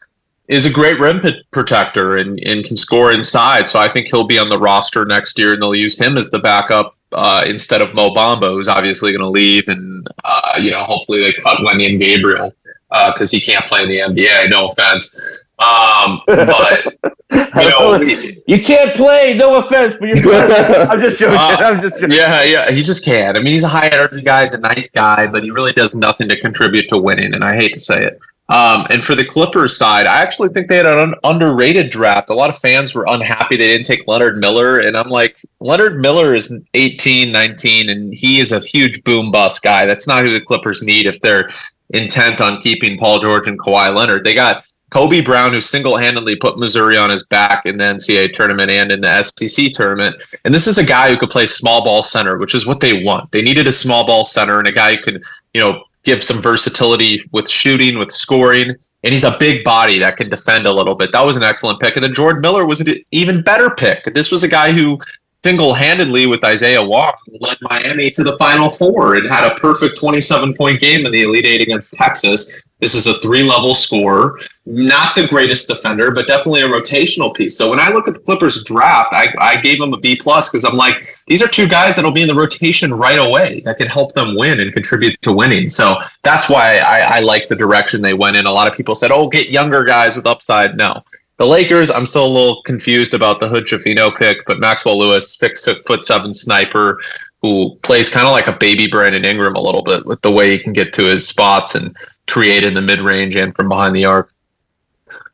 is 0.49 0.67
a 0.67 0.71
great 0.71 1.01
rim 1.01 1.23
protector 1.53 2.17
and, 2.17 2.39
and 2.41 2.65
can 2.65 2.77
score 2.77 3.13
inside. 3.13 3.69
So 3.69 3.81
I 3.81 3.89
think 3.89 4.09
he'll 4.09 4.27
be 4.27 4.39
on 4.39 4.49
the 4.49 4.59
roster 4.59 5.05
next 5.05 5.39
year, 5.39 5.55
and 5.55 5.63
they'll 5.63 5.75
use 5.75 5.99
him 5.99 6.19
as 6.19 6.31
the 6.31 6.39
backup 6.39 6.97
uh, 7.13 7.45
instead 7.47 7.81
of 7.81 7.95
Mo 7.95 8.11
Bamba, 8.11 8.51
who's 8.51 8.69
obviously 8.69 9.13
going 9.13 9.23
to 9.23 9.29
leave, 9.29 9.69
and 9.69 10.07
uh, 10.25 10.59
you 10.61 10.71
know 10.71 10.85
hopefully 10.85 11.21
they 11.21 11.33
cut 11.33 11.59
Wenyen 11.59 11.99
Gabriel 11.99 12.55
because 12.91 13.33
uh, 13.33 13.37
he 13.37 13.41
can't 13.41 13.65
play 13.67 13.83
in 13.83 13.89
the 13.89 13.99
NBA. 13.99 14.51
No 14.51 14.69
offense, 14.69 15.15
um, 15.59 16.21
but 16.27 16.85
you 17.33 17.69
know 17.71 18.01
you 18.47 18.63
can't 18.63 18.95
play. 18.95 19.35
No 19.35 19.59
offense, 19.59 19.97
but 19.99 20.09
you're. 20.09 20.35
I'm 20.35 21.01
just 21.01 21.19
joking. 21.19 21.37
Uh, 21.37 21.57
I'm 21.61 21.81
just 21.81 22.01
joking. 22.01 22.17
Yeah, 22.17 22.43
yeah, 22.43 22.71
he 22.71 22.83
just 22.83 23.05
can't. 23.05 23.37
I 23.37 23.41
mean, 23.41 23.53
he's 23.55 23.65
a 23.65 23.69
high 23.69 23.89
energy 23.89 24.23
guy. 24.23 24.43
He's 24.43 24.55
a 24.55 24.61
nice 24.61 24.91
guy, 24.91 25.27
but 25.27 25.43
he 25.45 25.51
really 25.51 25.73
does 25.73 25.95
nothing 25.95 26.29
to 26.29 26.41
contribute 26.41 26.89
to 26.91 26.99
winning. 26.99 27.35
And 27.35 27.45
I 27.45 27.55
hate 27.55 27.73
to 27.75 27.81
say 27.81 28.05
it. 28.05 28.19
Um, 28.51 28.87
and 28.91 29.03
for 29.03 29.15
the 29.15 29.25
Clippers 29.25 29.77
side, 29.77 30.07
I 30.07 30.21
actually 30.21 30.51
think 30.51 30.69
they 30.69 30.77
had 30.77 30.87
an 30.87 30.99
un- 30.99 31.15
underrated 31.25 31.91
draft. 31.91 32.29
A 32.29 32.35
lot 32.35 32.51
of 32.51 32.59
fans 32.59 32.95
were 32.95 33.07
unhappy 33.09 33.57
they 33.57 33.69
didn't 33.69 33.87
take 33.87 34.07
Leonard 34.07 34.39
Miller. 34.39 34.81
And 34.81 34.97
I'm 34.97 35.09
like, 35.09 35.39
Leonard 35.61 35.99
Miller 36.01 36.35
is 36.35 36.55
18, 36.75 37.33
19, 37.33 37.89
and 37.89 38.13
he 38.15 38.41
is 38.41 38.53
a 38.53 38.61
huge 38.61 39.03
boom 39.05 39.31
bust 39.31 39.63
guy. 39.63 39.87
That's 39.87 40.07
not 40.07 40.23
who 40.23 40.31
the 40.31 40.43
Clippers 40.43 40.83
need 40.83 41.07
if 41.07 41.21
they're 41.23 41.49
intent 41.91 42.43
on 42.43 42.61
keeping 42.61 42.99
Paul 42.99 43.19
George 43.19 43.47
and 43.47 43.59
Kawhi 43.59 43.95
Leonard. 43.95 44.25
They 44.25 44.35
got 44.35 44.65
Kobe 44.91 45.23
Brown, 45.23 45.53
who 45.53 45.61
single 45.61 45.97
handedly 45.97 46.37
put 46.37 46.59
Missouri 46.59 46.97
on 46.97 47.11
his 47.11 47.25
back 47.25 47.67
in 47.67 47.79
the 47.79 47.85
NCAA 47.85 48.33
tournament 48.33 48.71
and 48.71 48.93
in 48.93 49.01
the 49.01 49.23
SEC 49.23 49.73
tournament. 49.73 50.23
And 50.45 50.55
this 50.55 50.67
is 50.67 50.79
a 50.79 50.85
guy 50.85 51.11
who 51.11 51.17
could 51.17 51.31
play 51.31 51.47
small 51.47 51.83
ball 51.83 52.03
center, 52.03 52.39
which 52.39 52.55
is 52.55 52.67
what 52.67 52.81
they 52.81 53.03
want. 53.03 53.33
They 53.33 53.43
needed 53.43 53.67
a 53.67 53.73
small 53.73 54.07
ball 54.07 54.25
center 54.25 54.59
and 54.59 54.69
a 54.69 54.73
guy 54.73 54.95
who 54.95 55.03
could, 55.03 55.25
you 55.53 55.61
know, 55.61 55.83
give 56.05 56.23
some 56.23 56.41
versatility 56.41 57.21
with 57.33 57.49
shooting, 57.49 57.99
with 57.99 58.13
scoring. 58.13 58.75
And 59.03 59.13
he's 59.13 59.25
a 59.25 59.37
big 59.39 59.65
body 59.65 59.99
that 59.99 60.17
can 60.17 60.29
defend 60.29 60.67
a 60.67 60.73
little 60.73 60.95
bit. 60.95 61.13
That 61.13 61.25
was 61.25 61.37
an 61.37 61.43
excellent 61.43 61.81
pick. 61.81 61.97
And 61.97 62.05
then 62.05 62.13
Jordan 62.13 62.41
Miller 62.41 62.65
was 62.65 62.81
an 62.81 62.95
even 63.11 63.43
better 63.43 63.71
pick. 63.71 64.05
This 64.15 64.31
was 64.31 64.45
a 64.45 64.49
guy 64.49 64.73
who 64.73 64.99
single-handedly 65.45 66.27
with 66.27 66.43
Isaiah 66.43 66.83
Wong 66.83 67.13
led 67.39 67.59
Miami 67.61 68.11
to 68.13 68.25
the 68.25 68.37
Final 68.39 68.71
Four 68.71 69.17
and 69.17 69.29
had 69.29 69.51
a 69.51 69.55
perfect 69.57 70.01
27-point 70.01 70.81
game 70.81 71.05
in 71.05 71.13
the 71.13 71.23
Elite 71.23 71.45
Eight 71.45 71.61
against 71.61 71.93
Texas. 71.93 72.51
This 72.85 72.95
is 72.95 73.07
a 73.07 73.19
three-level 73.21 73.75
scorer, 73.75 74.39
not 74.67 75.15
the 75.17 75.27
greatest 75.27 75.69
defender, 75.69 76.11
but 76.11 76.27
definitely 76.27 76.61
a 76.61 76.69
rotational 76.69 77.35
piece. 77.35 77.57
So 77.57 77.71
when 77.71 77.81
I 77.81 77.89
look 77.89 78.07
at 78.07 78.13
the 78.13 78.21
Clippers 78.21 78.63
draft, 78.63 79.09
I, 79.11 79.33
I 79.41 79.57
gave 79.63 79.79
them 79.79 79.95
a 79.95 79.97
B 79.97 80.15
plus 80.15 80.51
because 80.51 80.67
I'm 80.67 80.77
like, 80.77 81.03
these 81.27 81.43
are 81.43 81.49
two 81.49 81.67
guys 81.67 81.97
that'll 81.97 82.13
be 82.13 82.21
in 82.21 82.29
the 82.29 82.35
rotation 82.35 82.93
right 82.93 83.19
away 83.19 83.63
that 83.65 83.79
can 83.79 83.87
help 83.87 84.13
them 84.13 84.37
win 84.37 84.61
and 84.61 84.71
contribute 84.75 85.17
to 85.23 85.33
winning. 85.33 85.71
So 85.71 85.97
that's 86.25 86.51
why 86.51 86.77
I, 86.77 87.17
I 87.17 87.21
like 87.21 87.49
the 87.49 87.57
direction 87.57 88.03
they 88.03 88.13
went 88.13 88.37
in. 88.37 88.45
A 88.45 88.53
lot 88.53 88.69
of 88.69 88.75
people 88.77 88.95
said, 88.95 89.11
"Oh, 89.11 89.31
get 89.31 89.49
younger 89.49 89.83
guys 89.83 90.15
with 90.15 90.27
upside." 90.27 90.77
No, 90.77 91.03
the 91.39 91.47
Lakers, 91.47 91.91
I'm 91.91 92.05
still 92.05 92.27
a 92.27 92.29
little 92.29 92.63
confused 92.65 93.15
about 93.15 93.41
the 93.41 93.49
Hood 93.49 93.65
Schifino 93.65 94.15
pick, 94.15 94.45
but 94.45 94.61
Maxwell 94.61 94.99
Lewis, 94.99 95.39
six 95.39 95.67
foot 95.87 96.05
seven 96.05 96.35
sniper, 96.35 97.01
who 97.41 97.77
plays 97.83 98.11
kind 98.11 98.27
of 98.27 98.33
like 98.33 98.47
a 98.47 98.53
baby 98.53 98.89
Brandon 98.89 99.25
Ingram 99.25 99.57
a 99.57 99.63
little 99.63 99.83
bit 99.83 100.05
with 100.05 100.21
the 100.21 100.31
way 100.31 100.51
he 100.51 100.59
can 100.59 100.75
get 100.75 100.93
to 100.93 101.05
his 101.05 101.27
spots 101.27 101.75
and 101.75 101.97
create 102.27 102.65
in 102.65 102.75
the 102.75 102.83
mid 102.83 103.01
range 103.01 103.37
and 103.37 103.55
from 103.55 103.69
behind 103.69 103.95
the 103.95 104.05
arc. 104.05 104.33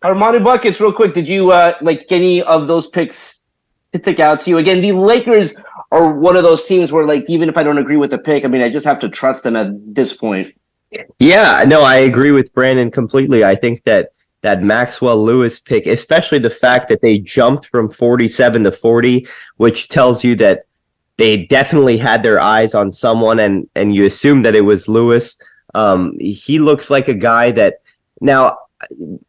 Armani 0.02 0.42
Buckets, 0.42 0.80
real 0.80 0.92
quick. 0.92 1.14
Did 1.14 1.28
you 1.28 1.50
uh, 1.52 1.74
like 1.80 2.06
any 2.10 2.42
of 2.42 2.66
those 2.66 2.88
picks 2.88 3.46
to 3.92 3.98
take 3.98 4.20
out 4.20 4.40
to 4.42 4.50
you? 4.50 4.58
Again, 4.58 4.80
the 4.80 4.92
Lakers 4.92 5.54
are 5.92 6.12
one 6.12 6.36
of 6.36 6.42
those 6.42 6.64
teams 6.64 6.92
where, 6.92 7.06
like, 7.06 7.28
even 7.28 7.48
if 7.48 7.56
I 7.56 7.62
don't 7.62 7.78
agree 7.78 7.96
with 7.96 8.10
the 8.10 8.18
pick, 8.18 8.44
I 8.44 8.48
mean, 8.48 8.62
I 8.62 8.68
just 8.68 8.86
have 8.86 8.98
to 9.00 9.08
trust 9.08 9.42
them 9.42 9.56
at 9.56 9.68
this 9.94 10.12
point. 10.14 10.54
Yeah, 11.18 11.64
no, 11.66 11.82
I 11.82 11.96
agree 11.96 12.32
with 12.32 12.52
Brandon 12.52 12.90
completely. 12.90 13.44
I 13.44 13.54
think 13.54 13.84
that 13.84 14.12
that 14.42 14.62
Maxwell 14.62 15.22
Lewis 15.22 15.60
pick, 15.60 15.86
especially 15.86 16.38
the 16.38 16.50
fact 16.50 16.88
that 16.88 17.02
they 17.02 17.18
jumped 17.18 17.66
from 17.66 17.90
47 17.90 18.64
to 18.64 18.72
40, 18.72 19.26
which 19.58 19.88
tells 19.88 20.24
you 20.24 20.34
that 20.36 20.64
they 21.18 21.44
definitely 21.44 21.98
had 21.98 22.22
their 22.22 22.40
eyes 22.40 22.74
on 22.74 22.92
someone 22.92 23.38
and 23.38 23.68
and 23.74 23.94
you 23.94 24.06
assume 24.06 24.42
that 24.42 24.56
it 24.56 24.62
was 24.62 24.88
Lewis. 24.88 25.36
Um, 25.74 26.18
he 26.18 26.58
looks 26.58 26.90
like 26.90 27.08
a 27.08 27.14
guy 27.14 27.50
that 27.52 27.82
now 28.20 28.58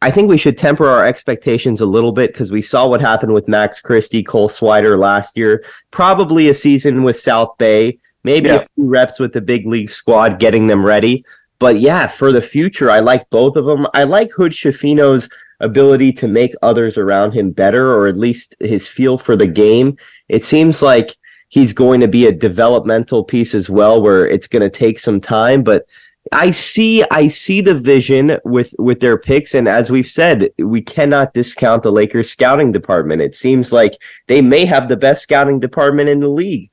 I 0.01 0.12
think 0.12 0.30
we 0.30 0.38
should 0.38 0.58
temper 0.58 0.88
our 0.88 1.06
expectations 1.06 1.82
a 1.82 1.86
little 1.86 2.12
bit 2.12 2.32
because 2.32 2.51
we 2.51 2.62
saw 2.62 2.88
what 2.88 3.01
happened 3.01 3.34
with 3.34 3.47
Max 3.47 3.82
Christie, 3.82 4.23
Cole 4.23 4.49
Swider 4.49 4.97
last 4.97 5.38
year. 5.38 5.63
Probably 5.91 6.49
a 6.49 6.54
season 6.54 7.04
with 7.04 7.19
South 7.19 7.58
Bay, 7.58 7.99
maybe 8.23 8.47
yeah. 8.47 8.56
a 8.56 8.65
few 8.75 8.88
reps 8.88 9.19
with 9.19 9.34
the 9.34 9.41
big 9.41 9.67
league 9.67 9.91
squad, 9.91 10.39
getting 10.39 10.67
them 10.67 10.86
ready. 10.86 11.25
But 11.60 11.80
yeah, 11.80 12.08
for 12.08 12.32
the 12.32 12.41
future, 12.41 12.89
I 12.89 13.01
like 13.01 13.30
both 13.30 13.56
of 13.56 13.65
them. 13.65 13.88
I 13.93 14.04
like 14.04 14.32
Hood 14.32 14.54
Schifino's 14.54 15.30
ability 15.60 16.12
to 16.13 16.27
make 16.27 16.56
others 16.62 16.97
around 16.97 17.34
him 17.34 17.51
better, 17.51 17.93
or 17.93 18.08
at 18.08 18.17
least 18.17 18.56
his 18.60 18.88
feel 18.88 19.17
for 19.17 19.36
the 19.36 19.47
game. 19.47 19.97
It 20.27 20.43
seems 20.45 20.82
like 20.82 21.15
he's 21.49 21.73
going 21.73 21.99
to 22.01 22.08
be 22.08 22.25
a 22.25 22.32
developmental 22.32 23.23
piece 23.23 23.54
as 23.54 23.69
well, 23.69 24.01
where 24.01 24.27
it's 24.27 24.47
going 24.47 24.63
to 24.63 24.69
take 24.69 24.97
some 24.97 25.19
time. 25.21 25.62
But 25.62 25.86
I 26.32 26.52
see, 26.52 27.04
I 27.12 27.28
see 27.28 27.60
the 27.60 27.76
vision 27.76 28.38
with 28.46 28.74
with 28.80 29.02
their 29.02 29.17
picks, 29.17 29.54
and 29.54 29.67
as 29.67 29.91
we've 29.91 30.10
said, 30.10 30.50
we 30.58 30.82
cannot 30.82 31.34
discount 31.34 31.84
the 31.84 31.91
Lakers 31.91 32.30
scouting 32.30 32.72
department. 32.72 33.22
It 33.22 33.36
seems 33.36 33.74
like 33.74 33.98
they 34.28 34.41
may 34.41 34.65
have 34.65 34.88
the 34.88 34.96
best 34.96 35.24
scouting 35.24 35.60
department 35.60 36.08
in 36.08 36.22
the 36.22 36.30
league. 36.30 36.70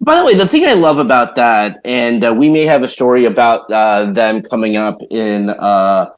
By 0.00 0.16
the 0.16 0.24
way, 0.24 0.34
the 0.34 0.46
thing 0.46 0.66
I 0.66 0.74
love 0.74 0.98
about 0.98 1.34
that, 1.36 1.80
and 1.84 2.22
uh, 2.22 2.34
we 2.36 2.48
may 2.48 2.64
have 2.64 2.82
a 2.82 2.88
story 2.88 3.24
about 3.24 3.70
uh, 3.72 4.12
them 4.12 4.42
coming 4.42 4.76
up 4.76 5.00
in 5.10 5.50
uh, 5.50 6.10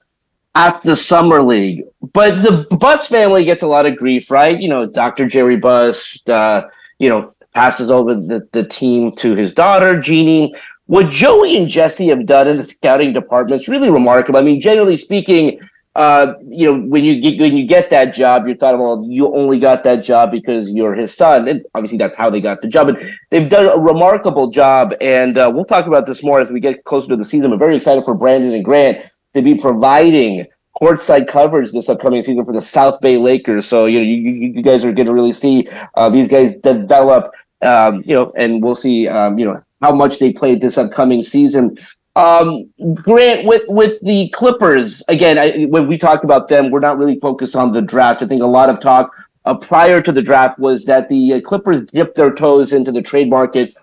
at 0.54 0.82
the 0.82 0.96
summer 0.96 1.40
league, 1.40 1.84
but 2.12 2.42
the 2.42 2.66
Buss 2.76 3.08
family 3.08 3.44
gets 3.44 3.62
a 3.62 3.66
lot 3.66 3.86
of 3.86 3.96
grief, 3.96 4.30
right? 4.30 4.60
You 4.60 4.68
know, 4.68 4.86
Dr. 4.86 5.26
Jerry 5.26 5.56
Buss, 5.56 6.20
uh, 6.28 6.62
you 6.98 7.08
know, 7.08 7.32
passes 7.54 7.90
over 7.90 8.14
the, 8.14 8.46
the 8.52 8.64
team 8.64 9.14
to 9.16 9.34
his 9.34 9.52
daughter, 9.52 10.00
Jeanie. 10.00 10.52
What 10.88 11.10
Joey 11.10 11.54
and 11.54 11.68
Jesse 11.68 12.08
have 12.08 12.24
done 12.24 12.48
in 12.48 12.56
the 12.56 12.62
scouting 12.62 13.12
department 13.12 13.60
is 13.60 13.68
really 13.68 13.90
remarkable. 13.90 14.38
I 14.38 14.42
mean, 14.42 14.58
generally 14.58 14.96
speaking, 14.96 15.60
uh, 15.94 16.32
you 16.48 16.72
know, 16.72 16.80
when 16.88 17.04
you 17.04 17.20
get 17.20 17.38
when 17.38 17.58
you 17.58 17.66
get 17.66 17.90
that 17.90 18.14
job, 18.14 18.46
you're 18.46 18.56
thought, 18.56 18.78
well, 18.78 19.04
you 19.06 19.30
only 19.34 19.58
got 19.58 19.84
that 19.84 20.02
job 20.02 20.30
because 20.30 20.70
you're 20.70 20.94
his 20.94 21.14
son, 21.14 21.46
and 21.46 21.62
obviously 21.74 21.98
that's 21.98 22.16
how 22.16 22.30
they 22.30 22.40
got 22.40 22.62
the 22.62 22.68
job. 22.68 22.88
And 22.88 22.98
they've 23.28 23.50
done 23.50 23.66
a 23.66 23.78
remarkable 23.78 24.48
job, 24.48 24.94
and 25.02 25.36
uh, 25.36 25.52
we'll 25.54 25.66
talk 25.66 25.86
about 25.86 26.06
this 26.06 26.22
more 26.22 26.40
as 26.40 26.50
we 26.50 26.58
get 26.58 26.84
closer 26.84 27.08
to 27.08 27.16
the 27.16 27.24
season. 27.24 27.52
I'm 27.52 27.58
very 27.58 27.76
excited 27.76 28.04
for 28.04 28.14
Brandon 28.14 28.54
and 28.54 28.64
Grant 28.64 29.04
to 29.34 29.42
be 29.42 29.56
providing 29.56 30.46
courtside 30.80 31.28
coverage 31.28 31.70
this 31.70 31.90
upcoming 31.90 32.22
season 32.22 32.46
for 32.46 32.54
the 32.54 32.62
South 32.62 32.98
Bay 33.02 33.18
Lakers. 33.18 33.66
So 33.66 33.84
you 33.84 33.98
know, 33.98 34.06
you, 34.06 34.52
you 34.54 34.62
guys 34.62 34.84
are 34.84 34.92
going 34.92 35.06
to 35.06 35.12
really 35.12 35.34
see 35.34 35.68
uh, 35.96 36.08
these 36.08 36.28
guys 36.28 36.56
develop. 36.60 37.30
Um, 37.60 38.04
you 38.06 38.14
know, 38.14 38.32
and 38.36 38.62
we'll 38.62 38.74
see. 38.74 39.06
Um, 39.06 39.38
you 39.38 39.44
know 39.44 39.62
how 39.80 39.94
much 39.94 40.18
they 40.18 40.32
played 40.32 40.60
this 40.60 40.78
upcoming 40.78 41.22
season. 41.22 41.78
Um, 42.16 42.68
Grant, 42.94 43.46
with 43.46 43.62
with 43.68 44.00
the 44.02 44.28
Clippers 44.30 45.04
again, 45.08 45.38
I, 45.38 45.64
when 45.66 45.86
we 45.86 45.96
talked 45.96 46.24
about 46.24 46.48
them, 46.48 46.70
we're 46.70 46.80
not 46.80 46.98
really 46.98 47.18
focused 47.20 47.54
on 47.54 47.72
the 47.72 47.82
draft. 47.82 48.22
I 48.22 48.26
think 48.26 48.42
a 48.42 48.46
lot 48.46 48.70
of 48.70 48.80
talk 48.80 49.14
uh, 49.44 49.54
prior 49.54 50.00
to 50.02 50.10
the 50.10 50.22
draft 50.22 50.58
was 50.58 50.84
that 50.86 51.08
the 51.08 51.34
uh, 51.34 51.40
Clippers 51.40 51.82
dipped 51.82 52.16
their 52.16 52.34
toes 52.34 52.72
into 52.72 52.90
the 52.90 53.02
trade 53.02 53.30
market 53.30 53.74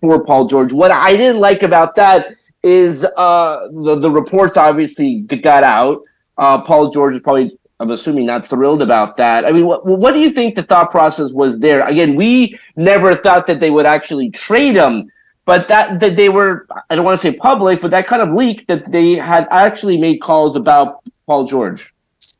for 0.00 0.24
Paul 0.24 0.46
George. 0.46 0.72
What 0.72 0.90
I 0.90 1.16
didn't 1.16 1.40
like 1.40 1.62
about 1.62 1.94
that 1.96 2.34
is 2.62 3.04
uh, 3.16 3.68
the 3.72 3.96
the 3.96 4.10
reports 4.10 4.56
obviously 4.56 5.20
got 5.20 5.62
out. 5.62 6.00
Uh, 6.38 6.62
Paul 6.62 6.90
George 6.90 7.16
is 7.16 7.20
probably, 7.20 7.58
I'm 7.78 7.90
assuming, 7.90 8.24
not 8.24 8.46
thrilled 8.48 8.80
about 8.80 9.18
that. 9.18 9.44
I 9.44 9.52
mean, 9.52 9.66
what 9.66 9.84
what 9.84 10.12
do 10.12 10.20
you 10.20 10.30
think 10.30 10.54
the 10.54 10.62
thought 10.62 10.90
process 10.90 11.30
was 11.32 11.58
there? 11.58 11.86
Again, 11.86 12.14
we 12.14 12.58
never 12.74 13.14
thought 13.14 13.46
that 13.48 13.60
they 13.60 13.70
would 13.70 13.84
actually 13.84 14.30
trade 14.30 14.76
him 14.76 15.10
but 15.44 15.68
that 15.68 16.00
that 16.00 16.16
they 16.16 16.28
were 16.28 16.66
I 16.90 16.96
don't 16.96 17.04
want 17.04 17.20
to 17.20 17.22
say 17.22 17.34
public, 17.34 17.80
but 17.80 17.90
that 17.90 18.06
kind 18.06 18.22
of 18.22 18.30
leaked 18.30 18.68
that 18.68 18.90
they 18.92 19.14
had 19.14 19.48
actually 19.50 19.98
made 19.98 20.18
calls 20.18 20.56
about 20.56 21.02
Paul 21.26 21.46
George. 21.46 21.92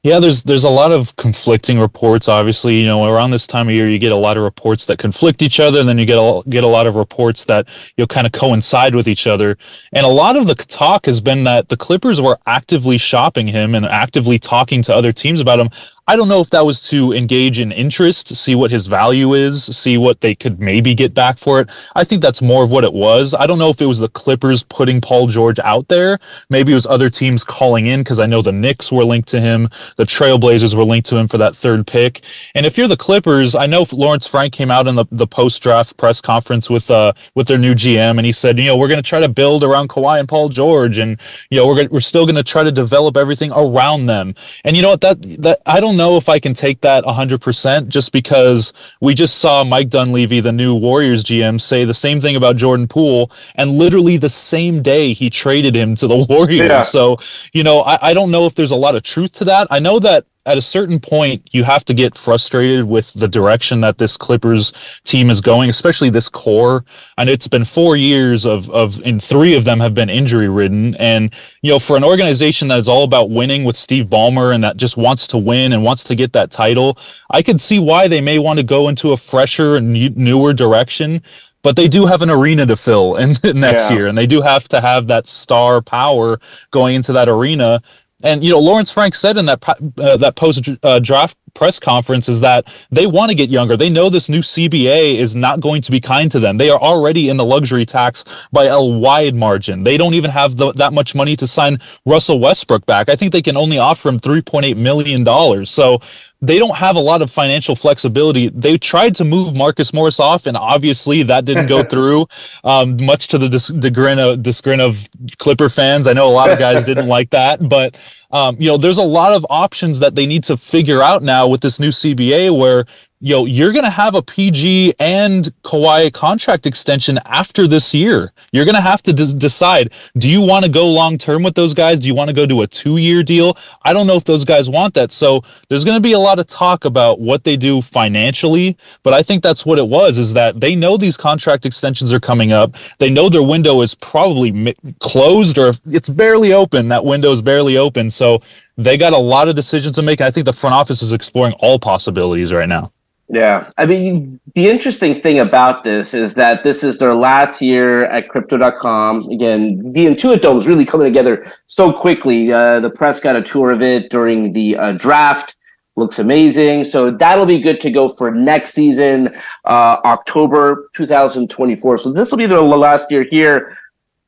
Yeah, 0.04 0.18
there's 0.18 0.42
there's 0.42 0.64
a 0.64 0.68
lot 0.68 0.90
of 0.90 1.14
conflicting 1.14 1.78
reports. 1.78 2.28
Obviously, 2.28 2.80
you 2.80 2.86
know, 2.86 3.06
around 3.06 3.30
this 3.30 3.46
time 3.46 3.68
of 3.68 3.74
year, 3.74 3.86
you 3.86 4.00
get 4.00 4.10
a 4.10 4.16
lot 4.16 4.36
of 4.36 4.42
reports 4.42 4.86
that 4.86 4.98
conflict 4.98 5.42
each 5.42 5.60
other, 5.60 5.78
and 5.78 5.88
then 5.88 5.96
you 5.96 6.06
get 6.06 6.18
a, 6.18 6.42
get 6.48 6.64
a 6.64 6.66
lot 6.66 6.88
of 6.88 6.96
reports 6.96 7.44
that 7.44 7.68
you 7.96 8.02
know 8.02 8.06
kind 8.08 8.26
of 8.26 8.32
coincide 8.32 8.96
with 8.96 9.06
each 9.06 9.28
other. 9.28 9.56
And 9.92 10.04
a 10.04 10.08
lot 10.08 10.36
of 10.36 10.48
the 10.48 10.56
talk 10.56 11.06
has 11.06 11.20
been 11.20 11.44
that 11.44 11.68
the 11.68 11.76
Clippers 11.76 12.20
were 12.20 12.36
actively 12.46 12.98
shopping 12.98 13.46
him 13.46 13.76
and 13.76 13.86
actively 13.86 14.40
talking 14.40 14.82
to 14.82 14.94
other 14.94 15.12
teams 15.12 15.40
about 15.40 15.60
him. 15.60 15.70
I 16.08 16.16
don't 16.16 16.28
know 16.28 16.40
if 16.40 16.50
that 16.50 16.66
was 16.66 16.88
to 16.88 17.12
engage 17.12 17.60
in 17.60 17.70
interest, 17.70 18.34
see 18.34 18.54
what 18.56 18.72
his 18.72 18.88
value 18.88 19.34
is, 19.34 19.64
see 19.64 19.96
what 19.96 20.20
they 20.20 20.34
could 20.34 20.58
maybe 20.58 20.94
get 20.94 21.14
back 21.14 21.38
for 21.38 21.60
it. 21.60 21.70
I 21.94 22.02
think 22.02 22.22
that's 22.22 22.42
more 22.42 22.64
of 22.64 22.72
what 22.72 22.82
it 22.82 22.92
was. 22.92 23.34
I 23.38 23.46
don't 23.46 23.58
know 23.58 23.70
if 23.70 23.80
it 23.80 23.86
was 23.86 24.00
the 24.00 24.08
Clippers 24.08 24.64
putting 24.64 25.00
Paul 25.00 25.28
George 25.28 25.60
out 25.60 25.86
there. 25.88 26.18
Maybe 26.50 26.72
it 26.72 26.74
was 26.74 26.88
other 26.88 27.08
teams 27.08 27.44
calling 27.44 27.86
in 27.86 28.00
because 28.00 28.18
I 28.18 28.26
know 28.26 28.42
the 28.42 28.52
Knicks 28.52 28.90
were 28.90 29.04
linked 29.04 29.28
to 29.28 29.40
him, 29.40 29.68
the 29.96 30.04
Trailblazers 30.04 30.74
were 30.74 30.84
linked 30.84 31.08
to 31.10 31.16
him 31.16 31.28
for 31.28 31.38
that 31.38 31.54
third 31.54 31.86
pick. 31.86 32.20
And 32.54 32.66
if 32.66 32.76
you're 32.76 32.88
the 32.88 32.96
Clippers, 32.96 33.54
I 33.54 33.66
know 33.66 33.86
Lawrence 33.92 34.26
Frank 34.26 34.52
came 34.52 34.72
out 34.72 34.88
in 34.88 34.96
the, 34.96 35.06
the 35.12 35.26
post 35.28 35.62
draft 35.62 35.96
press 35.96 36.20
conference 36.20 36.68
with 36.68 36.90
uh 36.90 37.12
with 37.34 37.46
their 37.46 37.58
new 37.58 37.74
GM 37.74 38.16
and 38.18 38.26
he 38.26 38.32
said, 38.32 38.58
you 38.58 38.66
know, 38.66 38.76
we're 38.76 38.88
going 38.88 39.02
to 39.02 39.08
try 39.08 39.20
to 39.20 39.28
build 39.28 39.62
around 39.62 39.88
Kawhi 39.88 40.18
and 40.18 40.28
Paul 40.28 40.48
George, 40.48 40.98
and 40.98 41.20
you 41.50 41.58
know, 41.58 41.66
we're 41.66 41.88
we're 41.88 42.00
still 42.00 42.26
going 42.26 42.36
to 42.36 42.42
try 42.42 42.64
to 42.64 42.72
develop 42.72 43.16
everything 43.16 43.52
around 43.54 44.06
them. 44.06 44.34
And 44.64 44.76
you 44.76 44.82
know 44.82 44.90
what? 44.90 45.00
That 45.00 45.22
that 45.42 45.60
I 45.66 45.80
don't 45.80 45.91
know 45.96 46.16
if 46.16 46.28
I 46.28 46.38
can 46.38 46.54
take 46.54 46.80
that 46.82 47.04
100% 47.04 47.88
just 47.88 48.12
because 48.12 48.72
we 49.00 49.14
just 49.14 49.38
saw 49.38 49.64
Mike 49.64 49.90
Dunleavy, 49.90 50.40
the 50.40 50.52
new 50.52 50.74
Warriors 50.74 51.24
GM, 51.24 51.60
say 51.60 51.84
the 51.84 51.94
same 51.94 52.20
thing 52.20 52.36
about 52.36 52.56
Jordan 52.56 52.88
Poole, 52.88 53.30
and 53.54 53.72
literally 53.72 54.16
the 54.16 54.28
same 54.28 54.82
day 54.82 55.12
he 55.12 55.30
traded 55.30 55.74
him 55.74 55.94
to 55.96 56.06
the 56.06 56.16
Warriors. 56.28 56.68
Yeah. 56.68 56.82
So, 56.82 57.16
you 57.52 57.62
know, 57.62 57.80
I, 57.80 58.10
I 58.10 58.14
don't 58.14 58.30
know 58.30 58.46
if 58.46 58.54
there's 58.54 58.70
a 58.70 58.76
lot 58.76 58.96
of 58.96 59.02
truth 59.02 59.32
to 59.32 59.44
that. 59.44 59.68
I 59.70 59.78
know 59.78 59.98
that 59.98 60.26
at 60.44 60.58
a 60.58 60.62
certain 60.62 60.98
point, 60.98 61.48
you 61.52 61.62
have 61.62 61.84
to 61.84 61.94
get 61.94 62.16
frustrated 62.16 62.88
with 62.88 63.12
the 63.12 63.28
direction 63.28 63.80
that 63.82 63.98
this 63.98 64.16
Clippers 64.16 64.72
team 65.04 65.30
is 65.30 65.40
going, 65.40 65.70
especially 65.70 66.10
this 66.10 66.28
core. 66.28 66.84
And 67.16 67.30
it's 67.30 67.46
been 67.46 67.64
four 67.64 67.96
years 67.96 68.44
of, 68.44 68.68
of, 68.70 69.00
and 69.06 69.22
three 69.22 69.54
of 69.54 69.64
them 69.64 69.78
have 69.78 69.94
been 69.94 70.10
injury 70.10 70.48
ridden. 70.48 70.96
And, 70.96 71.32
you 71.62 71.70
know, 71.70 71.78
for 71.78 71.96
an 71.96 72.02
organization 72.02 72.68
that 72.68 72.78
is 72.78 72.88
all 72.88 73.04
about 73.04 73.30
winning 73.30 73.62
with 73.62 73.76
Steve 73.76 74.06
Ballmer 74.06 74.52
and 74.52 74.64
that 74.64 74.76
just 74.76 74.96
wants 74.96 75.28
to 75.28 75.38
win 75.38 75.72
and 75.72 75.84
wants 75.84 76.02
to 76.04 76.16
get 76.16 76.32
that 76.32 76.50
title, 76.50 76.98
I 77.30 77.42
could 77.42 77.60
see 77.60 77.78
why 77.78 78.08
they 78.08 78.20
may 78.20 78.40
want 78.40 78.58
to 78.58 78.64
go 78.64 78.88
into 78.88 79.12
a 79.12 79.16
fresher 79.16 79.76
and 79.76 79.92
newer 80.16 80.52
direction 80.52 81.22
but 81.62 81.76
they 81.76 81.86
do 81.86 82.06
have 82.06 82.22
an 82.22 82.30
arena 82.30 82.66
to 82.66 82.76
fill 82.76 83.14
in, 83.18 83.36
next 83.54 83.90
yeah. 83.90 83.96
year 83.96 84.06
and 84.08 84.18
they 84.18 84.26
do 84.26 84.42
have 84.42 84.68
to 84.68 84.80
have 84.80 85.06
that 85.06 85.26
star 85.26 85.80
power 85.80 86.40
going 86.70 86.96
into 86.96 87.12
that 87.12 87.28
arena 87.28 87.80
and 88.24 88.44
you 88.44 88.50
know, 88.50 88.58
Lawrence 88.58 88.92
Frank 88.92 89.14
said 89.14 89.36
in 89.36 89.46
that 89.46 89.66
uh, 89.68 90.16
that 90.16 90.36
post 90.36 90.68
uh, 90.82 90.98
draft 90.98 91.36
press 91.54 91.78
conference 91.78 92.28
is 92.28 92.40
that 92.40 92.72
they 92.90 93.06
want 93.06 93.30
to 93.30 93.36
get 93.36 93.50
younger. 93.50 93.76
They 93.76 93.90
know 93.90 94.08
this 94.08 94.28
new 94.28 94.40
CBA 94.40 95.16
is 95.16 95.36
not 95.36 95.60
going 95.60 95.82
to 95.82 95.90
be 95.90 96.00
kind 96.00 96.30
to 96.32 96.40
them. 96.40 96.56
They 96.56 96.70
are 96.70 96.80
already 96.80 97.28
in 97.28 97.36
the 97.36 97.44
luxury 97.44 97.84
tax 97.84 98.24
by 98.52 98.64
a 98.64 98.82
wide 98.82 99.34
margin. 99.34 99.84
They 99.84 99.96
don't 99.96 100.14
even 100.14 100.30
have 100.30 100.56
the, 100.56 100.72
that 100.72 100.92
much 100.92 101.14
money 101.14 101.36
to 101.36 101.46
sign 101.46 101.78
Russell 102.06 102.40
Westbrook 102.40 102.86
back. 102.86 103.08
I 103.08 103.16
think 103.16 103.32
they 103.32 103.42
can 103.42 103.56
only 103.56 103.78
offer 103.78 104.08
him 104.08 104.18
$3.8 104.18 104.76
million. 104.76 105.66
So 105.66 106.00
they 106.42 106.58
don't 106.58 106.76
have 106.76 106.96
a 106.96 107.00
lot 107.00 107.22
of 107.22 107.30
financial 107.30 107.76
flexibility. 107.76 108.48
They 108.48 108.76
tried 108.76 109.14
to 109.16 109.24
move 109.24 109.54
Marcus 109.54 109.94
Morris 109.94 110.18
off, 110.18 110.44
and 110.46 110.56
obviously 110.56 111.22
that 111.22 111.44
didn't 111.44 111.66
go 111.66 111.84
through. 111.92 112.26
Um, 112.64 112.96
much 113.00 113.28
to 113.28 113.38
the 113.38 113.48
dis- 113.48 113.70
disgrin 113.70 114.18
of, 114.18 114.40
disgrin 114.40 114.80
of 114.80 115.08
Clipper 115.38 115.68
fans, 115.68 116.08
I 116.08 116.12
know 116.12 116.28
a 116.28 116.34
lot 116.34 116.50
of 116.50 116.58
guys 116.58 116.82
didn't 116.82 117.06
like 117.06 117.30
that, 117.30 117.66
but 117.68 117.98
um, 118.32 118.56
you 118.58 118.66
know, 118.66 118.76
there's 118.76 118.98
a 118.98 119.04
lot 119.04 119.32
of 119.32 119.46
options 119.48 120.00
that 120.00 120.16
they 120.16 120.26
need 120.26 120.42
to 120.44 120.56
figure 120.56 121.00
out 121.00 121.22
now 121.22 121.46
with 121.46 121.60
this 121.60 121.78
new 121.78 121.90
CBA 121.90 122.56
where 122.56 122.86
know, 123.30 123.44
you're 123.44 123.72
going 123.72 123.84
to 123.84 123.90
have 123.90 124.16
a 124.16 124.22
PG 124.22 124.94
and 124.98 125.44
Kawhi 125.62 126.12
contract 126.12 126.66
extension 126.66 127.20
after 127.26 127.68
this 127.68 127.94
year. 127.94 128.32
You're 128.52 128.64
going 128.64 128.74
to 128.74 128.80
have 128.80 129.00
to 129.04 129.12
d- 129.12 129.32
decide 129.38 129.92
do 130.18 130.30
you 130.30 130.40
want 130.40 130.64
to 130.64 130.70
go 130.70 130.88
long 130.88 131.18
term 131.18 131.44
with 131.44 131.54
those 131.54 131.72
guys? 131.72 132.00
Do 132.00 132.08
you 132.08 132.14
want 132.14 132.30
to 132.30 132.34
go 132.34 132.46
to 132.46 132.62
a 132.62 132.66
two 132.66 132.96
year 132.96 133.22
deal? 133.22 133.56
I 133.82 133.92
don't 133.92 134.08
know 134.08 134.16
if 134.16 134.24
those 134.24 134.44
guys 134.44 134.68
want 134.68 134.94
that. 134.94 135.12
So 135.12 135.42
there's 135.68 135.84
going 135.84 135.96
to 135.96 136.00
be 136.00 136.12
a 136.12 136.18
lot 136.18 136.40
of 136.40 136.48
talk 136.48 136.84
about 136.84 137.20
what 137.20 137.44
they 137.44 137.56
do 137.56 137.80
financially. 137.80 138.76
But 139.04 139.14
I 139.14 139.22
think 139.22 139.42
that's 139.42 139.64
what 139.64 139.78
it 139.78 139.86
was 139.86 140.18
is 140.18 140.34
that 140.34 140.60
they 140.60 140.74
know 140.74 140.96
these 140.96 141.16
contract 141.16 141.64
extensions 141.64 142.12
are 142.12 142.20
coming 142.20 142.52
up. 142.52 142.74
They 142.98 143.10
know 143.10 143.28
their 143.28 143.42
window 143.42 143.82
is 143.82 143.94
probably 143.94 144.74
closed 144.98 145.58
or 145.58 145.74
it's 145.86 146.08
barely 146.08 146.52
open. 146.52 146.88
That 146.88 147.04
window 147.04 147.30
is 147.30 147.40
barely 147.40 147.76
open. 147.76 148.10
So 148.10 148.42
they 148.76 148.96
got 148.96 149.12
a 149.12 149.18
lot 149.18 149.48
of 149.48 149.54
decisions 149.54 149.94
to 149.96 150.02
make. 150.02 150.20
I 150.20 150.30
think 150.30 150.46
the 150.46 150.52
front 150.52 150.74
office 150.74 151.02
is 151.02 151.12
exploring 151.12 151.54
all 151.60 151.78
possibilities 151.78 152.52
right 152.52 152.68
now. 152.68 152.92
Yeah. 153.28 153.70
I 153.78 153.86
mean, 153.86 154.40
the 154.54 154.68
interesting 154.68 155.20
thing 155.20 155.38
about 155.38 155.84
this 155.84 156.12
is 156.12 156.34
that 156.34 156.64
this 156.64 156.84
is 156.84 156.98
their 156.98 157.14
last 157.14 157.62
year 157.62 158.04
at 158.04 158.28
crypto.com. 158.28 159.30
Again, 159.30 159.78
the 159.92 160.06
Intuit 160.06 160.42
Dome 160.42 160.58
is 160.58 160.66
really 160.66 160.84
coming 160.84 161.06
together 161.06 161.50
so 161.66 161.92
quickly. 161.92 162.52
Uh, 162.52 162.80
the 162.80 162.90
press 162.90 163.20
got 163.20 163.36
a 163.36 163.42
tour 163.42 163.70
of 163.70 163.80
it 163.80 164.10
during 164.10 164.52
the 164.52 164.76
uh, 164.76 164.92
draft. 164.92 165.56
Looks 165.96 166.18
amazing. 166.18 166.84
So 166.84 167.10
that'll 167.10 167.46
be 167.46 167.60
good 167.60 167.80
to 167.82 167.90
go 167.90 168.08
for 168.08 168.30
next 168.30 168.72
season, 168.72 169.28
uh, 169.64 170.00
October 170.04 170.90
2024. 170.94 171.98
So 171.98 172.12
this 172.12 172.30
will 172.30 172.38
be 172.38 172.46
their 172.46 172.60
last 172.60 173.10
year 173.10 173.24
here 173.30 173.78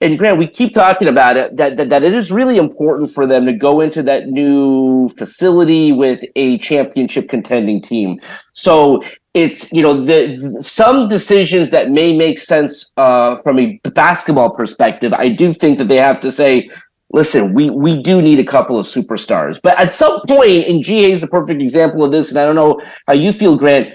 and 0.00 0.18
Grant, 0.18 0.38
we 0.38 0.46
keep 0.46 0.74
talking 0.74 1.08
about 1.08 1.36
it 1.36 1.56
that, 1.56 1.76
that, 1.76 1.88
that 1.88 2.02
it 2.02 2.12
is 2.12 2.32
really 2.32 2.58
important 2.58 3.10
for 3.10 3.26
them 3.26 3.46
to 3.46 3.52
go 3.52 3.80
into 3.80 4.02
that 4.02 4.28
new 4.28 5.08
facility 5.10 5.92
with 5.92 6.22
a 6.36 6.58
championship 6.58 7.28
contending 7.28 7.80
team. 7.80 8.20
So 8.52 9.02
it's 9.34 9.72
you 9.72 9.82
know 9.82 10.00
the 10.00 10.60
some 10.60 11.08
decisions 11.08 11.70
that 11.70 11.90
may 11.90 12.16
make 12.16 12.38
sense 12.38 12.92
uh, 12.96 13.36
from 13.38 13.58
a 13.58 13.80
basketball 13.92 14.50
perspective. 14.50 15.12
I 15.12 15.28
do 15.28 15.52
think 15.52 15.78
that 15.78 15.88
they 15.88 15.96
have 15.96 16.20
to 16.20 16.30
say, 16.30 16.70
listen, 17.12 17.52
we 17.52 17.70
we 17.70 18.00
do 18.00 18.22
need 18.22 18.38
a 18.38 18.44
couple 18.44 18.78
of 18.78 18.86
superstars. 18.86 19.60
But 19.62 19.78
at 19.78 19.92
some 19.92 20.20
point, 20.28 20.66
and 20.66 20.84
GA 20.84 21.12
is 21.12 21.20
the 21.20 21.26
perfect 21.26 21.60
example 21.60 22.04
of 22.04 22.12
this, 22.12 22.30
and 22.30 22.38
I 22.38 22.46
don't 22.46 22.56
know 22.56 22.80
how 23.06 23.14
you 23.14 23.32
feel, 23.32 23.56
Grant. 23.56 23.94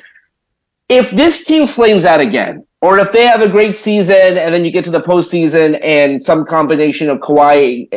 If 0.90 1.12
this 1.12 1.46
team 1.46 1.68
flames 1.68 2.04
out 2.04 2.20
again, 2.20 2.66
or 2.82 2.98
if 2.98 3.12
they 3.12 3.26
have 3.26 3.42
a 3.42 3.50
great 3.50 3.76
season 3.76 4.38
and 4.38 4.54
then 4.54 4.64
you 4.64 4.72
get 4.72 4.86
to 4.86 4.92
the 4.92 5.02
postseason 5.02 5.78
and 5.84 6.24
some 6.24 6.46
combination 6.46 7.10
of 7.10 7.20
Kawhi 7.20 7.92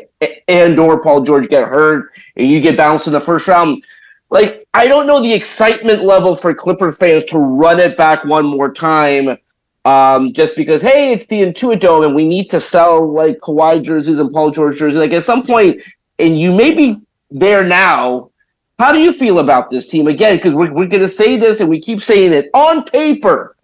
and 0.48 0.78
or 0.78 1.00
Paul 1.00 1.22
George 1.22 1.48
get 1.48 1.68
hurt 1.68 2.12
and 2.36 2.50
you 2.50 2.60
get 2.60 2.76
bounced 2.76 3.06
in 3.06 3.12
the 3.12 3.20
first 3.20 3.46
round, 3.46 3.84
like 4.30 4.66
I 4.74 4.88
don't 4.88 5.06
know 5.06 5.22
the 5.22 5.32
excitement 5.32 6.02
level 6.02 6.34
for 6.34 6.52
Clipper 6.52 6.90
fans 6.90 7.24
to 7.26 7.38
run 7.38 7.78
it 7.78 7.96
back 7.96 8.24
one 8.24 8.46
more 8.46 8.72
time. 8.72 9.36
Um, 9.84 10.32
just 10.32 10.54
because 10.54 10.80
hey, 10.80 11.12
it's 11.12 11.26
the 11.26 11.42
Intuit 11.42 11.80
Dome 11.80 12.04
and 12.04 12.14
we 12.14 12.24
need 12.24 12.50
to 12.50 12.60
sell 12.60 13.10
like 13.10 13.38
Kawhi 13.38 13.82
jerseys 13.82 14.18
and 14.18 14.32
Paul 14.32 14.50
George 14.50 14.78
jerseys. 14.78 14.98
Like 14.98 15.12
at 15.12 15.22
some 15.22 15.44
point, 15.44 15.80
and 16.18 16.40
you 16.40 16.52
may 16.52 16.72
be 16.72 16.96
there 17.30 17.64
now. 17.64 18.30
How 18.78 18.90
do 18.92 18.98
you 18.98 19.12
feel 19.12 19.38
about 19.38 19.70
this 19.70 19.88
team 19.88 20.08
again? 20.08 20.36
Because 20.36 20.54
we're, 20.54 20.72
we're 20.72 20.86
going 20.86 21.02
to 21.02 21.08
say 21.08 21.36
this 21.36 21.60
and 21.60 21.68
we 21.68 21.80
keep 21.80 22.00
saying 22.00 22.32
it 22.32 22.50
on 22.52 22.82
paper 22.84 23.54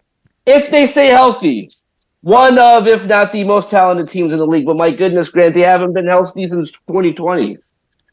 if 0.48 0.70
they 0.70 0.86
stay 0.86 1.06
healthy, 1.06 1.70
one 2.22 2.58
of, 2.58 2.86
if 2.86 3.06
not 3.06 3.32
the 3.32 3.44
most 3.44 3.70
talented 3.70 4.08
teams 4.08 4.32
in 4.32 4.38
the 4.38 4.46
league. 4.46 4.66
But 4.66 4.76
my 4.76 4.90
goodness, 4.90 5.28
Grant, 5.28 5.54
they 5.54 5.60
haven't 5.60 5.92
been 5.92 6.06
healthy 6.06 6.48
since 6.48 6.70
2020. 6.70 7.58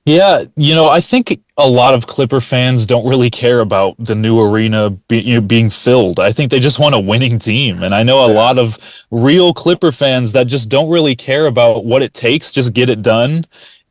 Yeah, 0.08 0.44
you 0.56 0.76
know, 0.76 0.88
I 0.88 1.02
think 1.02 1.42
a 1.58 1.68
lot 1.68 1.96
of 1.96 2.06
Clipper 2.06 2.40
fans 2.40 2.86
don't 2.86 3.08
really 3.08 3.32
care 3.32 3.60
about 3.60 3.96
the 3.98 4.14
new 4.14 4.40
arena 4.40 4.92
be, 4.92 5.20
you 5.20 5.36
know, 5.36 5.42
being 5.42 5.72
filled. 5.72 6.20
I 6.20 6.32
think 6.32 6.52
they 6.52 6.60
just 6.60 6.78
want 6.78 6.94
a 6.94 7.00
winning 7.00 7.40
team. 7.40 7.82
And 7.82 7.96
I 7.96 8.04
know 8.04 8.24
a 8.24 8.32
lot 8.32 8.60
of 8.60 8.78
real 9.10 9.52
Clipper 9.52 9.92
fans 9.92 10.34
that 10.34 10.46
just 10.46 10.70
don't 10.70 10.92
really 10.92 11.16
care 11.16 11.48
about 11.48 11.86
what 11.86 12.04
it 12.04 12.14
takes, 12.14 12.52
just 12.52 12.76
get 12.76 12.88
it 12.88 13.02
done. 13.02 13.46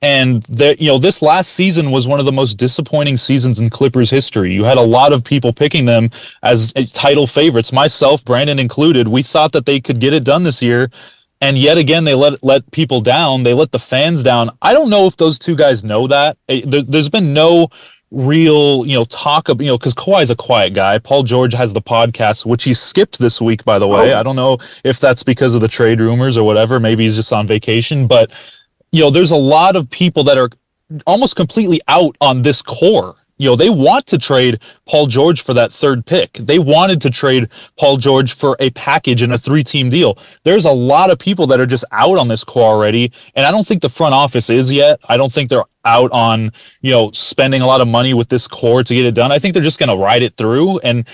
And 0.04 0.42
that 0.44 0.82
you 0.82 0.88
know, 0.88 0.98
this 0.98 1.22
last 1.22 1.52
season 1.52 1.90
was 1.90 2.06
one 2.06 2.20
of 2.20 2.26
the 2.26 2.32
most 2.32 2.56
disappointing 2.56 3.16
seasons 3.16 3.58
in 3.58 3.70
Clippers 3.70 4.10
history. 4.10 4.52
You 4.52 4.64
had 4.64 4.76
a 4.76 4.82
lot 4.82 5.14
of 5.14 5.24
people 5.24 5.52
picking 5.52 5.86
them 5.86 6.10
as 6.42 6.74
title 6.92 7.26
favorites, 7.26 7.72
myself, 7.72 8.22
Brandon 8.22 8.58
included. 8.58 9.08
We 9.08 9.22
thought 9.22 9.52
that 9.52 9.64
they 9.64 9.80
could 9.80 10.00
get 10.00 10.12
it 10.12 10.22
done 10.22 10.42
this 10.42 10.60
year, 10.60 10.90
and 11.40 11.56
yet 11.56 11.78
again 11.78 12.04
they 12.04 12.14
let 12.14 12.44
let 12.44 12.70
people 12.70 13.00
down. 13.00 13.44
They 13.44 13.54
let 13.54 13.72
the 13.72 13.78
fans 13.78 14.22
down. 14.22 14.50
I 14.60 14.74
don't 14.74 14.90
know 14.90 15.06
if 15.06 15.16
those 15.16 15.38
two 15.38 15.56
guys 15.56 15.82
know 15.82 16.06
that. 16.08 16.36
There's 16.46 17.08
been 17.08 17.32
no 17.32 17.68
real, 18.10 18.86
you 18.86 18.94
know, 18.94 19.04
talk 19.06 19.48
of, 19.48 19.60
you 19.60 19.68
know, 19.68 19.78
because 19.78 19.94
Kawhi's 19.94 20.30
a 20.30 20.36
quiet 20.36 20.74
guy. 20.74 20.98
Paul 20.98 21.22
George 21.22 21.54
has 21.54 21.72
the 21.72 21.82
podcast, 21.82 22.46
which 22.46 22.64
he 22.64 22.74
skipped 22.74 23.18
this 23.18 23.40
week, 23.40 23.64
by 23.64 23.78
the 23.78 23.88
way. 23.88 24.12
Oh. 24.12 24.20
I 24.20 24.22
don't 24.22 24.36
know 24.36 24.58
if 24.84 25.00
that's 25.00 25.22
because 25.22 25.54
of 25.54 25.62
the 25.62 25.68
trade 25.68 26.00
rumors 26.00 26.36
or 26.36 26.44
whatever. 26.44 26.78
Maybe 26.78 27.04
he's 27.04 27.16
just 27.16 27.32
on 27.32 27.46
vacation, 27.46 28.06
but 28.06 28.30
you 28.94 29.00
know, 29.00 29.10
there's 29.10 29.32
a 29.32 29.36
lot 29.36 29.74
of 29.74 29.90
people 29.90 30.22
that 30.22 30.38
are 30.38 30.48
almost 31.04 31.34
completely 31.34 31.80
out 31.88 32.16
on 32.20 32.42
this 32.42 32.62
core. 32.62 33.16
You 33.38 33.50
know, 33.50 33.56
they 33.56 33.68
want 33.68 34.06
to 34.06 34.18
trade 34.18 34.60
Paul 34.86 35.08
George 35.08 35.42
for 35.42 35.52
that 35.54 35.72
third 35.72 36.06
pick. 36.06 36.34
They 36.34 36.60
wanted 36.60 37.00
to 37.00 37.10
trade 37.10 37.48
Paul 37.76 37.96
George 37.96 38.32
for 38.32 38.56
a 38.60 38.70
package 38.70 39.22
and 39.22 39.32
a 39.32 39.38
three 39.38 39.64
team 39.64 39.90
deal. 39.90 40.16
There's 40.44 40.64
a 40.64 40.70
lot 40.70 41.10
of 41.10 41.18
people 41.18 41.48
that 41.48 41.58
are 41.58 41.66
just 41.66 41.84
out 41.90 42.16
on 42.18 42.28
this 42.28 42.44
core 42.44 42.62
already. 42.62 43.10
And 43.34 43.44
I 43.44 43.50
don't 43.50 43.66
think 43.66 43.82
the 43.82 43.88
front 43.88 44.14
office 44.14 44.48
is 44.48 44.72
yet. 44.72 45.00
I 45.08 45.16
don't 45.16 45.32
think 45.32 45.50
they're 45.50 45.64
out 45.84 46.12
on, 46.12 46.52
you 46.80 46.92
know, 46.92 47.10
spending 47.10 47.62
a 47.62 47.66
lot 47.66 47.80
of 47.80 47.88
money 47.88 48.14
with 48.14 48.28
this 48.28 48.46
core 48.46 48.84
to 48.84 48.94
get 48.94 49.04
it 49.04 49.16
done. 49.16 49.32
I 49.32 49.40
think 49.40 49.54
they're 49.54 49.62
just 49.64 49.80
going 49.80 49.88
to 49.88 50.00
ride 50.00 50.22
it 50.22 50.36
through. 50.36 50.78
And 50.78 51.04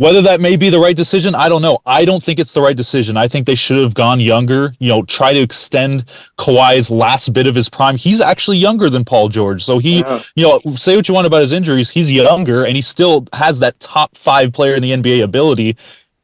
Whether 0.00 0.22
that 0.22 0.40
may 0.40 0.56
be 0.56 0.70
the 0.70 0.78
right 0.78 0.96
decision, 0.96 1.34
I 1.34 1.50
don't 1.50 1.60
know. 1.60 1.80
I 1.84 2.06
don't 2.06 2.22
think 2.22 2.38
it's 2.38 2.54
the 2.54 2.62
right 2.62 2.74
decision. 2.74 3.18
I 3.18 3.28
think 3.28 3.44
they 3.44 3.54
should 3.54 3.82
have 3.82 3.92
gone 3.92 4.18
younger, 4.18 4.72
you 4.78 4.88
know, 4.88 5.02
try 5.02 5.34
to 5.34 5.38
extend 5.38 6.06
Kawhi's 6.38 6.90
last 6.90 7.34
bit 7.34 7.46
of 7.46 7.54
his 7.54 7.68
prime. 7.68 7.98
He's 7.98 8.22
actually 8.22 8.56
younger 8.56 8.88
than 8.88 9.04
Paul 9.04 9.28
George. 9.28 9.62
So 9.62 9.76
he, 9.76 9.98
yeah. 9.98 10.22
you 10.34 10.48
know, 10.48 10.58
say 10.72 10.96
what 10.96 11.06
you 11.06 11.12
want 11.12 11.26
about 11.26 11.42
his 11.42 11.52
injuries, 11.52 11.90
he's 11.90 12.10
younger 12.10 12.64
and 12.64 12.76
he 12.76 12.80
still 12.80 13.26
has 13.34 13.58
that 13.58 13.78
top 13.78 14.16
five 14.16 14.54
player 14.54 14.74
in 14.74 14.80
the 14.80 14.92
NBA 14.92 15.22
ability. 15.22 15.76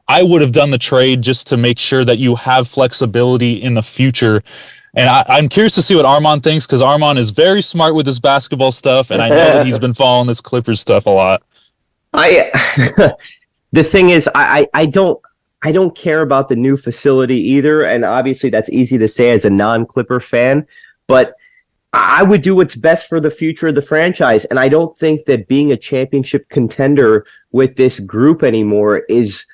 I 0.09 0.23
would 0.23 0.41
have 0.41 0.53
done 0.53 0.71
the 0.71 0.79
trade 0.79 1.21
just 1.21 1.47
to 1.49 1.59
make 1.59 1.79
sure 1.79 2.03
that 2.03 2.17
you 2.17 2.35
have 2.35 2.67
flexibility 2.67 3.63
in 3.63 3.75
the 3.75 3.83
future. 3.83 4.43
And 4.95 5.11
I, 5.11 5.37
am 5.37 5.51
curious 5.51 5.75
to 5.75 5.83
see 5.83 5.95
what 5.95 6.07
Armani 6.07 6.43
thinks 6.43 6.67
because 6.67 6.81
Armani 6.81 7.19
is 7.19 7.31
very 7.31 7.61
smart 7.61 7.95
with 7.95 8.07
his 8.07 8.21
basketball 8.21 8.73
stuff, 8.73 9.11
and 9.11 9.21
I 9.21 9.29
know 9.29 9.37
that 9.37 9.67
he's 9.67 9.79
been 9.87 9.93
following 9.93 10.29
this 10.29 10.41
Clippers 10.41 10.81
stuff 10.81 11.05
a 11.05 11.11
lot. 11.11 11.43
I 12.15 12.51
the 13.73 13.85
thing 13.85 14.11
is, 14.11 14.29
I, 14.35 14.61
I, 14.75 14.83
I 14.83 14.87
don't 14.87 15.21
I 15.63 15.73
don't 15.73 15.97
care 15.97 16.23
about 16.23 16.49
the 16.49 16.57
new 16.57 16.77
facility 16.77 17.39
either, 17.39 17.83
and 17.83 18.05
obviously 18.05 18.51
that's 18.51 18.71
easy 18.71 18.99
to 18.99 19.09
say 19.09 19.31
as 19.31 19.45
a 19.45 19.51
non-Clipper 19.51 20.21
fan, 20.21 20.67
but 21.07 21.35
I 21.93 22.23
would 22.23 22.43
do 22.43 22.57
what's 22.57 22.77
best 22.77 23.09
for 23.09 23.21
the 23.21 23.31
future 23.31 23.69
of 23.69 23.75
the 23.75 23.83
franchise, 23.83 24.45
and 24.47 24.61
I 24.61 24.69
don't 24.69 24.97
think 24.97 25.25
that 25.25 25.49
being 25.49 25.73
a 25.73 25.77
championship 25.77 26.49
contender 26.51 27.27
with 27.53 27.77
this 27.77 28.01
group 28.01 28.43
anymore 28.43 28.99
is 29.09 29.47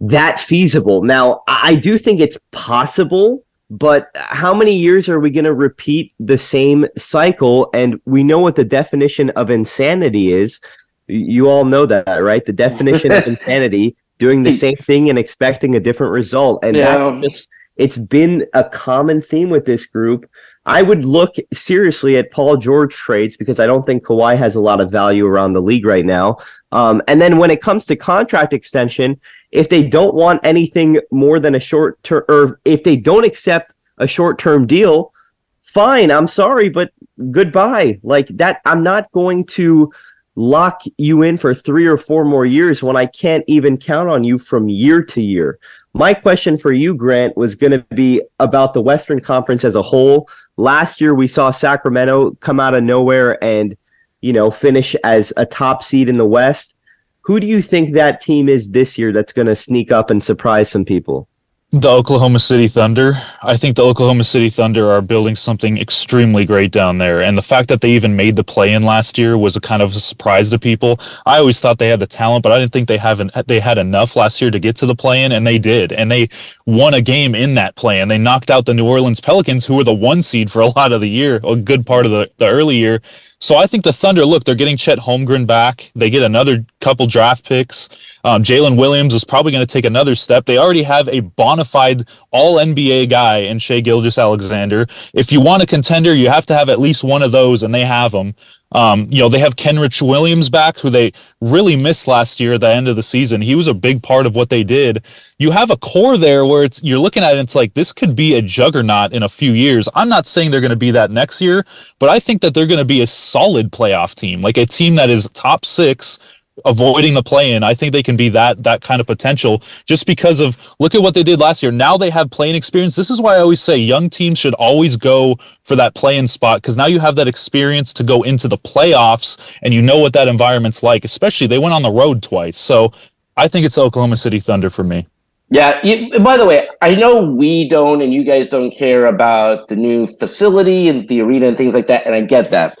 that 0.00 0.38
feasible. 0.38 1.02
Now, 1.02 1.42
I 1.48 1.74
do 1.74 1.98
think 1.98 2.20
it's 2.20 2.38
possible, 2.52 3.44
but 3.70 4.10
how 4.14 4.54
many 4.54 4.76
years 4.76 5.08
are 5.08 5.18
we 5.18 5.30
going 5.30 5.44
to 5.44 5.54
repeat 5.54 6.12
the 6.20 6.38
same 6.38 6.86
cycle? 6.96 7.70
And 7.74 8.00
we 8.04 8.22
know 8.22 8.38
what 8.38 8.56
the 8.56 8.64
definition 8.64 9.30
of 9.30 9.50
insanity 9.50 10.32
is. 10.32 10.60
You 11.06 11.48
all 11.48 11.64
know 11.64 11.86
that, 11.86 12.06
right? 12.22 12.44
The 12.44 12.52
definition 12.52 13.12
of 13.12 13.26
insanity, 13.26 13.96
doing 14.18 14.42
the 14.42 14.52
same 14.52 14.76
thing 14.76 15.10
and 15.10 15.18
expecting 15.18 15.74
a 15.74 15.80
different 15.80 16.12
result. 16.12 16.64
And 16.64 16.76
yeah. 16.76 17.20
just 17.22 17.48
it's 17.76 17.98
been 17.98 18.46
a 18.54 18.64
common 18.64 19.20
theme 19.20 19.50
with 19.50 19.64
this 19.64 19.86
group. 19.86 20.30
I 20.66 20.80
would 20.80 21.04
look 21.04 21.34
seriously 21.52 22.16
at 22.16 22.30
Paul 22.30 22.56
George 22.56 22.94
trades 22.94 23.36
because 23.36 23.60
I 23.60 23.66
don't 23.66 23.84
think 23.84 24.04
Kawhi 24.04 24.36
has 24.38 24.54
a 24.54 24.60
lot 24.60 24.80
of 24.80 24.90
value 24.90 25.26
around 25.26 25.52
the 25.52 25.60
league 25.60 25.84
right 25.84 26.06
now. 26.06 26.38
Um, 26.72 27.02
and 27.06 27.20
then 27.20 27.36
when 27.36 27.50
it 27.50 27.60
comes 27.60 27.84
to 27.86 27.96
contract 27.96 28.54
extension, 28.54 29.20
if 29.50 29.68
they 29.68 29.86
don't 29.86 30.14
want 30.14 30.40
anything 30.42 31.00
more 31.10 31.38
than 31.38 31.54
a 31.54 31.60
short 31.60 32.02
term, 32.02 32.24
or 32.28 32.60
if 32.64 32.82
they 32.82 32.96
don't 32.96 33.24
accept 33.24 33.74
a 33.98 34.06
short 34.06 34.38
term 34.38 34.66
deal, 34.66 35.12
fine. 35.60 36.10
I'm 36.10 36.28
sorry, 36.28 36.70
but 36.70 36.92
goodbye. 37.30 38.00
Like 38.02 38.28
that, 38.28 38.62
I'm 38.64 38.82
not 38.82 39.12
going 39.12 39.44
to 39.46 39.92
lock 40.36 40.82
you 40.98 41.22
in 41.22 41.38
for 41.38 41.54
three 41.54 41.86
or 41.86 41.96
four 41.96 42.24
more 42.24 42.44
years 42.44 42.82
when 42.82 42.96
I 42.96 43.06
can't 43.06 43.44
even 43.46 43.76
count 43.76 44.08
on 44.08 44.24
you 44.24 44.38
from 44.38 44.68
year 44.68 45.02
to 45.02 45.20
year. 45.22 45.58
My 45.92 46.12
question 46.12 46.58
for 46.58 46.72
you, 46.72 46.96
Grant, 46.96 47.36
was 47.36 47.54
going 47.54 47.70
to 47.70 47.84
be 47.94 48.20
about 48.40 48.74
the 48.74 48.80
Western 48.80 49.20
Conference 49.20 49.64
as 49.64 49.76
a 49.76 49.82
whole. 49.82 50.28
Last 50.56 51.00
year, 51.00 51.14
we 51.14 51.28
saw 51.28 51.50
Sacramento 51.50 52.32
come 52.40 52.58
out 52.58 52.74
of 52.74 52.82
nowhere 52.82 53.42
and, 53.42 53.76
you 54.20 54.32
know, 54.32 54.50
finish 54.50 54.96
as 55.04 55.32
a 55.36 55.46
top 55.46 55.84
seed 55.84 56.08
in 56.08 56.18
the 56.18 56.26
West. 56.26 56.74
Who 57.22 57.38
do 57.38 57.46
you 57.46 57.62
think 57.62 57.92
that 57.92 58.20
team 58.20 58.48
is 58.48 58.72
this 58.72 58.98
year 58.98 59.12
that's 59.12 59.32
going 59.32 59.46
to 59.46 59.56
sneak 59.56 59.92
up 59.92 60.10
and 60.10 60.22
surprise 60.22 60.68
some 60.68 60.84
people? 60.84 61.28
The 61.74 61.90
Oklahoma 61.90 62.38
City 62.38 62.68
Thunder. 62.68 63.14
I 63.42 63.56
think 63.56 63.74
the 63.74 63.82
Oklahoma 63.82 64.22
City 64.22 64.48
Thunder 64.48 64.92
are 64.92 65.02
building 65.02 65.34
something 65.34 65.76
extremely 65.76 66.44
great 66.44 66.70
down 66.70 66.98
there. 66.98 67.20
And 67.20 67.36
the 67.36 67.42
fact 67.42 67.68
that 67.68 67.80
they 67.80 67.90
even 67.90 68.14
made 68.14 68.36
the 68.36 68.44
play 68.44 68.74
in 68.74 68.84
last 68.84 69.18
year 69.18 69.36
was 69.36 69.56
a 69.56 69.60
kind 69.60 69.82
of 69.82 69.90
a 69.90 69.94
surprise 69.94 70.50
to 70.50 70.58
people. 70.60 71.00
I 71.26 71.38
always 71.38 71.58
thought 71.58 71.80
they 71.80 71.88
had 71.88 71.98
the 71.98 72.06
talent, 72.06 72.44
but 72.44 72.52
I 72.52 72.60
didn't 72.60 72.72
think 72.72 72.86
they 72.86 72.96
haven't 72.96 73.32
they 73.48 73.58
had 73.58 73.76
enough 73.76 74.14
last 74.14 74.40
year 74.40 74.52
to 74.52 74.60
get 74.60 74.76
to 74.76 74.86
the 74.86 74.94
play 74.94 75.24
in, 75.24 75.32
and 75.32 75.44
they 75.44 75.58
did. 75.58 75.92
And 75.92 76.12
they 76.12 76.28
won 76.64 76.94
a 76.94 77.00
game 77.00 77.34
in 77.34 77.56
that 77.56 77.74
play, 77.74 78.00
and 78.00 78.08
they 78.08 78.18
knocked 78.18 78.52
out 78.52 78.66
the 78.66 78.74
New 78.74 78.86
Orleans 78.86 79.18
Pelicans, 79.20 79.66
who 79.66 79.74
were 79.74 79.84
the 79.84 79.92
one 79.92 80.22
seed 80.22 80.52
for 80.52 80.62
a 80.62 80.68
lot 80.68 80.92
of 80.92 81.00
the 81.00 81.10
year, 81.10 81.40
a 81.42 81.56
good 81.56 81.86
part 81.86 82.06
of 82.06 82.12
the, 82.12 82.30
the 82.36 82.46
early 82.46 82.76
year. 82.76 83.02
So 83.44 83.56
I 83.56 83.66
think 83.66 83.84
the 83.84 83.92
Thunder, 83.92 84.24
look, 84.24 84.44
they're 84.44 84.54
getting 84.54 84.78
Chet 84.78 84.98
Holmgren 85.00 85.46
back. 85.46 85.92
They 85.94 86.08
get 86.08 86.22
another 86.22 86.64
couple 86.80 87.06
draft 87.06 87.46
picks. 87.46 87.90
Um, 88.24 88.42
Jalen 88.42 88.78
Williams 88.78 89.12
is 89.12 89.22
probably 89.22 89.52
going 89.52 89.66
to 89.66 89.70
take 89.70 89.84
another 89.84 90.14
step. 90.14 90.46
They 90.46 90.56
already 90.56 90.82
have 90.84 91.08
a 91.08 91.20
bona 91.20 91.66
fide 91.66 92.04
all 92.30 92.56
NBA 92.56 93.10
guy 93.10 93.40
in 93.40 93.58
Shai 93.58 93.80
Gilgeous 93.80 94.16
Alexander. 94.16 94.86
If 95.12 95.30
you 95.30 95.42
want 95.42 95.62
a 95.62 95.66
contender, 95.66 96.14
you 96.14 96.30
have 96.30 96.46
to 96.46 96.54
have 96.54 96.70
at 96.70 96.80
least 96.80 97.04
one 97.04 97.20
of 97.20 97.32
those, 97.32 97.62
and 97.62 97.74
they 97.74 97.84
have 97.84 98.12
them. 98.12 98.34
Um, 98.74 99.06
you 99.10 99.20
know, 99.20 99.28
they 99.28 99.38
have 99.38 99.56
Kenrich 99.56 100.02
Williams 100.02 100.50
back, 100.50 100.78
who 100.78 100.90
they 100.90 101.12
really 101.40 101.76
missed 101.76 102.08
last 102.08 102.40
year 102.40 102.54
at 102.54 102.60
the 102.60 102.68
end 102.68 102.88
of 102.88 102.96
the 102.96 103.02
season. 103.02 103.40
He 103.40 103.54
was 103.54 103.68
a 103.68 103.74
big 103.74 104.02
part 104.02 104.26
of 104.26 104.34
what 104.34 104.50
they 104.50 104.64
did. 104.64 105.04
You 105.38 105.52
have 105.52 105.70
a 105.70 105.76
core 105.76 106.16
there 106.16 106.44
where 106.44 106.64
it's 106.64 106.82
you're 106.82 106.98
looking 106.98 107.22
at 107.22 107.36
it, 107.36 107.40
it's 107.40 107.54
like 107.54 107.74
this 107.74 107.92
could 107.92 108.16
be 108.16 108.34
a 108.34 108.42
juggernaut 108.42 109.12
in 109.12 109.22
a 109.22 109.28
few 109.28 109.52
years. 109.52 109.88
I'm 109.94 110.08
not 110.08 110.26
saying 110.26 110.50
they're 110.50 110.60
going 110.60 110.70
to 110.70 110.76
be 110.76 110.90
that 110.90 111.10
next 111.10 111.40
year, 111.40 111.64
but 112.00 112.08
I 112.08 112.18
think 112.18 112.42
that 112.42 112.52
they're 112.52 112.66
going 112.66 112.78
to 112.78 112.84
be 112.84 113.02
a 113.02 113.06
solid 113.06 113.70
playoff 113.70 114.14
team, 114.14 114.42
like 114.42 114.58
a 114.58 114.66
team 114.66 114.96
that 114.96 115.08
is 115.08 115.28
top 115.34 115.64
six 115.64 116.18
avoiding 116.64 117.14
the 117.14 117.22
play 117.22 117.52
in. 117.52 117.64
I 117.64 117.74
think 117.74 117.92
they 117.92 118.02
can 118.02 118.16
be 118.16 118.28
that 118.30 118.62
that 118.62 118.80
kind 118.80 119.00
of 119.00 119.06
potential 119.06 119.62
just 119.86 120.06
because 120.06 120.40
of 120.40 120.56
look 120.78 120.94
at 120.94 121.02
what 121.02 121.14
they 121.14 121.22
did 121.22 121.40
last 121.40 121.62
year. 121.62 121.72
Now 121.72 121.96
they 121.96 122.10
have 122.10 122.30
playing 122.30 122.54
experience. 122.54 122.94
This 122.94 123.10
is 123.10 123.20
why 123.20 123.36
I 123.36 123.40
always 123.40 123.60
say 123.60 123.76
young 123.76 124.08
teams 124.08 124.38
should 124.38 124.54
always 124.54 124.96
go 124.96 125.36
for 125.62 125.76
that 125.76 125.94
play 125.94 126.16
in 126.16 126.28
spot 126.28 126.62
because 126.62 126.76
now 126.76 126.86
you 126.86 127.00
have 127.00 127.16
that 127.16 127.28
experience 127.28 127.92
to 127.94 128.04
go 128.04 128.22
into 128.22 128.48
the 128.48 128.58
playoffs 128.58 129.58
and 129.62 129.74
you 129.74 129.82
know 129.82 129.98
what 129.98 130.12
that 130.12 130.28
environment's 130.28 130.82
like. 130.82 131.04
Especially 131.04 131.46
they 131.46 131.58
went 131.58 131.74
on 131.74 131.82
the 131.82 131.90
road 131.90 132.22
twice. 132.22 132.56
So 132.56 132.92
I 133.36 133.48
think 133.48 133.66
it's 133.66 133.78
Oklahoma 133.78 134.16
City 134.16 134.38
Thunder 134.38 134.70
for 134.70 134.84
me. 134.84 135.06
Yeah. 135.50 135.80
You, 135.84 136.18
by 136.20 136.36
the 136.36 136.46
way, 136.46 136.68
I 136.80 136.94
know 136.94 137.30
we 137.30 137.68
don't 137.68 138.00
and 138.00 138.12
you 138.14 138.24
guys 138.24 138.48
don't 138.48 138.70
care 138.70 139.06
about 139.06 139.68
the 139.68 139.76
new 139.76 140.06
facility 140.06 140.88
and 140.88 141.06
the 141.08 141.20
arena 141.20 141.46
and 141.48 141.56
things 141.56 141.74
like 141.74 141.86
that, 141.88 142.06
and 142.06 142.14
I 142.14 142.22
get 142.22 142.50
that. 142.50 142.78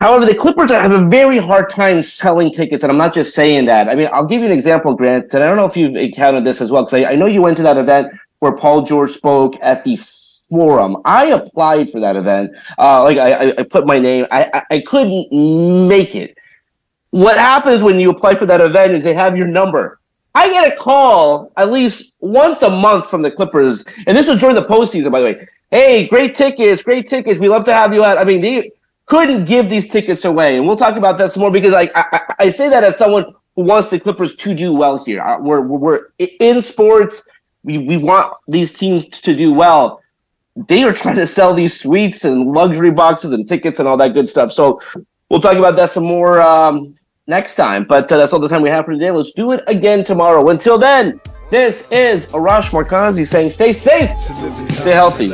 However, 0.00 0.26
the 0.26 0.34
Clippers 0.34 0.70
have 0.70 0.92
a 0.92 1.06
very 1.06 1.38
hard 1.38 1.70
time 1.70 2.02
selling 2.02 2.52
tickets, 2.52 2.82
and 2.82 2.90
I'm 2.90 2.98
not 2.98 3.14
just 3.14 3.34
saying 3.34 3.64
that. 3.64 3.88
I 3.88 3.94
mean, 3.94 4.10
I'll 4.12 4.26
give 4.26 4.40
you 4.40 4.46
an 4.46 4.52
example, 4.52 4.94
Grant, 4.94 5.32
and 5.32 5.42
I 5.42 5.46
don't 5.46 5.56
know 5.56 5.64
if 5.64 5.76
you've 5.76 5.96
encountered 5.96 6.44
this 6.44 6.60
as 6.60 6.70
well, 6.70 6.84
because 6.84 7.02
I, 7.02 7.12
I, 7.12 7.16
know 7.16 7.26
you 7.26 7.40
went 7.40 7.56
to 7.56 7.62
that 7.62 7.78
event 7.78 8.12
where 8.40 8.54
Paul 8.54 8.82
George 8.82 9.12
spoke 9.12 9.54
at 9.62 9.84
the 9.84 9.96
forum. 9.96 10.98
I 11.06 11.28
applied 11.28 11.88
for 11.88 12.00
that 12.00 12.14
event. 12.14 12.52
Uh, 12.76 13.04
like 13.04 13.16
I, 13.16 13.54
I, 13.56 13.62
put 13.62 13.86
my 13.86 13.98
name. 13.98 14.26
I, 14.30 14.62
I, 14.70 14.80
couldn't 14.80 15.32
make 15.88 16.14
it. 16.14 16.36
What 17.10 17.38
happens 17.38 17.82
when 17.82 17.98
you 17.98 18.10
apply 18.10 18.34
for 18.34 18.44
that 18.44 18.60
event 18.60 18.92
is 18.92 19.02
they 19.02 19.14
have 19.14 19.34
your 19.34 19.46
number. 19.46 19.98
I 20.34 20.50
get 20.50 20.70
a 20.70 20.76
call 20.76 21.50
at 21.56 21.72
least 21.72 22.16
once 22.20 22.60
a 22.60 22.68
month 22.68 23.08
from 23.08 23.22
the 23.22 23.30
Clippers, 23.30 23.86
and 24.06 24.14
this 24.14 24.28
was 24.28 24.38
during 24.38 24.56
the 24.56 24.64
postseason, 24.66 25.10
by 25.10 25.20
the 25.20 25.24
way. 25.24 25.48
Hey, 25.70 26.06
great 26.06 26.34
tickets, 26.34 26.82
great 26.82 27.06
tickets. 27.06 27.40
We 27.40 27.48
love 27.48 27.64
to 27.64 27.72
have 27.72 27.94
you 27.94 28.04
out. 28.04 28.18
I 28.18 28.24
mean, 28.24 28.42
they 28.42 28.72
couldn't 29.06 29.44
give 29.44 29.70
these 29.70 29.88
tickets 29.88 30.24
away. 30.24 30.58
And 30.58 30.66
we'll 30.66 30.76
talk 30.76 30.96
about 30.96 31.16
that 31.18 31.32
some 31.32 31.40
more 31.40 31.50
because 31.50 31.72
I, 31.72 31.90
I, 31.94 32.34
I 32.40 32.50
say 32.50 32.68
that 32.68 32.84
as 32.84 32.96
someone 32.96 33.34
who 33.54 33.62
wants 33.62 33.88
the 33.88 33.98
Clippers 33.98 34.36
to 34.36 34.54
do 34.54 34.74
well 34.74 35.02
here. 35.04 35.24
We're, 35.40 35.62
we're 35.62 36.08
in 36.18 36.60
sports. 36.60 37.26
We, 37.62 37.78
we 37.78 37.96
want 37.96 38.36
these 38.46 38.72
teams 38.72 39.08
to 39.08 39.34
do 39.34 39.52
well. 39.52 40.02
They 40.68 40.82
are 40.84 40.92
trying 40.92 41.16
to 41.16 41.26
sell 41.26 41.54
these 41.54 41.80
suites 41.80 42.24
and 42.24 42.52
luxury 42.52 42.90
boxes 42.90 43.32
and 43.32 43.48
tickets 43.48 43.78
and 43.80 43.88
all 43.88 43.96
that 43.96 44.14
good 44.14 44.28
stuff. 44.28 44.52
So 44.52 44.80
we'll 45.30 45.40
talk 45.40 45.56
about 45.56 45.76
that 45.76 45.90
some 45.90 46.04
more 46.04 46.40
um, 46.40 46.94
next 47.26 47.54
time. 47.54 47.84
But 47.84 48.10
uh, 48.10 48.18
that's 48.18 48.32
all 48.32 48.40
the 48.40 48.48
time 48.48 48.62
we 48.62 48.70
have 48.70 48.84
for 48.84 48.92
today. 48.92 49.10
Let's 49.10 49.32
do 49.32 49.52
it 49.52 49.62
again 49.66 50.04
tomorrow. 50.04 50.48
Until 50.48 50.78
then, 50.78 51.20
this 51.50 51.90
is 51.90 52.26
Arash 52.28 52.70
Markazi 52.70 53.26
saying 53.26 53.50
stay 53.50 53.72
safe, 53.72 54.10
stay 54.20 54.92
healthy. 54.92 55.28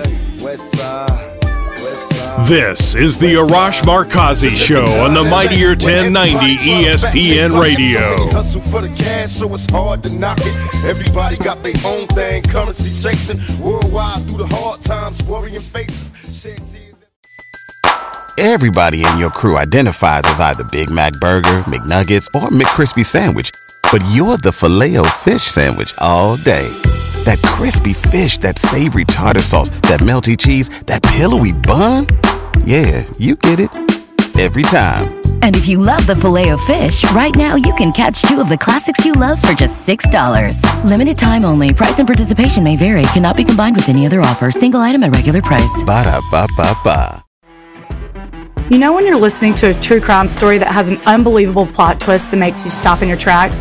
This 2.41 2.95
is 2.95 3.19
the 3.19 3.35
Arash 3.35 3.83
Markazi 3.83 4.57
Show 4.57 4.87
on 5.03 5.13
the 5.13 5.23
Mighty 5.23 5.65
1090 5.67 6.57
ESPN 6.57 7.61
Radio. 7.61 8.31
Hustle 8.31 8.63
for 8.63 8.81
the 8.81 8.89
cash, 8.89 9.33
so 9.33 9.53
it's 9.55 9.71
hard 9.71 10.03
to 10.05 10.09
knock 10.09 10.39
it. 10.41 10.85
Everybody 10.87 11.37
got 11.37 11.63
their 11.63 11.75
own 11.85 12.07
thing, 12.09 12.43
currency 12.45 12.91
chasing 12.91 13.39
worldwide 13.63 14.27
through 14.27 14.39
the 14.39 14.47
hard 14.47 14.83
times, 14.83 15.23
worrying 15.25 15.61
faces. 15.61 16.13
Everybody 18.39 19.05
in 19.05 19.19
your 19.19 19.31
crew 19.31 19.59
identifies 19.59 20.25
as 20.25 20.41
either 20.41 20.65
Big 20.73 20.91
Mac 20.91 21.13
Burger, 21.21 21.59
McNuggets, 21.65 22.29
or 22.35 22.49
McCrispy 22.49 23.05
Sandwich, 23.05 23.53
but 23.93 24.01
you're 24.11 24.39
the 24.39 24.53
Filet-O-Fish 24.53 25.43
Sandwich 25.43 25.93
all 25.99 26.39
day 26.39 26.73
that 27.25 27.41
crispy 27.43 27.93
fish, 27.93 28.39
that 28.39 28.59
savory 28.59 29.05
tartar 29.05 29.43
sauce, 29.43 29.71
that 29.89 30.01
melty 30.01 30.39
cheese, 30.39 30.69
that 30.85 31.03
pillowy 31.03 31.53
bun. 31.53 32.07
Yeah, 32.65 33.05
you 33.19 33.37
get 33.37 33.61
it 33.61 33.71
every 34.39 34.63
time. 34.63 35.21
And 35.43 35.57
if 35.57 35.67
you 35.67 35.79
love 35.79 36.07
the 36.07 36.15
filet 36.15 36.51
of 36.51 36.61
fish, 36.61 37.09
right 37.11 37.35
now 37.35 37.57
you 37.57 37.75
can 37.75 37.93
catch 37.93 38.23
two 38.23 38.41
of 38.41 38.49
the 38.49 38.57
classics 38.57 39.05
you 39.05 39.13
love 39.13 39.43
for 39.43 39.53
just 39.53 39.87
$6. 39.87 40.85
Limited 40.85 41.19
time 41.19 41.45
only. 41.45 41.75
Price 41.75 41.99
and 41.99 42.09
participation 42.09 42.63
may 42.63 42.77
vary. 42.77 43.03
Cannot 43.15 43.37
be 43.37 43.45
combined 43.45 43.77
with 43.77 43.89
any 43.89 44.07
other 44.07 44.21
offer. 44.21 44.51
Single 44.51 44.81
item 44.81 45.03
at 45.03 45.15
regular 45.15 45.43
price. 45.43 45.85
Ba 45.85 46.05
da 46.05 46.21
ba 46.31 46.47
ba 46.57 46.77
ba. 46.85 47.25
You 48.71 48.79
know 48.79 48.93
when 48.93 49.05
you're 49.05 49.19
listening 49.19 49.55
to 49.57 49.71
a 49.71 49.75
true 49.75 50.01
crime 50.01 50.29
story 50.29 50.57
that 50.59 50.71
has 50.71 50.89
an 50.89 50.97
unbelievable 51.05 51.67
plot 51.67 52.01
twist 52.01 52.31
that 52.31 52.37
makes 52.37 52.65
you 52.65 52.71
stop 52.71 53.03
in 53.03 53.09
your 53.09 53.19
tracks? 53.19 53.61